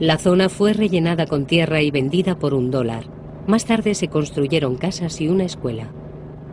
La 0.00 0.16
zona 0.16 0.48
fue 0.48 0.72
rellenada 0.72 1.26
con 1.26 1.44
tierra 1.44 1.82
y 1.82 1.90
vendida 1.90 2.38
por 2.38 2.54
un 2.54 2.70
dólar. 2.70 3.04
Más 3.46 3.66
tarde 3.66 3.94
se 3.94 4.08
construyeron 4.08 4.76
casas 4.76 5.20
y 5.20 5.28
una 5.28 5.44
escuela. 5.44 5.92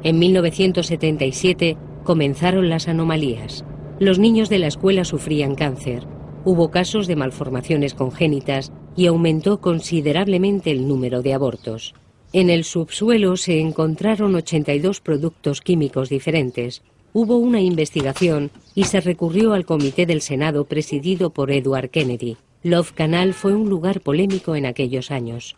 En 0.03 0.19
1977 0.19 1.77
comenzaron 2.03 2.67
las 2.67 2.89
anomalías. 2.89 3.63
Los 3.99 4.19
niños 4.19 4.49
de 4.49 4.59
la 4.59 4.67
escuela 4.67 5.05
sufrían 5.05 5.55
cáncer. 5.55 6.05
Hubo 6.43 6.71
casos 6.71 7.07
de 7.07 7.15
malformaciones 7.15 7.93
congénitas 7.93 8.73
y 8.97 9.07
aumentó 9.07 9.61
considerablemente 9.61 10.69
el 10.71 10.85
número 10.85 11.21
de 11.21 11.33
abortos. 11.33 11.95
En 12.33 12.49
el 12.49 12.65
subsuelo 12.65 13.37
se 13.37 13.61
encontraron 13.61 14.35
82 14.35 14.99
productos 14.99 15.61
químicos 15.61 16.09
diferentes. 16.09 16.83
Hubo 17.13 17.37
una 17.37 17.61
investigación 17.61 18.51
y 18.75 18.83
se 18.83 18.99
recurrió 18.99 19.53
al 19.53 19.65
comité 19.65 20.05
del 20.05 20.19
Senado 20.19 20.65
presidido 20.65 21.29
por 21.29 21.49
Edward 21.49 21.89
Kennedy. 21.89 22.35
Love 22.67 22.93
Canal 22.95 23.33
fue 23.33 23.55
un 23.55 23.69
lugar 23.69 24.01
polémico 24.01 24.55
en 24.55 24.65
aquellos 24.65 25.09
años. 25.09 25.55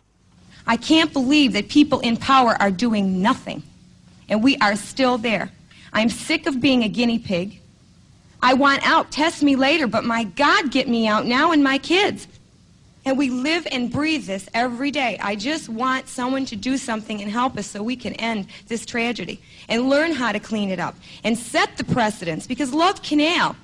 I 0.66 0.76
can't 0.76 1.12
believe 1.12 1.52
that 1.54 1.68
people 1.68 1.98
in 2.00 2.16
power 2.16 2.56
are 2.60 2.70
doing 2.70 3.20
nothing, 3.20 3.62
and 4.28 4.42
we 4.42 4.56
are 4.58 4.76
still 4.76 5.18
there. 5.18 5.50
I'm 5.92 6.08
sick 6.08 6.46
of 6.46 6.60
being 6.60 6.84
a 6.84 6.88
guinea 6.88 7.18
pig. 7.18 7.60
I 8.40 8.54
want 8.54 8.86
out. 8.86 9.10
Test 9.10 9.42
me 9.42 9.56
later, 9.56 9.86
but 9.86 10.04
my 10.04 10.24
God, 10.24 10.70
get 10.70 10.88
me 10.88 11.08
out 11.08 11.26
now 11.26 11.50
and 11.52 11.64
my 11.64 11.78
kids. 11.78 12.28
And 13.04 13.18
we 13.18 13.30
live 13.30 13.66
and 13.72 13.90
breathe 13.90 14.26
this 14.26 14.48
every 14.54 14.90
day. 14.90 15.18
I 15.20 15.34
just 15.34 15.68
want 15.68 16.06
someone 16.08 16.44
to 16.46 16.56
do 16.56 16.76
something 16.76 17.20
and 17.20 17.30
help 17.30 17.56
us 17.56 17.66
so 17.66 17.82
we 17.82 17.96
can 17.96 18.12
end 18.14 18.46
this 18.68 18.86
tragedy 18.86 19.40
and 19.68 19.88
learn 19.88 20.12
how 20.12 20.32
to 20.32 20.38
clean 20.38 20.70
it 20.70 20.78
up 20.78 20.94
and 21.24 21.36
set 21.36 21.76
the 21.76 21.84
precedents 21.84 22.46
because 22.46 22.72
Love 22.72 23.02
Canal 23.02 23.56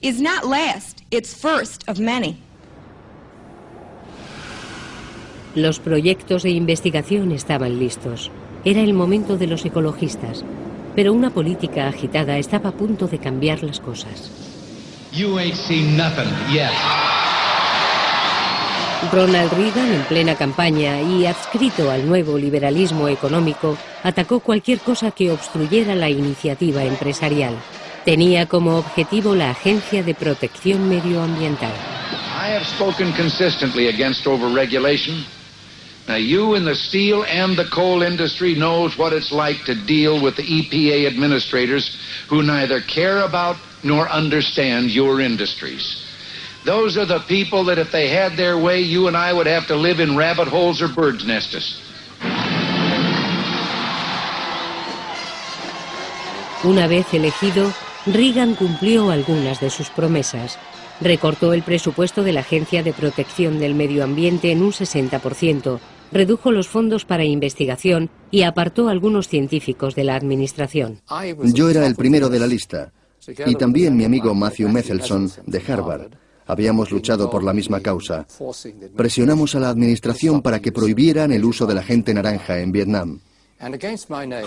is 0.00 0.20
not 0.20 0.46
last, 0.46 1.02
it's 1.10 1.34
first 1.34 1.84
of 1.86 2.00
many. 2.00 2.40
Los 5.58 5.80
proyectos 5.80 6.44
de 6.44 6.50
investigación 6.50 7.32
estaban 7.32 7.80
listos. 7.80 8.30
Era 8.64 8.80
el 8.80 8.94
momento 8.94 9.36
de 9.36 9.48
los 9.48 9.64
ecologistas. 9.64 10.44
Pero 10.94 11.12
una 11.12 11.30
política 11.30 11.88
agitada 11.88 12.38
estaba 12.38 12.70
a 12.70 12.72
punto 12.72 13.08
de 13.08 13.18
cambiar 13.18 13.64
las 13.64 13.80
cosas. 13.80 14.30
Ronald 19.10 19.52
Reagan, 19.52 19.94
en 19.94 20.02
plena 20.02 20.36
campaña 20.36 21.02
y 21.02 21.26
adscrito 21.26 21.90
al 21.90 22.06
nuevo 22.06 22.38
liberalismo 22.38 23.08
económico, 23.08 23.76
atacó 24.04 24.38
cualquier 24.38 24.78
cosa 24.78 25.10
que 25.10 25.32
obstruyera 25.32 25.96
la 25.96 26.08
iniciativa 26.08 26.84
empresarial. 26.84 27.56
Tenía 28.04 28.46
como 28.46 28.78
objetivo 28.78 29.34
la 29.34 29.50
Agencia 29.50 30.04
de 30.04 30.14
Protección 30.14 30.88
Medioambiental. 30.88 31.72
Now, 36.08 36.16
you 36.16 36.54
in 36.54 36.64
the 36.64 36.74
steel 36.74 37.22
and 37.24 37.54
the 37.54 37.66
coal 37.66 38.02
industry 38.02 38.54
knows 38.54 38.96
what 38.96 39.12
it's 39.12 39.30
like 39.30 39.64
to 39.66 39.74
deal 39.74 40.22
with 40.22 40.36
the 40.36 40.42
EPA 40.42 41.06
administrators 41.06 42.00
who 42.30 42.42
neither 42.42 42.80
care 42.80 43.20
about 43.20 43.56
nor 43.84 44.08
understand 44.08 44.90
your 44.90 45.20
industries. 45.20 46.02
Those 46.64 46.96
are 46.96 47.04
the 47.04 47.20
people 47.28 47.62
that 47.66 47.78
if 47.78 47.92
they 47.92 48.08
had 48.08 48.38
their 48.38 48.56
way, 48.56 48.80
you 48.80 49.06
and 49.06 49.16
I 49.16 49.34
would 49.34 49.46
have 49.46 49.66
to 49.66 49.76
live 49.76 50.00
in 50.00 50.16
rabbit 50.16 50.48
holes 50.48 50.80
or 50.80 50.88
bird's 50.88 51.26
nests. 51.26 51.78
Una 56.64 56.88
vez 56.88 57.06
elegido, 57.12 57.72
Reagan 58.06 58.54
cumplió 58.54 59.10
algunas 59.10 59.60
de 59.60 59.68
sus 59.68 59.90
promesas. 59.90 60.58
Recortó 61.00 61.52
el 61.52 61.62
presupuesto 61.62 62.24
de 62.24 62.32
la 62.32 62.40
Agencia 62.40 62.82
de 62.82 62.92
Protección 62.92 63.60
del 63.60 63.74
Medio 63.74 64.02
Ambiente 64.02 64.50
en 64.50 64.62
un 64.62 64.72
60%, 64.72 65.78
redujo 66.12 66.52
los 66.52 66.68
fondos 66.68 67.04
para 67.04 67.24
investigación 67.24 68.10
y 68.30 68.42
apartó 68.42 68.88
a 68.88 68.92
algunos 68.92 69.28
científicos 69.28 69.94
de 69.94 70.04
la 70.04 70.16
administración. 70.16 71.00
Yo 71.44 71.70
era 71.70 71.86
el 71.86 71.94
primero 71.94 72.28
de 72.28 72.38
la 72.38 72.46
lista, 72.46 72.92
y 73.46 73.54
también 73.54 73.96
mi 73.96 74.04
amigo 74.04 74.34
Matthew 74.34 74.68
Methelson, 74.68 75.30
de 75.46 75.62
Harvard. 75.66 76.12
Habíamos 76.46 76.90
luchado 76.90 77.28
por 77.30 77.44
la 77.44 77.52
misma 77.52 77.80
causa. 77.80 78.26
Presionamos 78.96 79.54
a 79.54 79.60
la 79.60 79.68
administración 79.68 80.40
para 80.40 80.60
que 80.60 80.72
prohibieran 80.72 81.30
el 81.30 81.44
uso 81.44 81.66
de 81.66 81.74
la 81.74 81.82
gente 81.82 82.14
naranja 82.14 82.60
en 82.60 82.72
Vietnam. 82.72 83.20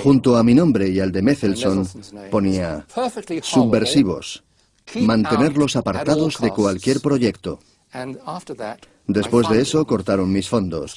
Junto 0.01 0.37
a 0.37 0.43
mi 0.43 0.55
nombre 0.55 0.89
y 0.89 0.99
al 0.99 1.11
de 1.11 1.21
Methelson 1.21 1.87
ponía 2.31 2.87
subversivos, 3.43 4.43
mantenerlos 5.01 5.75
apartados 5.75 6.39
de 6.39 6.49
cualquier 6.49 7.01
proyecto. 7.01 7.59
Después 9.07 9.49
de 9.49 9.61
eso 9.61 9.85
cortaron 9.85 10.31
mis 10.31 10.47
fondos. 10.47 10.95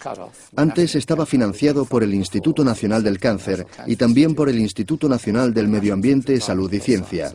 Antes 0.54 0.94
estaba 0.94 1.26
financiado 1.26 1.84
por 1.84 2.04
el 2.04 2.14
Instituto 2.14 2.62
Nacional 2.62 3.02
del 3.02 3.18
Cáncer 3.18 3.66
y 3.86 3.96
también 3.96 4.34
por 4.34 4.48
el 4.48 4.58
Instituto 4.58 5.08
Nacional 5.08 5.52
del 5.52 5.68
Medio 5.68 5.94
Ambiente, 5.94 6.40
Salud 6.40 6.72
y 6.72 6.80
Ciencia. 6.80 7.32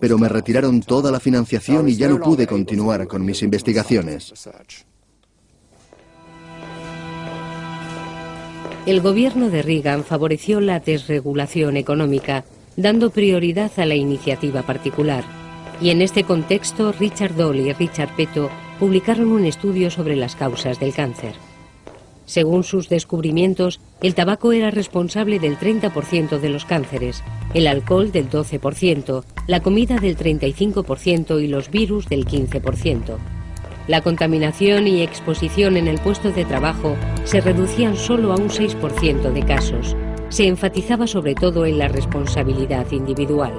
Pero 0.00 0.18
me 0.18 0.28
retiraron 0.28 0.80
toda 0.80 1.12
la 1.12 1.20
financiación 1.20 1.88
y 1.88 1.96
ya 1.96 2.08
no 2.08 2.20
pude 2.20 2.46
continuar 2.46 3.06
con 3.06 3.24
mis 3.24 3.42
investigaciones. 3.42 4.32
El 8.86 9.00
gobierno 9.02 9.50
de 9.50 9.62
Reagan 9.62 10.02
favoreció 10.02 10.60
la 10.60 10.80
desregulación 10.80 11.76
económica, 11.76 12.44
dando 12.76 13.10
prioridad 13.10 13.70
a 13.76 13.84
la 13.84 13.94
iniciativa 13.94 14.62
particular. 14.62 15.24
Y 15.80 15.90
en 15.90 16.00
este 16.00 16.24
contexto, 16.24 16.90
Richard 16.92 17.36
Doll 17.36 17.60
y 17.60 17.72
Richard 17.72 18.16
Peto 18.16 18.50
publicaron 18.78 19.28
un 19.28 19.44
estudio 19.44 19.90
sobre 19.90 20.16
las 20.16 20.36
causas 20.36 20.78
del 20.78 20.94
cáncer. 20.94 21.34
Según 22.28 22.62
sus 22.62 22.90
descubrimientos, 22.90 23.80
el 24.02 24.14
tabaco 24.14 24.52
era 24.52 24.70
responsable 24.70 25.38
del 25.38 25.58
30% 25.58 26.38
de 26.38 26.48
los 26.50 26.66
cánceres, 26.66 27.24
el 27.54 27.66
alcohol 27.66 28.12
del 28.12 28.28
12%, 28.28 29.24
la 29.46 29.60
comida 29.60 29.96
del 29.96 30.16
35% 30.16 31.42
y 31.42 31.46
los 31.46 31.70
virus 31.70 32.06
del 32.06 32.26
15%. 32.26 33.16
La 33.86 34.02
contaminación 34.02 34.86
y 34.86 35.00
exposición 35.00 35.78
en 35.78 35.88
el 35.88 35.98
puesto 35.98 36.30
de 36.30 36.44
trabajo 36.44 36.96
se 37.24 37.40
reducían 37.40 37.96
solo 37.96 38.34
a 38.34 38.36
un 38.36 38.50
6% 38.50 39.32
de 39.32 39.42
casos. 39.46 39.96
Se 40.28 40.46
enfatizaba 40.46 41.06
sobre 41.06 41.34
todo 41.34 41.64
en 41.64 41.78
la 41.78 41.88
responsabilidad 41.88 42.92
individual. 42.92 43.54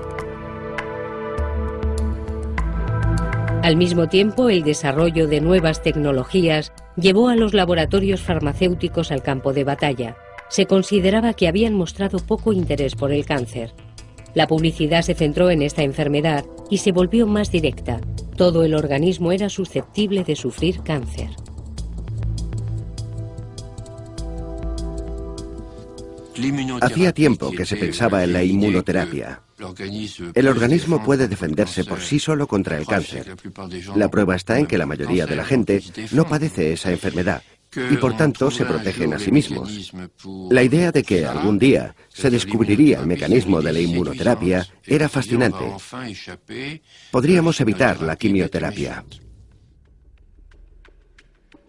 Al 3.62 3.76
mismo 3.76 4.08
tiempo, 4.08 4.50
el 4.50 4.64
desarrollo 4.64 5.28
de 5.28 5.42
nuevas 5.42 5.84
tecnologías 5.84 6.72
llevó 6.96 7.28
a 7.28 7.36
los 7.36 7.54
laboratorios 7.54 8.22
farmacéuticos 8.22 9.12
al 9.12 9.22
campo 9.22 9.52
de 9.52 9.66
batalla. 9.66 10.16
Se 10.50 10.66
consideraba 10.66 11.34
que 11.34 11.48
habían 11.48 11.74
mostrado 11.74 12.20
poco 12.20 12.54
interés 12.54 12.96
por 12.96 13.12
el 13.12 13.26
cáncer. 13.26 13.74
La 14.34 14.48
publicidad 14.48 15.02
se 15.02 15.14
centró 15.14 15.50
en 15.50 15.62
esta 15.62 15.84
enfermedad 15.84 16.46
y 16.70 16.78
se 16.78 16.94
volvió 16.94 17.28
más 17.28 17.52
directa. 17.52 18.00
Todo 18.38 18.64
el 18.64 18.74
organismo 18.74 19.34
era 19.34 19.50
susceptible 19.50 20.24
de 20.24 20.36
sufrir 20.38 20.82
cáncer. 20.82 21.30
Hacía 26.82 27.12
tiempo 27.12 27.52
que 27.52 27.66
se 27.66 27.76
pensaba 27.76 28.24
en 28.24 28.32
la 28.32 28.44
inmunoterapia. 28.44 29.42
El 30.34 30.48
organismo 30.48 31.04
puede 31.04 31.28
defenderse 31.28 31.84
por 31.84 32.02
sí 32.02 32.20
solo 32.20 32.48
contra 32.48 32.78
el 32.78 32.86
cáncer. 32.86 33.36
La 33.96 34.10
prueba 34.10 34.36
está 34.36 34.60
en 34.60 34.68
que 34.68 34.78
la 34.78 34.86
mayoría 34.86 35.26
de 35.26 35.36
la 35.36 35.46
gente 35.46 35.84
no 36.12 36.28
padece 36.28 36.74
esa 36.74 36.92
enfermedad 36.92 37.44
y 37.92 37.98
por 37.98 38.18
tanto 38.18 38.50
se 38.50 38.66
protegen 38.66 39.14
a 39.14 39.20
sí 39.20 39.32
mismos. 39.32 39.94
La 40.50 40.64
idea 40.64 40.92
de 40.92 41.04
que 41.04 41.26
algún 41.26 41.60
día 41.60 41.96
se 42.08 42.30
descubriría 42.30 43.00
el 43.00 43.08
mecanismo 43.08 43.62
de 43.62 43.74
la 43.74 43.80
inmunoterapia 43.80 44.66
era 44.86 45.08
fascinante. 45.08 45.66
Podríamos 47.12 47.60
evitar 47.62 48.02
la 48.02 48.16
quimioterapia. 48.16 49.04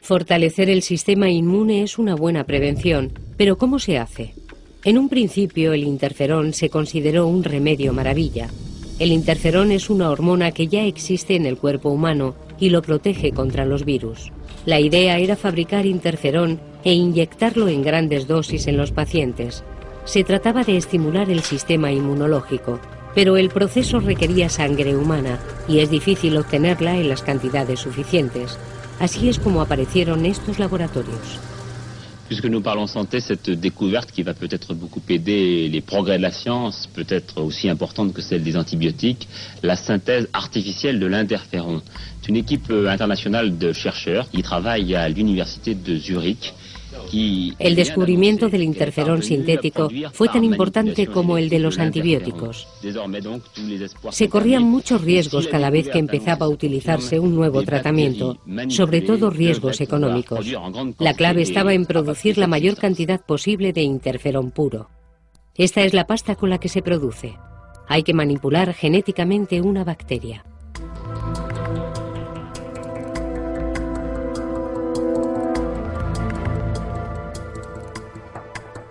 Fortalecer 0.00 0.70
el 0.70 0.82
sistema 0.82 1.28
inmune 1.28 1.82
es 1.82 1.98
una 1.98 2.14
buena 2.14 2.44
prevención, 2.44 3.12
pero 3.36 3.58
¿cómo 3.58 3.78
se 3.78 3.98
hace? 3.98 4.34
En 4.82 4.96
un 4.96 5.10
principio 5.10 5.74
el 5.74 5.84
interferón 5.84 6.54
se 6.54 6.70
consideró 6.70 7.26
un 7.26 7.44
remedio 7.44 7.92
maravilla. 7.92 8.48
El 8.98 9.12
interferón 9.12 9.72
es 9.72 9.90
una 9.90 10.08
hormona 10.08 10.52
que 10.52 10.68
ya 10.68 10.84
existe 10.84 11.36
en 11.36 11.44
el 11.44 11.58
cuerpo 11.58 11.90
humano 11.90 12.34
y 12.58 12.70
lo 12.70 12.80
protege 12.80 13.32
contra 13.32 13.66
los 13.66 13.84
virus. 13.84 14.32
La 14.64 14.80
idea 14.80 15.18
era 15.18 15.36
fabricar 15.36 15.84
interferón 15.84 16.60
e 16.82 16.94
inyectarlo 16.94 17.68
en 17.68 17.82
grandes 17.82 18.26
dosis 18.26 18.68
en 18.68 18.78
los 18.78 18.90
pacientes. 18.90 19.64
Se 20.06 20.24
trataba 20.24 20.64
de 20.64 20.78
estimular 20.78 21.28
el 21.28 21.42
sistema 21.42 21.92
inmunológico, 21.92 22.80
pero 23.14 23.36
el 23.36 23.50
proceso 23.50 24.00
requería 24.00 24.48
sangre 24.48 24.96
humana 24.96 25.40
y 25.68 25.80
es 25.80 25.90
difícil 25.90 26.38
obtenerla 26.38 26.96
en 26.96 27.10
las 27.10 27.20
cantidades 27.20 27.80
suficientes. 27.80 28.58
Así 28.98 29.28
es 29.28 29.38
como 29.38 29.60
aparecieron 29.60 30.24
estos 30.24 30.58
laboratorios. 30.58 31.38
Puisque 32.30 32.46
nous 32.46 32.60
parlons 32.60 32.86
santé, 32.86 33.18
cette 33.18 33.50
découverte 33.50 34.12
qui 34.12 34.22
va 34.22 34.34
peut-être 34.34 34.72
beaucoup 34.72 35.02
aider 35.08 35.68
les 35.68 35.80
progrès 35.80 36.16
de 36.16 36.22
la 36.22 36.30
science, 36.30 36.88
peut-être 36.94 37.42
aussi 37.42 37.68
importante 37.68 38.12
que 38.12 38.22
celle 38.22 38.44
des 38.44 38.56
antibiotiques, 38.56 39.26
la 39.64 39.74
synthèse 39.74 40.28
artificielle 40.32 41.00
de 41.00 41.06
l'interféron. 41.06 41.82
C'est 42.22 42.28
une 42.28 42.36
équipe 42.36 42.70
euh, 42.70 42.86
internationale 42.88 43.58
de 43.58 43.72
chercheurs 43.72 44.30
qui 44.30 44.42
travaille 44.44 44.94
à 44.94 45.08
l'université 45.08 45.74
de 45.74 45.96
Zurich 45.96 46.54
El 47.12 47.74
descubrimiento 47.74 48.48
del 48.48 48.62
interferón 48.62 49.22
sintético 49.22 49.88
fue 50.12 50.28
tan 50.28 50.44
importante 50.44 51.06
como 51.06 51.38
el 51.38 51.48
de 51.48 51.58
los 51.58 51.78
antibióticos. 51.78 52.68
Se 54.10 54.28
corrían 54.28 54.64
muchos 54.64 55.02
riesgos 55.02 55.48
cada 55.48 55.70
vez 55.70 55.88
que 55.88 55.98
empezaba 55.98 56.46
a 56.46 56.50
utilizarse 56.50 57.18
un 57.18 57.34
nuevo 57.34 57.62
tratamiento, 57.62 58.38
sobre 58.68 59.00
todo 59.00 59.30
riesgos 59.30 59.80
económicos. 59.80 60.46
La 60.98 61.14
clave 61.14 61.42
estaba 61.42 61.74
en 61.74 61.86
producir 61.86 62.38
la 62.38 62.46
mayor 62.46 62.76
cantidad 62.76 63.20
posible 63.20 63.72
de 63.72 63.82
interferón 63.82 64.50
puro. 64.50 64.88
Esta 65.54 65.82
es 65.82 65.94
la 65.94 66.06
pasta 66.06 66.36
con 66.36 66.50
la 66.50 66.58
que 66.58 66.68
se 66.68 66.82
produce. 66.82 67.36
Hay 67.88 68.02
que 68.02 68.14
manipular 68.14 68.72
genéticamente 68.72 69.60
una 69.60 69.84
bacteria. 69.84 70.44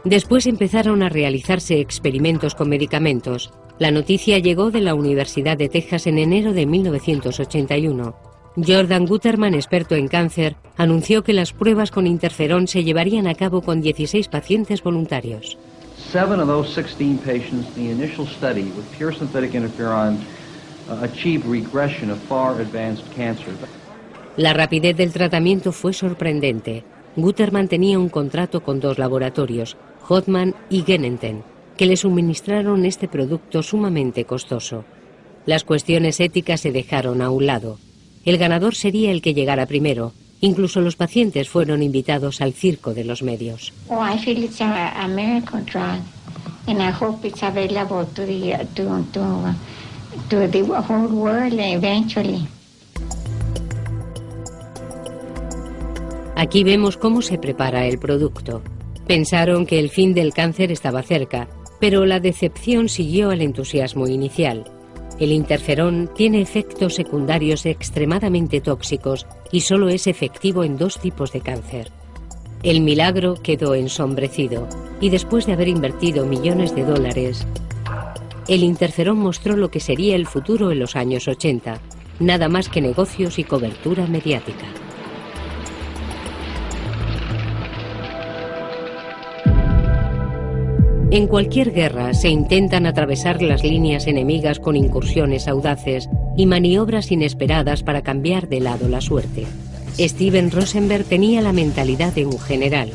Después 0.03 0.47
empezaron 0.47 1.03
a 1.03 1.09
realizarse 1.09 1.79
experimentos 1.79 2.55
con 2.55 2.69
medicamentos. 2.69 3.51
La 3.79 3.91
noticia 3.91 4.39
llegó 4.39 4.71
de 4.71 4.81
la 4.81 4.93
Universidad 4.93 5.57
de 5.57 5.69
Texas 5.69 6.07
en 6.07 6.17
enero 6.17 6.53
de 6.53 6.65
1981. 6.65 8.15
Jordan 8.55 9.05
Guterman, 9.05 9.53
experto 9.53 9.95
en 9.95 10.07
cáncer, 10.07 10.55
anunció 10.77 11.23
que 11.23 11.33
las 11.33 11.53
pruebas 11.53 11.91
con 11.91 12.07
interferón 12.07 12.67
se 12.67 12.83
llevarían 12.83 13.27
a 13.27 13.35
cabo 13.35 13.61
con 13.61 13.81
16 13.81 14.27
pacientes 14.29 14.83
voluntarios. 14.83 15.57
Seven 16.11 16.39
of 16.39 16.47
those 16.47 16.73
16 16.73 17.19
patients 17.19 17.67
the 17.75 17.91
initial 17.91 18.25
study 18.25 18.71
with 18.75 18.85
pure 18.97 19.13
synthetic 19.13 19.51
interferon 19.51 20.17
uh, 20.89 21.03
achieved 21.03 21.45
regression 21.45 22.09
of 22.09 22.17
far 22.27 22.59
advanced 22.61 23.03
cancer. 23.15 23.53
La 24.37 24.53
rapidez 24.53 24.95
del 24.95 25.11
tratamiento 25.11 25.71
fue 25.71 25.93
sorprendente. 25.93 26.83
Guterman 27.15 27.67
tenía 27.67 27.99
un 27.99 28.09
contrato 28.09 28.61
con 28.61 28.79
dos 28.79 28.97
laboratorios, 28.97 29.77
Hotman 30.09 30.55
y 30.71 30.81
Genenten, 30.81 31.43
que 31.77 31.85
le 31.85 31.95
suministraron 31.95 32.83
este 32.83 33.07
producto 33.07 33.61
sumamente 33.61 34.25
costoso. 34.25 34.83
Las 35.45 35.63
cuestiones 35.63 36.19
éticas 36.19 36.61
se 36.61 36.71
dejaron 36.71 37.21
a 37.21 37.29
un 37.29 37.45
lado. 37.45 37.77
El 38.25 38.39
ganador 38.39 38.73
sería 38.73 39.11
el 39.11 39.21
que 39.21 39.35
llegara 39.35 39.67
primero. 39.67 40.13
Incluso 40.41 40.81
los 40.81 40.95
pacientes 40.95 41.47
fueron 41.47 41.83
invitados 41.83 42.41
al 42.41 42.53
circo 42.53 42.95
de 42.95 43.03
los 43.03 43.21
medios. 43.21 43.71
Oh, 43.87 44.01
I 44.03 44.17
feel 44.17 44.43
it's 44.43 44.59
a, 44.61 45.07
miracle 45.07 45.61
drug, 45.71 46.01
and 46.65 46.81
I 46.81 46.89
hope 46.89 47.27
it's 47.27 47.43
available 47.43 48.03
to 48.15 48.25
the 48.25 48.65
to, 48.73 49.05
to, 49.13 49.55
to 50.27 50.47
the 50.47 50.63
whole 50.63 51.07
world 51.07 51.53
eventually. 51.53 52.47
Aquí 56.35 56.63
vemos 56.63 56.97
cómo 56.97 57.21
se 57.21 57.37
prepara 57.37 57.85
el 57.85 57.99
producto. 57.99 58.63
Pensaron 59.09 59.65
que 59.65 59.79
el 59.79 59.89
fin 59.89 60.13
del 60.13 60.35
cáncer 60.35 60.71
estaba 60.71 61.01
cerca, 61.01 61.47
pero 61.79 62.05
la 62.05 62.19
decepción 62.19 62.89
siguió 62.89 63.31
al 63.31 63.41
entusiasmo 63.41 64.07
inicial. 64.07 64.65
El 65.19 65.31
interferón 65.31 66.11
tiene 66.15 66.43
efectos 66.43 66.93
secundarios 66.93 67.65
extremadamente 67.65 68.61
tóxicos 68.61 69.25
y 69.51 69.61
solo 69.61 69.89
es 69.89 70.05
efectivo 70.05 70.63
en 70.63 70.77
dos 70.77 70.99
tipos 70.99 71.31
de 71.31 71.41
cáncer. 71.41 71.91
El 72.61 72.81
milagro 72.81 73.33
quedó 73.41 73.73
ensombrecido 73.73 74.69
y 75.01 75.09
después 75.09 75.47
de 75.47 75.53
haber 75.53 75.69
invertido 75.69 76.27
millones 76.27 76.75
de 76.75 76.83
dólares, 76.83 77.47
el 78.47 78.61
interferón 78.61 79.17
mostró 79.17 79.57
lo 79.57 79.71
que 79.71 79.79
sería 79.79 80.15
el 80.15 80.27
futuro 80.27 80.71
en 80.71 80.77
los 80.77 80.95
años 80.95 81.27
80, 81.27 81.79
nada 82.19 82.47
más 82.47 82.69
que 82.69 82.79
negocios 82.79 83.39
y 83.39 83.43
cobertura 83.43 84.05
mediática. 84.05 84.67
En 91.11 91.25
cualquier 91.25 91.73
guerra 91.73 92.13
se 92.13 92.29
intentan 92.29 92.85
atravesar 92.85 93.41
las 93.41 93.63
líneas 93.63 94.05
enemigas 94.05 94.59
con 94.59 94.75
incursiones 94.75 95.47
audaces 95.47 96.07
y 96.37 96.45
maniobras 96.45 97.11
inesperadas 97.11 97.81
para 97.81 98.03
cambiar 98.03 98.47
de 98.47 98.59
lado 98.59 98.87
la 98.87 99.01
suerte. 99.01 99.47
Steven 99.97 100.51
Rosenberg 100.51 101.05
tenía 101.05 101.41
la 101.41 101.51
mentalidad 101.51 102.13
de 102.13 102.27
un 102.27 102.39
general. 102.39 102.91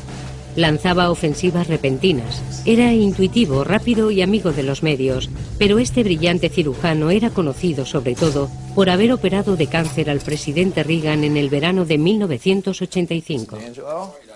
Lanzaba 0.54 1.10
ofensivas 1.10 1.66
repentinas. 1.66 2.40
Era 2.64 2.92
intuitivo, 2.92 3.64
rápido 3.64 4.12
y 4.12 4.22
amigo 4.22 4.52
de 4.52 4.62
los 4.62 4.84
medios, 4.84 5.28
pero 5.58 5.80
este 5.80 6.04
brillante 6.04 6.50
cirujano 6.50 7.10
era 7.10 7.30
conocido 7.30 7.84
sobre 7.84 8.14
todo 8.14 8.48
por 8.76 8.90
haber 8.90 9.12
operado 9.12 9.56
de 9.56 9.66
cáncer 9.66 10.08
al 10.08 10.20
presidente 10.20 10.84
Reagan 10.84 11.24
en 11.24 11.36
el 11.36 11.48
verano 11.48 11.84
de 11.84 11.98
1985. 11.98 13.58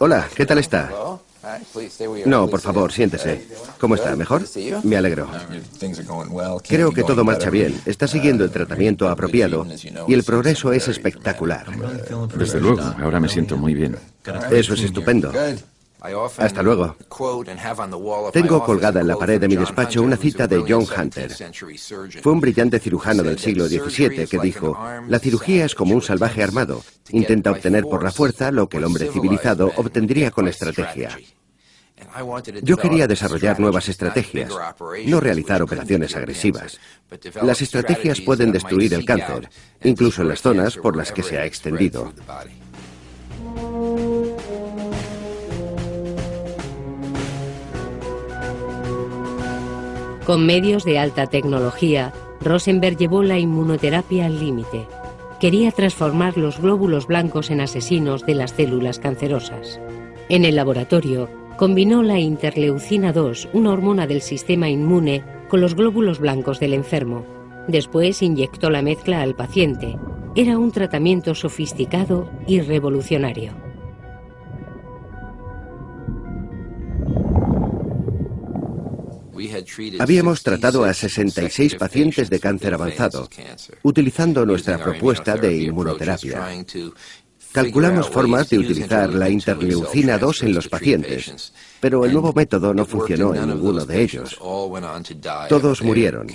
Hola, 0.01 0.29
¿qué 0.35 0.45
tal 0.45 0.59
está? 0.59 0.91
No, 2.26 2.49
por 2.49 2.61
favor, 2.61 2.93
siéntese. 2.93 3.47
¿Cómo 3.78 3.95
está? 3.95 4.16
¿Mejor? 4.16 4.45
Me 4.82 4.97
alegro. 4.97 5.28
Creo 6.66 6.93
que 6.93 7.03
todo 7.05 7.24
marcha 7.24 7.51
bien. 7.51 7.80
Está 7.86 8.09
siguiendo 8.09 8.45
el 8.45 8.51
tratamiento 8.51 9.09
apropiado 9.09 9.66
y 10.07 10.14
el 10.14 10.24
progreso 10.24 10.72
es 10.72 10.89
espectacular. 10.89 11.66
Desde 12.36 12.61
luego, 12.61 12.82
ahora 13.01 13.20
me 13.20 13.28
siento 13.28 13.57
muy 13.57 13.74
bien. 13.74 13.97
Eso 14.51 14.74
es 14.74 14.82
estupendo. 14.82 15.32
Hasta 16.01 16.63
luego. 16.63 16.97
Tengo 18.33 18.65
colgada 18.65 19.01
en 19.01 19.09
la 19.09 19.17
pared 19.17 19.41
de 19.41 19.49
mi 19.49 19.57
despacho 19.57 20.03
una 20.03 20.17
cita 20.17 20.47
de 20.47 20.65
John 20.67 20.87
Hunter. 20.87 21.33
Fue 22.23 22.33
un 22.33 22.41
brillante 22.41 22.79
cirujano 22.79 23.23
del 23.23 23.39
siglo 23.39 23.67
XVII 23.67 24.27
que 24.27 24.39
dijo, 24.39 24.79
la 25.09 25.19
cirugía 25.19 25.65
es 25.65 25.75
como 25.75 25.95
un 25.95 26.03
salvaje 26.03 26.43
armado. 26.43 26.83
Intenta 27.11 27.51
obtener 27.51 27.85
por 27.85 28.05
la 28.05 28.13
fuerza 28.13 28.53
lo 28.53 28.69
que 28.69 28.77
el 28.77 28.85
hombre 28.85 29.11
civilizado 29.11 29.73
obtendría 29.77 30.31
con 30.31 30.47
estrategia. 30.47 31.19
Yo 32.63 32.77
quería 32.77 33.09
desarrollar 33.09 33.59
nuevas 33.59 33.89
estrategias, 33.89 34.53
no 35.07 35.21
realizar 35.21 35.63
operaciones 35.63 36.15
agresivas. 36.15 36.79
Las 37.43 37.61
estrategias 37.61 38.21
pueden 38.21 38.53
destruir 38.53 38.95
el 38.95 39.05
cáncer, 39.05 39.51
incluso 39.83 40.23
en 40.23 40.29
las 40.29 40.41
zonas 40.41 40.77
por 40.77 40.97
las 40.97 41.11
que 41.11 41.25
se 41.25 41.39
ha 41.39 41.45
extendido. 41.45 42.13
Con 50.29 50.45
medios 50.45 50.85
de 50.85 50.99
alta 50.99 51.26
tecnología, 51.26 52.12
Rosenberg 52.43 52.99
llevó 52.99 53.22
la 53.22 53.39
inmunoterapia 53.39 54.26
al 54.26 54.39
límite. 54.39 54.87
Quería 55.41 55.70
transformar 55.70 56.37
los 56.37 56.61
glóbulos 56.61 57.07
blancos 57.07 57.51
en 57.51 57.62
asesinos 57.62 58.26
de 58.26 58.35
las 58.35 58.51
células 58.51 58.99
cancerosas. 58.99 59.81
En 60.29 60.45
el 60.45 60.57
laboratorio, 60.57 61.31
combinó 61.57 62.03
la 62.03 62.18
interleucina 62.18 63.14
2, 63.14 63.49
una 63.55 63.72
hormona 63.72 64.07
del 64.07 64.20
sistema 64.20 64.68
inmune, 64.68 65.24
con 65.49 65.62
los 65.62 65.74
glóbulos 65.74 66.18
blancos 66.18 66.61
del 66.61 66.74
enfermo. 66.74 67.24
Después 67.66 68.20
inyectó 68.20 68.68
la 68.68 68.83
mezcla 68.83 69.22
al 69.22 69.35
paciente. 69.35 69.97
Era 70.37 70.59
un 70.59 70.72
tratamiento 70.72 71.35
sofisticado 71.35 72.29
y 72.47 72.61
revolucionario. 72.61 73.68
Habíamos 79.99 80.43
tratado 80.43 80.84
a 80.84 80.93
66 80.93 81.74
pacientes 81.76 82.30
de 82.30 82.41
cáncer 82.41 82.74
avanzado, 82.74 83.28
utilizando 83.82 84.45
nuestra 84.45 84.78
propuesta 84.78 85.36
de 85.36 85.57
inmunoterapia. 85.57 86.49
Calculamos 87.53 88.11
formas 88.11 88.51
de 88.51 88.59
utilizar 88.59 89.12
la 89.14 89.30
interleucina 89.30 90.18
2 90.18 90.43
en 90.43 90.55
los 90.55 90.68
pacientes, 90.68 91.53
pero 91.80 92.05
el 92.05 92.12
nuevo 92.12 92.32
método 92.32 92.74
no 92.74 92.84
funcionó 92.84 93.34
en 93.34 93.49
ninguno 93.49 93.86
de 93.86 94.03
ellos. 94.03 94.39
Todos 95.49 95.82
murieron. 95.82 96.26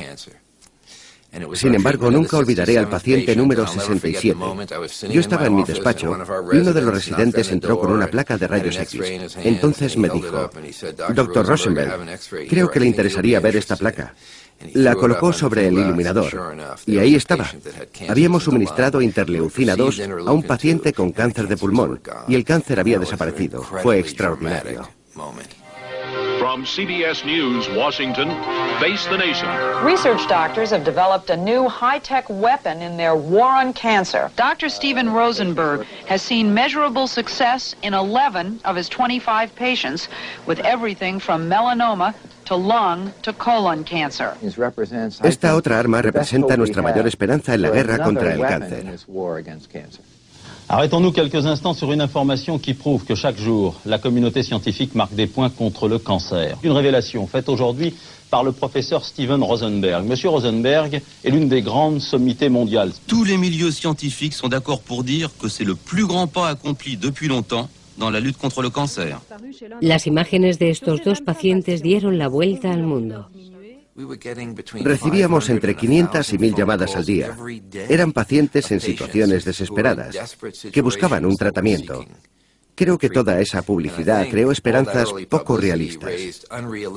Sin 1.53 1.73
embargo, 1.73 2.11
nunca 2.11 2.38
olvidaré 2.38 2.77
al 2.77 2.88
paciente 2.88 3.36
número 3.36 3.65
67. 3.65 4.38
Yo 5.09 5.19
estaba 5.19 5.47
en 5.47 5.55
mi 5.55 5.63
despacho 5.63 6.17
y 6.51 6.57
uno 6.57 6.73
de 6.73 6.81
los 6.81 6.93
residentes 6.93 7.51
entró 7.51 7.79
con 7.79 7.91
una 7.91 8.07
placa 8.07 8.38
de 8.38 8.47
rayos 8.47 8.77
X. 8.77 9.01
Entonces 9.38 9.97
me 9.97 10.09
dijo, 10.09 10.49
Doctor 11.13 11.45
Rosenberg, 11.45 12.19
creo 12.47 12.69
que 12.69 12.79
le 12.79 12.86
interesaría 12.86 13.39
ver 13.39 13.55
esta 13.55 13.75
placa. 13.75 14.13
La 14.73 14.95
colocó 14.95 15.34
sobre 15.34 15.67
el 15.67 15.73
iluminador 15.73 16.55
y 16.86 16.99
ahí 16.99 17.15
estaba. 17.15 17.49
Habíamos 18.07 18.43
suministrado 18.43 19.01
interleucina 19.01 19.75
2 19.75 20.01
a 20.25 20.31
un 20.31 20.43
paciente 20.43 20.93
con 20.93 21.11
cáncer 21.11 21.47
de 21.47 21.57
pulmón 21.57 21.99
y 22.27 22.36
el 22.36 22.45
cáncer 22.45 22.79
había 22.79 22.99
desaparecido. 22.99 23.63
Fue 23.63 23.99
extraordinario. 23.99 24.88
From 26.43 26.65
CBS 26.65 27.23
News, 27.23 27.69
Washington, 27.69 28.27
Face 28.81 29.05
the 29.05 29.17
Nation. 29.17 29.47
Research 29.81 30.27
doctors 30.27 30.71
have 30.71 30.83
developed 30.83 31.29
a 31.29 31.37
new 31.37 31.69
high-tech 31.69 32.29
weapon 32.29 32.81
in 32.81 32.97
their 32.97 33.15
war 33.15 33.47
on 33.47 33.71
cancer. 33.71 34.29
Dr. 34.35 34.67
Steven 34.67 35.07
Rosenberg 35.13 35.87
has 36.05 36.21
seen 36.21 36.53
measurable 36.53 37.07
success 37.07 37.75
in 37.81 37.93
11 37.93 38.59
of 38.65 38.75
his 38.75 38.89
25 38.89 39.55
patients 39.55 40.09
with 40.45 40.59
everything 40.59 41.17
from 41.17 41.47
melanoma 41.49 42.13
to 42.43 42.57
lung 42.57 43.13
to 43.21 43.31
colon 43.31 43.85
cancer. 43.85 44.35
Esta 45.23 45.55
otra 45.55 45.79
arma 45.79 46.01
representa 46.01 46.57
nuestra 46.57 46.81
mayor 46.81 47.07
esperanza 47.07 47.53
en 47.53 47.61
la 47.61 47.69
guerra 47.69 48.03
contra 48.03 48.33
el 48.33 48.41
cáncer. 48.41 48.99
Arrêtons-nous 50.70 51.11
quelques 51.11 51.45
instants 51.45 51.74
sur 51.74 51.91
une 51.91 52.01
information 52.01 52.57
qui 52.57 52.74
prouve 52.74 53.03
que 53.03 53.16
chaque 53.16 53.38
jour, 53.38 53.80
la 53.86 53.99
communauté 53.99 54.43
scientifique 54.43 54.95
marque 54.95 55.14
des 55.14 55.28
points 55.28 55.49
contre 55.49 55.88
le 55.88 55.99
cancer. 55.99 56.57
Une 56.64 56.72
révélation 56.72 57.28
faite 57.28 57.49
aujourd'hui 57.49 57.93
par 58.30 58.43
le 58.43 58.51
professeur 58.51 59.05
Steven 59.05 59.43
Rosenberg. 59.43 60.05
Monsieur 60.05 60.30
Rosenberg 60.30 61.01
est 61.24 61.30
l'une 61.30 61.49
des 61.49 61.61
grandes 61.61 61.99
sommités 61.99 62.49
mondiales. 62.49 62.91
Tous 63.07 63.24
les 63.24 63.38
milieux 63.38 63.72
scientifiques 63.72 64.34
sont 64.34 64.47
d'accord 64.47 64.82
pour 64.82 65.03
dire 65.03 65.30
que 65.39 65.47
c'est 65.47 65.66
le 65.66 65.76
plus 65.76 66.07
grand 66.07 66.28
pas 66.28 66.47
accompli 66.47 66.97
depuis 66.97 67.28
longtemps 67.28 67.70
dans 67.97 68.09
la 68.09 68.20
lutte 68.20 68.38
contre 68.38 68.61
le 68.61 68.70
cancer. 68.72 69.22
Las 69.82 70.07
imágenes 70.07 70.57
de 70.57 70.70
estos 70.70 71.01
dos 71.03 71.22
pacientes 71.22 71.82
dieron 71.84 72.18
la 72.18 72.28
vuelta 72.28 72.72
al 72.72 72.82
mundo. 72.82 73.26
Recibíamos 73.95 75.49
entre 75.49 75.75
500 75.75 76.33
y 76.33 76.37
1000 76.37 76.55
llamadas 76.55 76.95
al 76.95 77.05
día. 77.05 77.37
Eran 77.89 78.11
pacientes 78.11 78.71
en 78.71 78.79
situaciones 78.79 79.45
desesperadas, 79.45 80.37
que 80.71 80.81
buscaban 80.81 81.25
un 81.25 81.35
tratamiento. 81.35 82.03
Creo 82.75 82.97
que 82.97 83.09
toda 83.09 83.39
esa 83.39 83.61
publicidad 83.61 84.27
creó 84.29 84.51
esperanzas 84.51 85.13
poco 85.29 85.57
realistas. 85.57 86.11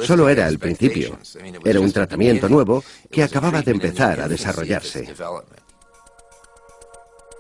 Solo 0.05 0.29
era 0.29 0.49
el 0.49 0.59
principio. 0.59 1.19
Era 1.65 1.81
un 1.81 1.93
tratamiento 1.93 2.49
nuevo 2.49 2.83
que 3.11 3.23
acababa 3.23 3.61
de 3.61 3.73
empezar 3.73 4.21
a 4.21 4.29
desarrollarse. 4.29 5.15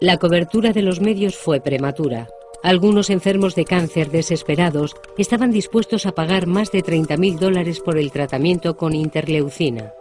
La 0.01 0.19
cobertura 0.19 0.73
de 0.73 0.83
los 0.83 1.01
medios 1.01 1.37
fue 1.37 1.61
prematura. 1.61 2.29
Algunos 2.67 3.11
enfermos 3.11 3.55
de 3.55 3.65
cáncer 3.65 4.11
desesperados 4.11 4.97
estaban 5.19 5.53
dispuestos 5.53 6.05
a 6.05 6.17
pagar 6.17 6.49
más 6.49 6.73
de 6.73 6.83
30.000 6.83 7.39
dólares 7.39 7.79
por 7.79 7.97
el 7.97 8.11
tratamiento 8.11 8.77
con 8.77 8.93
interleucina. 8.93 9.93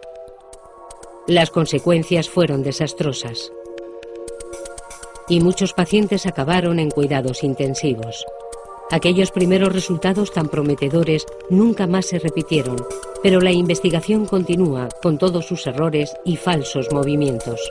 Las 1.28 1.52
consecuencias 1.52 2.28
fueron 2.28 2.64
desastrosas. 2.64 3.52
Y 5.30 5.42
muchos 5.42 5.74
pacientes 5.74 6.26
acabaron 6.26 6.80
en 6.80 6.90
cuidados 6.90 7.44
intensivos. 7.44 8.26
Aquellos 8.90 9.30
primeros 9.30 9.72
resultados 9.72 10.34
tan 10.34 10.48
prometedores 10.48 11.28
nunca 11.52 11.86
más 11.86 12.08
se 12.08 12.18
repitieron, 12.18 12.78
pero 13.22 13.42
la 13.42 13.52
investigación 13.52 14.26
continúa 14.26 14.90
con 15.04 15.20
todos 15.20 15.46
sus 15.46 15.68
errores 15.68 16.16
y 16.26 16.36
falsos 16.36 16.88
movimientos. 16.92 17.62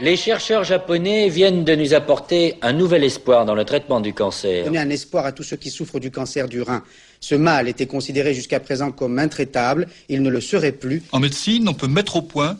Les 0.00 0.16
chercheurs 0.16 0.62
japonais 0.62 1.28
viennent 1.28 1.64
de 1.64 1.74
nous 1.74 1.92
apporter 1.92 2.54
un 2.62 2.72
nouvel 2.72 3.02
espoir 3.02 3.44
dans 3.44 3.56
le 3.56 3.64
traitement 3.64 4.00
du 4.00 4.14
cancer. 4.14 4.64
Donner 4.64 4.78
un 4.78 4.90
espoir 4.90 5.26
à 5.26 5.32
tous 5.32 5.42
ceux 5.42 5.56
qui 5.56 5.70
souffrent 5.70 5.98
du 5.98 6.12
cancer 6.12 6.48
du 6.48 6.62
rein. 6.62 6.84
Ce 7.18 7.34
mal 7.34 7.66
était 7.66 7.86
considéré 7.86 8.32
jusqu'à 8.32 8.60
présent 8.60 8.92
comme 8.92 9.18
intraitable. 9.18 9.88
Il 10.08 10.22
ne 10.22 10.30
le 10.30 10.40
serait 10.40 10.70
plus. 10.70 11.02
En 11.10 11.18
médecine, 11.18 11.68
on 11.68 11.74
peut 11.74 11.88
mettre 11.88 12.14
au 12.14 12.22
point 12.22 12.56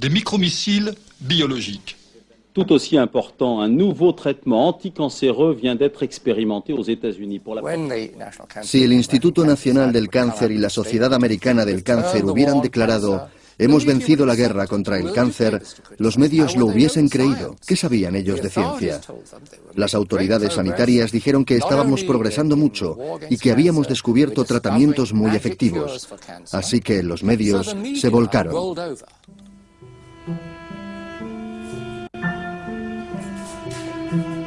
des 0.00 0.08
micromissiles 0.08 0.94
biologiques. 1.20 1.96
Tout 2.54 2.72
aussi 2.72 2.98
important, 2.98 3.60
un 3.60 3.68
nouveau 3.68 4.10
traitement 4.10 4.66
anticancéreux 4.66 5.54
vient 5.54 5.76
d'être 5.76 6.02
expérimenté 6.02 6.72
aux 6.72 6.82
États-Unis 6.82 7.38
pour 7.38 7.54
la 7.54 7.62
Si 8.62 8.82
el 8.82 8.92
Instituto 8.92 9.44
Nacional 9.44 9.92
del 9.92 10.08
Cáncer 10.08 10.50
y 10.50 10.58
la 10.58 10.68
Sociedad 10.68 11.14
Americana 11.14 11.64
del 11.64 11.84
Cáncer 11.84 12.24
hubieran 12.24 12.60
declarado 12.60 13.28
Hemos 13.60 13.84
vencido 13.84 14.24
la 14.24 14.34
guerra 14.34 14.66
contra 14.66 14.98
el 14.98 15.12
cáncer. 15.12 15.62
Los 15.98 16.16
medios 16.16 16.56
lo 16.56 16.64
hubiesen 16.64 17.10
creído. 17.10 17.56
¿Qué 17.66 17.76
sabían 17.76 18.16
ellos 18.16 18.40
de 18.40 18.48
ciencia? 18.48 19.02
Las 19.74 19.94
autoridades 19.94 20.54
sanitarias 20.54 21.12
dijeron 21.12 21.44
que 21.44 21.56
estábamos 21.56 22.02
progresando 22.04 22.56
mucho 22.56 22.96
y 23.28 23.36
que 23.36 23.52
habíamos 23.52 23.86
descubierto 23.86 24.44
tratamientos 24.44 25.12
muy 25.12 25.36
efectivos. 25.36 26.08
Así 26.52 26.80
que 26.80 27.02
los 27.02 27.22
medios 27.22 27.76
se 27.96 28.08
volcaron. 28.08 28.74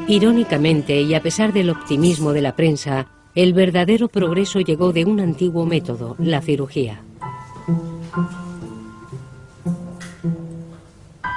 Irónicamente, 0.07 0.99
y 1.01 1.14
a 1.14 1.22
pesar 1.22 1.53
del 1.53 1.70
optimismo 1.70 2.34
de 2.34 2.41
la 2.41 2.55
prensa, 2.55 3.07
el 3.36 3.53
verdadero 3.53 4.07
progreso 4.07 4.59
llegó 4.59 4.91
de 4.91 5.05
un 5.05 5.20
antiguo 5.20 5.68
método, 5.68 6.16
la 6.18 6.41
cirugía. 6.41 7.03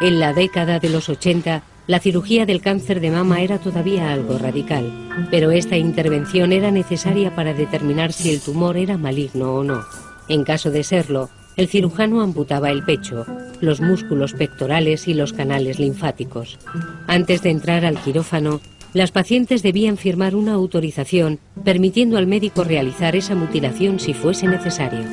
En 0.01 0.20
la 0.20 0.34
década 0.34 0.78
de 0.78 0.90
los 0.90 1.09
80, 1.09 1.62
la 1.86 2.01
cirugía 2.01 2.44
del 2.44 2.61
cáncer 2.61 3.01
de 3.01 3.11
mama 3.11 3.40
era 3.40 3.59
todavía 3.59 4.12
algo 4.12 4.36
radical, 4.36 4.92
pero 5.30 5.53
esta 5.53 5.78
intervención 5.78 6.53
era 6.53 6.70
necesaria 6.70 7.34
para 7.34 7.55
determinar 7.55 8.12
si 8.12 8.30
el 8.30 8.40
tumor 8.40 8.76
era 8.76 8.99
maligno 8.99 9.55
o 9.55 9.64
no. 9.64 9.84
En 10.28 10.44
caso 10.44 10.70
de 10.70 10.82
serlo, 10.82 11.30
el 11.57 11.68
cirujano 11.68 12.20
amputaba 12.20 12.70
el 12.70 12.82
pecho, 12.82 13.24
los 13.61 13.80
músculos 13.80 14.34
pectorales 14.34 15.09
y 15.09 15.14
los 15.14 15.32
canales 15.32 15.78
linfáticos. 15.78 16.59
Antes 17.07 17.40
de 17.42 17.51
entrar 17.51 17.86
al 17.86 17.99
quirófano, 17.99 18.61
las 18.92 19.12
pacientes 19.12 19.62
debían 19.62 19.97
firmar 19.97 20.34
una 20.34 20.53
autorización 20.53 21.38
permitiendo 21.64 22.18
al 22.18 22.26
médico 22.26 22.64
realizar 22.64 23.16
esa 23.16 23.34
mutilación 23.34 23.99
si 23.99 24.12
fuese 24.12 24.47
necesario. 24.47 25.05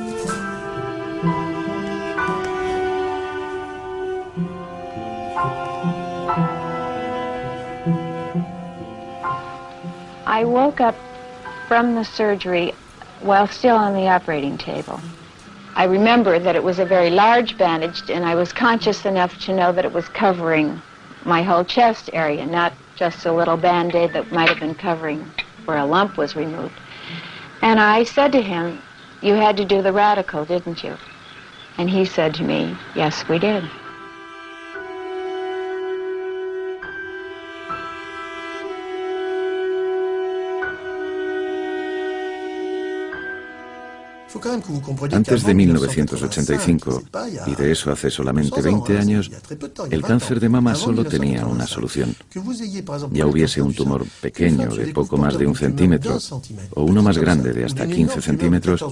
I 10.43 10.45
woke 10.45 10.81
up 10.81 10.97
from 11.69 11.95
the 11.95 12.03
surgery 12.03 12.73
while 13.21 13.47
still 13.47 13.77
on 13.77 13.93
the 13.93 14.09
operating 14.09 14.57
table. 14.57 14.99
I 15.77 15.85
remember 15.85 16.37
that 16.37 16.57
it 16.57 16.61
was 16.61 16.79
a 16.79 16.85
very 16.85 17.09
large 17.09 17.57
bandage, 17.57 18.09
and 18.09 18.25
I 18.25 18.35
was 18.35 18.51
conscious 18.51 19.05
enough 19.05 19.39
to 19.45 19.55
know 19.55 19.71
that 19.71 19.85
it 19.85 19.93
was 19.93 20.09
covering 20.09 20.81
my 21.23 21.43
whole 21.43 21.63
chest 21.63 22.09
area, 22.11 22.45
not 22.45 22.73
just 22.97 23.25
a 23.25 23.31
little 23.31 23.55
band-aid 23.55 24.11
that 24.11 24.33
might 24.33 24.49
have 24.49 24.59
been 24.59 24.75
covering 24.75 25.25
where 25.63 25.77
a 25.77 25.85
lump 25.85 26.17
was 26.17 26.35
removed. 26.35 26.77
And 27.61 27.79
I 27.79 28.03
said 28.03 28.33
to 28.33 28.41
him, 28.41 28.81
you 29.21 29.35
had 29.35 29.55
to 29.55 29.63
do 29.63 29.81
the 29.81 29.93
radical, 29.93 30.43
didn't 30.43 30.83
you? 30.83 30.97
And 31.77 31.89
he 31.89 32.03
said 32.03 32.33
to 32.33 32.43
me, 32.43 32.77
yes, 32.95 33.25
we 33.29 33.39
did. 33.39 33.63
Antes 45.11 45.43
de 45.43 45.53
1985, 45.53 47.03
y 47.47 47.55
de 47.55 47.71
eso 47.71 47.91
hace 47.91 48.09
solamente 48.09 48.61
20 48.61 48.97
años, 48.97 49.31
el 49.89 50.01
cáncer 50.01 50.39
de 50.39 50.49
mama 50.49 50.75
solo 50.75 51.05
tenía 51.05 51.45
una 51.45 51.65
solución. 51.65 52.15
Ya 53.11 53.25
hubiese 53.25 53.61
un 53.61 53.73
tumor 53.73 54.05
pequeño 54.21 54.73
de 54.75 54.87
poco 54.93 55.17
más 55.17 55.37
de 55.37 55.47
un 55.47 55.55
centímetro 55.55 56.17
o 56.75 56.83
uno 56.83 57.01
más 57.01 57.17
grande 57.17 57.53
de 57.53 57.65
hasta 57.65 57.87
15 57.87 58.21
centímetros, 58.21 58.83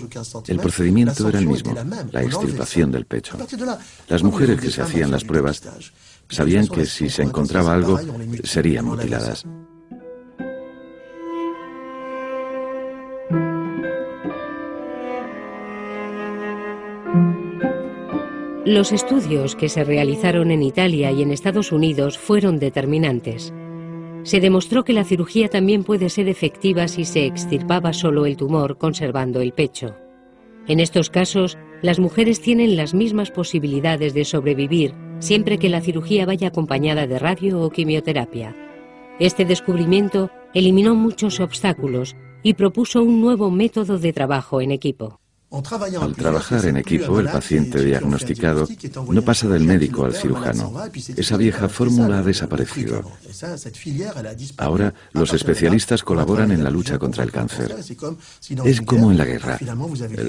el 0.48 0.58
procedimiento 0.58 1.28
era 1.28 1.40
el 1.40 1.48
mismo, 1.48 1.76
la 2.12 2.24
extirpación 2.24 2.92
del 2.92 3.06
pecho. 3.06 3.38
Las 4.08 4.24
mujeres 4.24 4.60
que 4.60 4.72
se 4.72 4.82
hacían 4.82 5.12
las 5.12 5.24
pruebas 5.24 5.62
sabían 6.30 6.68
que 6.68 6.86
si 6.86 7.10
se 7.10 7.24
encontraba 7.24 7.74
algo, 7.74 8.00
serían 8.44 8.86
mutiladas. 8.86 9.46
Los 18.72 18.94
estudios 18.94 19.58
que 19.58 19.68
se 19.68 19.84
realizaron 19.84 20.50
en 20.50 20.64
Italia 20.64 21.12
y 21.12 21.22
en 21.22 21.32
Estados 21.32 21.74
Unidos 21.74 22.18
fueron 22.18 22.58
determinantes. 22.58 23.54
Se 24.24 24.40
demostró 24.40 24.86
que 24.86 24.94
la 24.94 25.04
cirugía 25.04 25.50
también 25.50 25.84
puede 25.84 26.08
ser 26.08 26.30
efectiva 26.30 26.88
si 26.88 27.04
se 27.04 27.26
extirpaba 27.26 27.92
solo 27.92 28.26
el 28.26 28.38
tumor 28.38 28.78
conservando 28.78 29.42
el 29.42 29.52
pecho. 29.52 29.98
En 30.70 30.80
estos 30.80 31.10
casos, 31.10 31.58
las 31.82 32.00
mujeres 32.00 32.40
tienen 32.40 32.78
las 32.78 32.94
mismas 32.94 33.30
posibilidades 33.30 34.14
de 34.14 34.24
sobrevivir 34.24 34.94
siempre 35.20 35.58
que 35.58 35.68
la 35.68 35.82
cirugía 35.82 36.26
vaya 36.26 36.48
acompañada 36.48 37.08
de 37.08 37.20
radio 37.20 37.60
o 37.60 37.72
quimioterapia. 37.72 38.56
Este 39.20 39.44
descubrimiento 39.44 40.30
eliminó 40.54 40.96
muchos 40.96 41.42
obstáculos 41.42 42.16
y 42.42 42.54
propuso 42.54 43.04
un 43.04 43.20
nuevo 43.20 43.52
método 43.52 44.00
de 44.00 44.14
trabajo 44.14 44.62
en 44.62 44.72
equipo. 44.72 45.21
Al 45.52 46.16
trabajar 46.16 46.66
en 46.66 46.78
equipo, 46.78 47.20
el 47.20 47.26
paciente 47.26 47.84
diagnosticado 47.84 48.66
no 49.10 49.22
pasa 49.22 49.50
del 49.50 49.66
médico 49.66 50.06
al 50.06 50.14
cirujano. 50.14 50.74
Esa 51.18 51.36
vieja 51.36 51.68
fórmula 51.68 52.20
ha 52.20 52.24
desaparecido. 52.24 53.04
Ahora 54.58 54.94
los 55.12 55.34
especialistas 55.34 56.04
colaboran 56.04 56.52
en 56.52 56.64
la 56.64 56.70
lucha 56.70 56.98
contra 56.98 57.26
el 57.26 57.34
cáncer. 57.34 57.76
Es 58.64 58.82
como 58.82 59.12
en 59.12 59.18
la 59.18 59.26
guerra. 59.26 59.60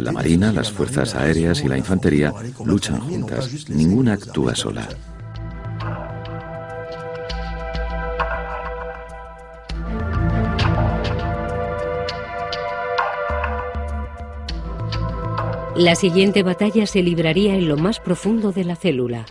La 0.00 0.10
Marina, 0.10 0.52
las 0.52 0.72
fuerzas 0.72 1.14
aéreas 1.14 1.62
y 1.62 1.68
la 1.68 1.78
infantería 1.78 2.34
luchan 2.64 2.98
juntas. 2.98 3.68
Ninguna 3.68 4.14
actúa 4.14 4.56
sola. 4.56 4.88
La 15.76 15.94
siguiente 15.94 16.42
batalla 16.42 16.86
se 16.86 17.02
libraría 17.02 17.54
en 17.54 17.66
lo 17.66 17.78
más 17.78 17.98
profundo 17.98 18.52
de 18.52 18.62
la 18.62 18.76
célula. 18.76 19.24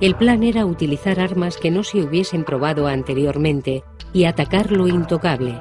El 0.00 0.16
plan 0.16 0.42
era 0.42 0.66
utilizar 0.66 1.20
armas 1.20 1.56
que 1.56 1.70
no 1.70 1.84
se 1.84 2.02
hubiesen 2.02 2.42
probado 2.42 2.88
anteriormente 2.88 3.84
y 4.12 4.24
atacar 4.24 4.72
lo 4.72 4.88
intocable, 4.88 5.60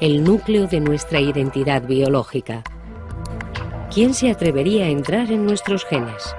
el 0.00 0.22
núcleo 0.22 0.66
de 0.66 0.80
nuestra 0.80 1.20
identidad 1.20 1.86
biológica. 1.86 2.62
¿Quién 3.90 4.12
se 4.12 4.30
atrevería 4.30 4.84
a 4.84 4.90
entrar 4.90 5.32
en 5.32 5.46
nuestros 5.46 5.86
genes? 5.86 6.34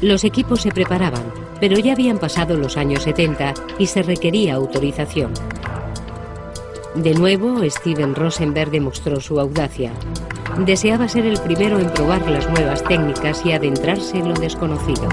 Los 0.00 0.22
equipos 0.22 0.62
se 0.62 0.70
preparaban, 0.70 1.24
pero 1.58 1.80
ya 1.80 1.94
habían 1.94 2.18
pasado 2.18 2.56
los 2.56 2.76
años 2.76 3.02
70 3.02 3.54
y 3.80 3.86
se 3.86 4.04
requería 4.04 4.54
autorización. 4.54 5.32
De 6.98 7.14
nuevo, 7.14 7.62
Steven 7.70 8.12
Rosenberg 8.16 8.72
demostró 8.72 9.20
su 9.20 9.38
audacia. 9.38 9.92
Deseaba 10.66 11.06
ser 11.06 11.26
el 11.26 11.40
primero 11.40 11.78
en 11.78 11.88
probar 11.90 12.28
las 12.28 12.50
nuevas 12.50 12.82
técnicas 12.82 13.46
y 13.46 13.52
adentrarse 13.52 14.18
en 14.18 14.30
lo 14.30 14.34
desconocido. 14.34 15.08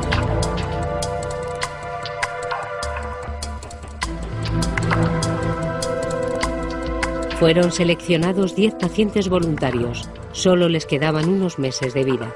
Fueron 7.37 7.71
seleccionados 7.71 8.55
10 8.55 8.73
pacientes 8.75 9.29
voluntarios. 9.29 10.09
Solo 10.31 10.67
les 10.69 10.87
quedaban 10.87 11.29
unos 11.29 11.59
meses 11.59 11.93
de 11.93 12.03
vida. 12.03 12.33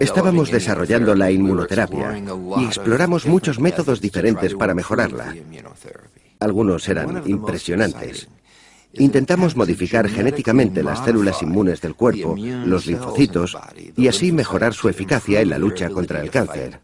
Estábamos 0.00 0.50
desarrollando 0.50 1.14
la 1.14 1.30
inmunoterapia 1.30 2.20
y 2.58 2.64
exploramos 2.64 3.26
muchos 3.26 3.60
métodos 3.60 4.00
diferentes 4.00 4.54
para 4.54 4.74
mejorarla. 4.74 5.32
Algunos 6.42 6.88
eran 6.88 7.22
impresionantes. 7.26 8.28
Intentamos 8.94 9.56
modificar 9.56 10.08
genéticamente 10.08 10.82
las 10.82 11.04
células 11.04 11.40
inmunes 11.42 11.80
del 11.80 11.94
cuerpo, 11.94 12.36
los 12.36 12.86
linfocitos, 12.86 13.56
y 13.96 14.08
así 14.08 14.32
mejorar 14.32 14.74
su 14.74 14.88
eficacia 14.88 15.40
en 15.40 15.50
la 15.50 15.58
lucha 15.58 15.88
contra 15.88 16.20
el 16.20 16.30
cáncer. 16.30 16.80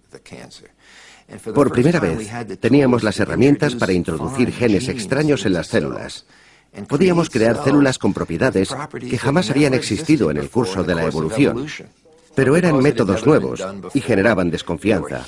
Por 1.55 1.71
primera 1.71 2.01
vez, 2.01 2.31
teníamos 2.61 3.03
las 3.03 3.21
herramientas 3.21 3.75
para 3.75 3.93
introducir 3.93 4.53
genes 4.53 4.89
extraños 4.89 5.45
en 5.45 5.53
las 5.53 5.67
células. 5.67 6.25
Podíamos 6.89 7.29
crear 7.29 7.63
células 7.63 7.99
con 7.99 8.15
propiedades 8.15 8.75
que 9.01 9.19
jamás 9.19 9.51
habían 9.51 9.75
existido 9.75 10.31
en 10.31 10.39
el 10.39 10.49
curso 10.49 10.85
de 10.85 10.95
la 10.95 11.05
evolución, 11.05 11.67
pero 12.35 12.57
eran 12.57 12.79
métodos 12.79 13.27
nuevos 13.27 13.63
y 13.93 14.01
generaban 14.01 14.51
desconfianza. 14.51 15.27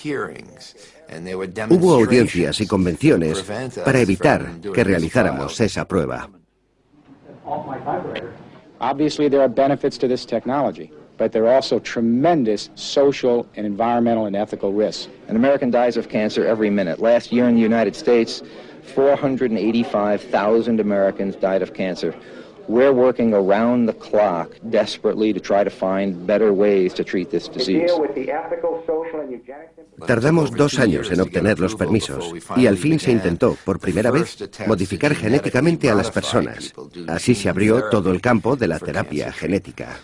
Hubo 1.68 1.94
audiencias 1.94 2.60
y 2.60 2.66
convenciones 2.66 3.42
para 3.84 4.00
evitar 4.00 4.60
que 4.72 4.84
realizáramos 4.84 5.60
esa 5.60 5.84
prueba. 5.86 6.28
Obviously, 8.80 9.28
there 9.28 9.40
are 9.42 9.48
benefits 9.48 9.98
to 9.98 10.08
this 10.08 10.24
technology, 10.24 10.90
but 11.18 11.32
there 11.32 11.46
are 11.46 11.54
also 11.54 11.78
tremendous 11.80 12.70
social 12.76 13.46
and 13.56 13.66
environmental 13.66 14.26
and 14.26 14.36
ethical 14.36 14.72
risks. 14.72 15.08
An 15.28 15.36
American 15.36 15.70
dies 15.70 15.96
of 15.98 16.08
cancer 16.08 16.46
every 16.46 16.70
minute. 16.70 16.98
Last 17.00 17.30
year 17.32 17.46
in 17.48 17.54
the 17.54 17.60
United 17.60 17.94
States, 17.94 18.42
485,000 18.94 20.80
Americans 20.80 21.36
died 21.36 21.60
of 21.60 21.74
cancer. 21.74 22.14
We're 22.70 22.92
working 22.92 23.34
around 23.34 23.86
the 23.86 23.94
clock 23.94 24.50
desperately 24.70 25.32
to 25.32 25.40
try 25.40 25.64
to 25.64 25.70
find 25.70 26.24
better 26.24 26.52
ways 26.52 26.94
to 26.94 27.02
treat 27.02 27.28
this 27.28 27.48
disease. 27.48 27.90
Tardamos 30.06 30.52
dos 30.52 30.78
años 30.78 31.10
en 31.10 31.20
obtener 31.20 31.58
los 31.58 31.74
permisos 31.74 32.32
y 32.56 32.68
al 32.68 32.76
fin 32.76 33.00
se 33.00 33.10
intentó, 33.10 33.56
por 33.64 33.80
primera 33.80 34.12
vez, 34.12 34.38
modificar 34.68 35.16
genéticamente 35.16 35.90
a 35.90 35.96
las 35.96 36.12
personas. 36.12 36.72
Así 37.08 37.34
se 37.34 37.48
abrió 37.48 37.88
todo 37.90 38.12
el 38.12 38.20
campo 38.20 38.54
de 38.54 38.68
la 38.68 38.78
terapia 38.78 39.32
genética. 39.32 39.98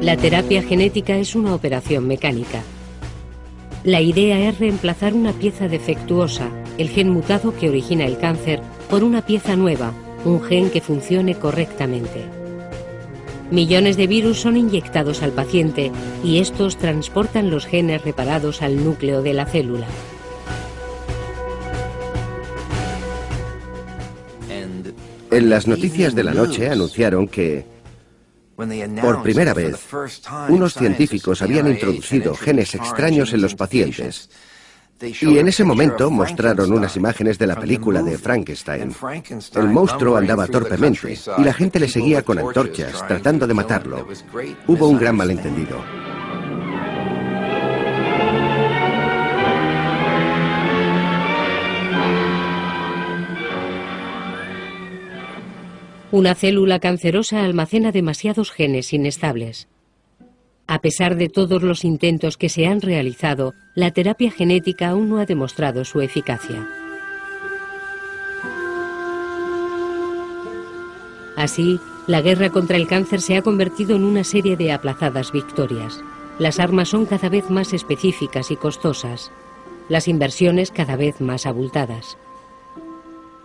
La 0.00 0.16
terapia 0.16 0.62
genética 0.62 1.16
es 1.18 1.34
una 1.34 1.54
operación 1.54 2.08
mecánica. 2.08 2.62
La 3.86 4.00
idea 4.00 4.48
es 4.48 4.58
reemplazar 4.58 5.14
una 5.14 5.32
pieza 5.32 5.68
defectuosa, 5.68 6.50
el 6.76 6.88
gen 6.88 7.08
mutado 7.08 7.56
que 7.56 7.68
origina 7.68 8.04
el 8.04 8.18
cáncer, 8.18 8.60
por 8.90 9.04
una 9.04 9.24
pieza 9.24 9.54
nueva, 9.54 9.92
un 10.24 10.42
gen 10.42 10.70
que 10.70 10.80
funcione 10.80 11.36
correctamente. 11.36 12.24
Millones 13.52 13.96
de 13.96 14.08
virus 14.08 14.40
son 14.40 14.56
inyectados 14.56 15.22
al 15.22 15.30
paciente 15.30 15.92
y 16.24 16.38
estos 16.38 16.78
transportan 16.78 17.48
los 17.48 17.64
genes 17.64 18.02
reparados 18.02 18.60
al 18.60 18.84
núcleo 18.84 19.22
de 19.22 19.34
la 19.34 19.46
célula. 19.46 19.86
En 25.30 25.48
las 25.48 25.68
noticias 25.68 26.16
de 26.16 26.24
la 26.24 26.34
noche 26.34 26.70
anunciaron 26.70 27.28
que 27.28 27.64
por 29.02 29.22
primera 29.22 29.52
vez, 29.52 29.76
unos 30.48 30.74
científicos 30.74 31.42
habían 31.42 31.68
introducido 31.68 32.34
genes 32.34 32.74
extraños 32.74 33.32
en 33.32 33.42
los 33.42 33.54
pacientes. 33.54 34.30
Y 35.00 35.38
en 35.38 35.48
ese 35.48 35.62
momento 35.62 36.10
mostraron 36.10 36.72
unas 36.72 36.96
imágenes 36.96 37.38
de 37.38 37.46
la 37.46 37.60
película 37.60 38.02
de 38.02 38.16
Frankenstein. 38.16 38.94
El 39.54 39.68
monstruo 39.68 40.16
andaba 40.16 40.46
torpemente 40.46 41.18
y 41.36 41.44
la 41.44 41.52
gente 41.52 41.78
le 41.78 41.88
seguía 41.88 42.22
con 42.22 42.38
antorchas 42.38 43.06
tratando 43.06 43.46
de 43.46 43.54
matarlo. 43.54 44.08
Hubo 44.66 44.88
un 44.88 44.98
gran 44.98 45.16
malentendido. 45.16 46.05
Una 56.16 56.34
célula 56.34 56.78
cancerosa 56.78 57.44
almacena 57.44 57.92
demasiados 57.92 58.50
genes 58.50 58.94
inestables. 58.94 59.68
A 60.66 60.80
pesar 60.80 61.16
de 61.16 61.28
todos 61.28 61.62
los 61.62 61.84
intentos 61.84 62.38
que 62.38 62.48
se 62.48 62.66
han 62.66 62.80
realizado, 62.80 63.52
la 63.74 63.90
terapia 63.90 64.30
genética 64.30 64.88
aún 64.88 65.10
no 65.10 65.18
ha 65.18 65.26
demostrado 65.26 65.84
su 65.84 66.00
eficacia. 66.00 66.66
Así, 71.36 71.78
la 72.06 72.22
guerra 72.22 72.48
contra 72.48 72.78
el 72.78 72.88
cáncer 72.88 73.20
se 73.20 73.36
ha 73.36 73.42
convertido 73.42 73.94
en 73.94 74.04
una 74.04 74.24
serie 74.24 74.56
de 74.56 74.72
aplazadas 74.72 75.32
victorias. 75.32 76.00
Las 76.38 76.60
armas 76.60 76.88
son 76.88 77.04
cada 77.04 77.28
vez 77.28 77.50
más 77.50 77.74
específicas 77.74 78.50
y 78.50 78.56
costosas, 78.56 79.30
las 79.90 80.08
inversiones 80.08 80.70
cada 80.70 80.96
vez 80.96 81.20
más 81.20 81.44
abultadas. 81.44 82.16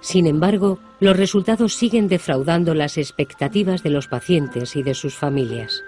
Sin 0.01 0.25
embargo, 0.25 0.79
los 0.99 1.15
resultados 1.15 1.75
siguen 1.75 2.07
defraudando 2.07 2.73
las 2.73 2.97
expectativas 2.97 3.83
de 3.83 3.91
los 3.91 4.07
pacientes 4.07 4.75
y 4.75 4.83
de 4.83 4.95
sus 4.95 5.15
familias. 5.15 5.83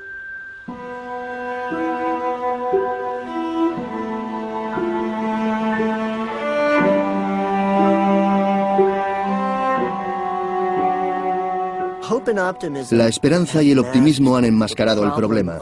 La 12.91 13.07
esperanza 13.07 13.63
y 13.63 13.71
el 13.71 13.79
optimismo 13.79 14.37
han 14.37 14.45
enmascarado 14.45 15.03
el 15.03 15.13
problema. 15.13 15.59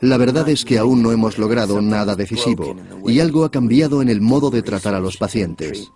La 0.00 0.16
verdad 0.18 0.48
es 0.48 0.64
que 0.64 0.78
aún 0.78 1.02
no 1.02 1.12
hemos 1.12 1.38
logrado 1.38 1.80
nada 1.80 2.14
decisivo 2.14 2.76
y 3.06 3.20
algo 3.20 3.44
ha 3.44 3.50
cambiado 3.50 4.02
en 4.02 4.08
el 4.08 4.20
modo 4.20 4.50
de 4.50 4.62
tratar 4.62 4.94
a 4.94 5.00
los 5.00 5.16
pacientes. 5.16 5.90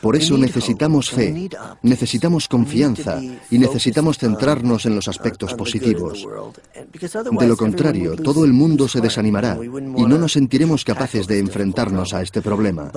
Por 0.00 0.16
eso 0.16 0.38
necesitamos 0.38 1.10
fe, 1.10 1.50
necesitamos 1.82 2.48
confianza 2.48 3.20
y 3.50 3.58
necesitamos 3.58 4.18
centrarnos 4.18 4.86
en 4.86 4.94
los 4.94 5.08
aspectos 5.08 5.54
positivos. 5.54 6.26
De 6.72 7.46
lo 7.46 7.56
contrario, 7.56 8.16
todo 8.16 8.44
el 8.44 8.52
mundo 8.52 8.88
se 8.88 9.00
desanimará 9.00 9.58
y 9.62 10.02
no 10.04 10.18
nos 10.18 10.32
sentiremos 10.32 10.84
capaces 10.84 11.26
de 11.26 11.38
enfrentarnos 11.38 12.14
a 12.14 12.22
este 12.22 12.40
problema. 12.40 12.90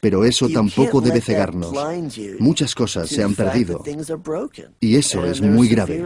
Pero 0.00 0.24
eso 0.24 0.48
tampoco 0.48 1.00
debe 1.00 1.20
cegarnos. 1.20 1.72
Muchas 2.38 2.74
cosas 2.74 3.08
se 3.08 3.22
han 3.22 3.34
perdido 3.34 3.82
y 4.80 4.96
eso 4.96 5.24
es 5.24 5.40
muy 5.40 5.68
grave. 5.68 6.04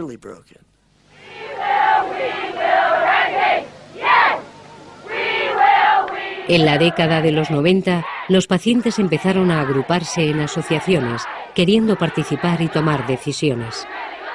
En 6.51 6.65
la 6.65 6.77
década 6.77 7.21
de 7.21 7.31
los 7.31 7.49
90, 7.49 8.05
los 8.27 8.45
pacientes 8.45 8.99
empezaron 8.99 9.51
a 9.51 9.61
agruparse 9.61 10.29
en 10.29 10.41
asociaciones, 10.41 11.21
queriendo 11.55 11.95
participar 11.95 12.61
y 12.61 12.67
tomar 12.67 13.07
decisiones. 13.07 13.87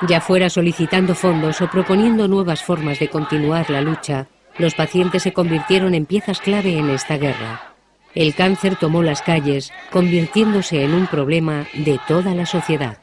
Ya 0.08 0.22
fuera 0.22 0.48
solicitando 0.48 1.14
fondos 1.14 1.60
o 1.60 1.68
proponiendo 1.70 2.26
nuevas 2.26 2.62
formas 2.64 2.98
de 3.00 3.10
continuar 3.10 3.68
la 3.68 3.82
lucha, 3.82 4.28
los 4.56 4.74
pacientes 4.74 5.24
se 5.24 5.34
convirtieron 5.34 5.92
en 5.92 6.06
piezas 6.06 6.40
clave 6.40 6.78
en 6.78 6.88
esta 6.88 7.18
guerra. 7.18 7.74
El 8.14 8.34
cáncer 8.34 8.76
tomó 8.76 9.02
las 9.02 9.20
calles, 9.20 9.70
convirtiéndose 9.92 10.84
en 10.84 10.94
un 10.94 11.08
problema 11.08 11.66
de 11.74 12.00
toda 12.08 12.34
la 12.34 12.46
sociedad. 12.46 12.96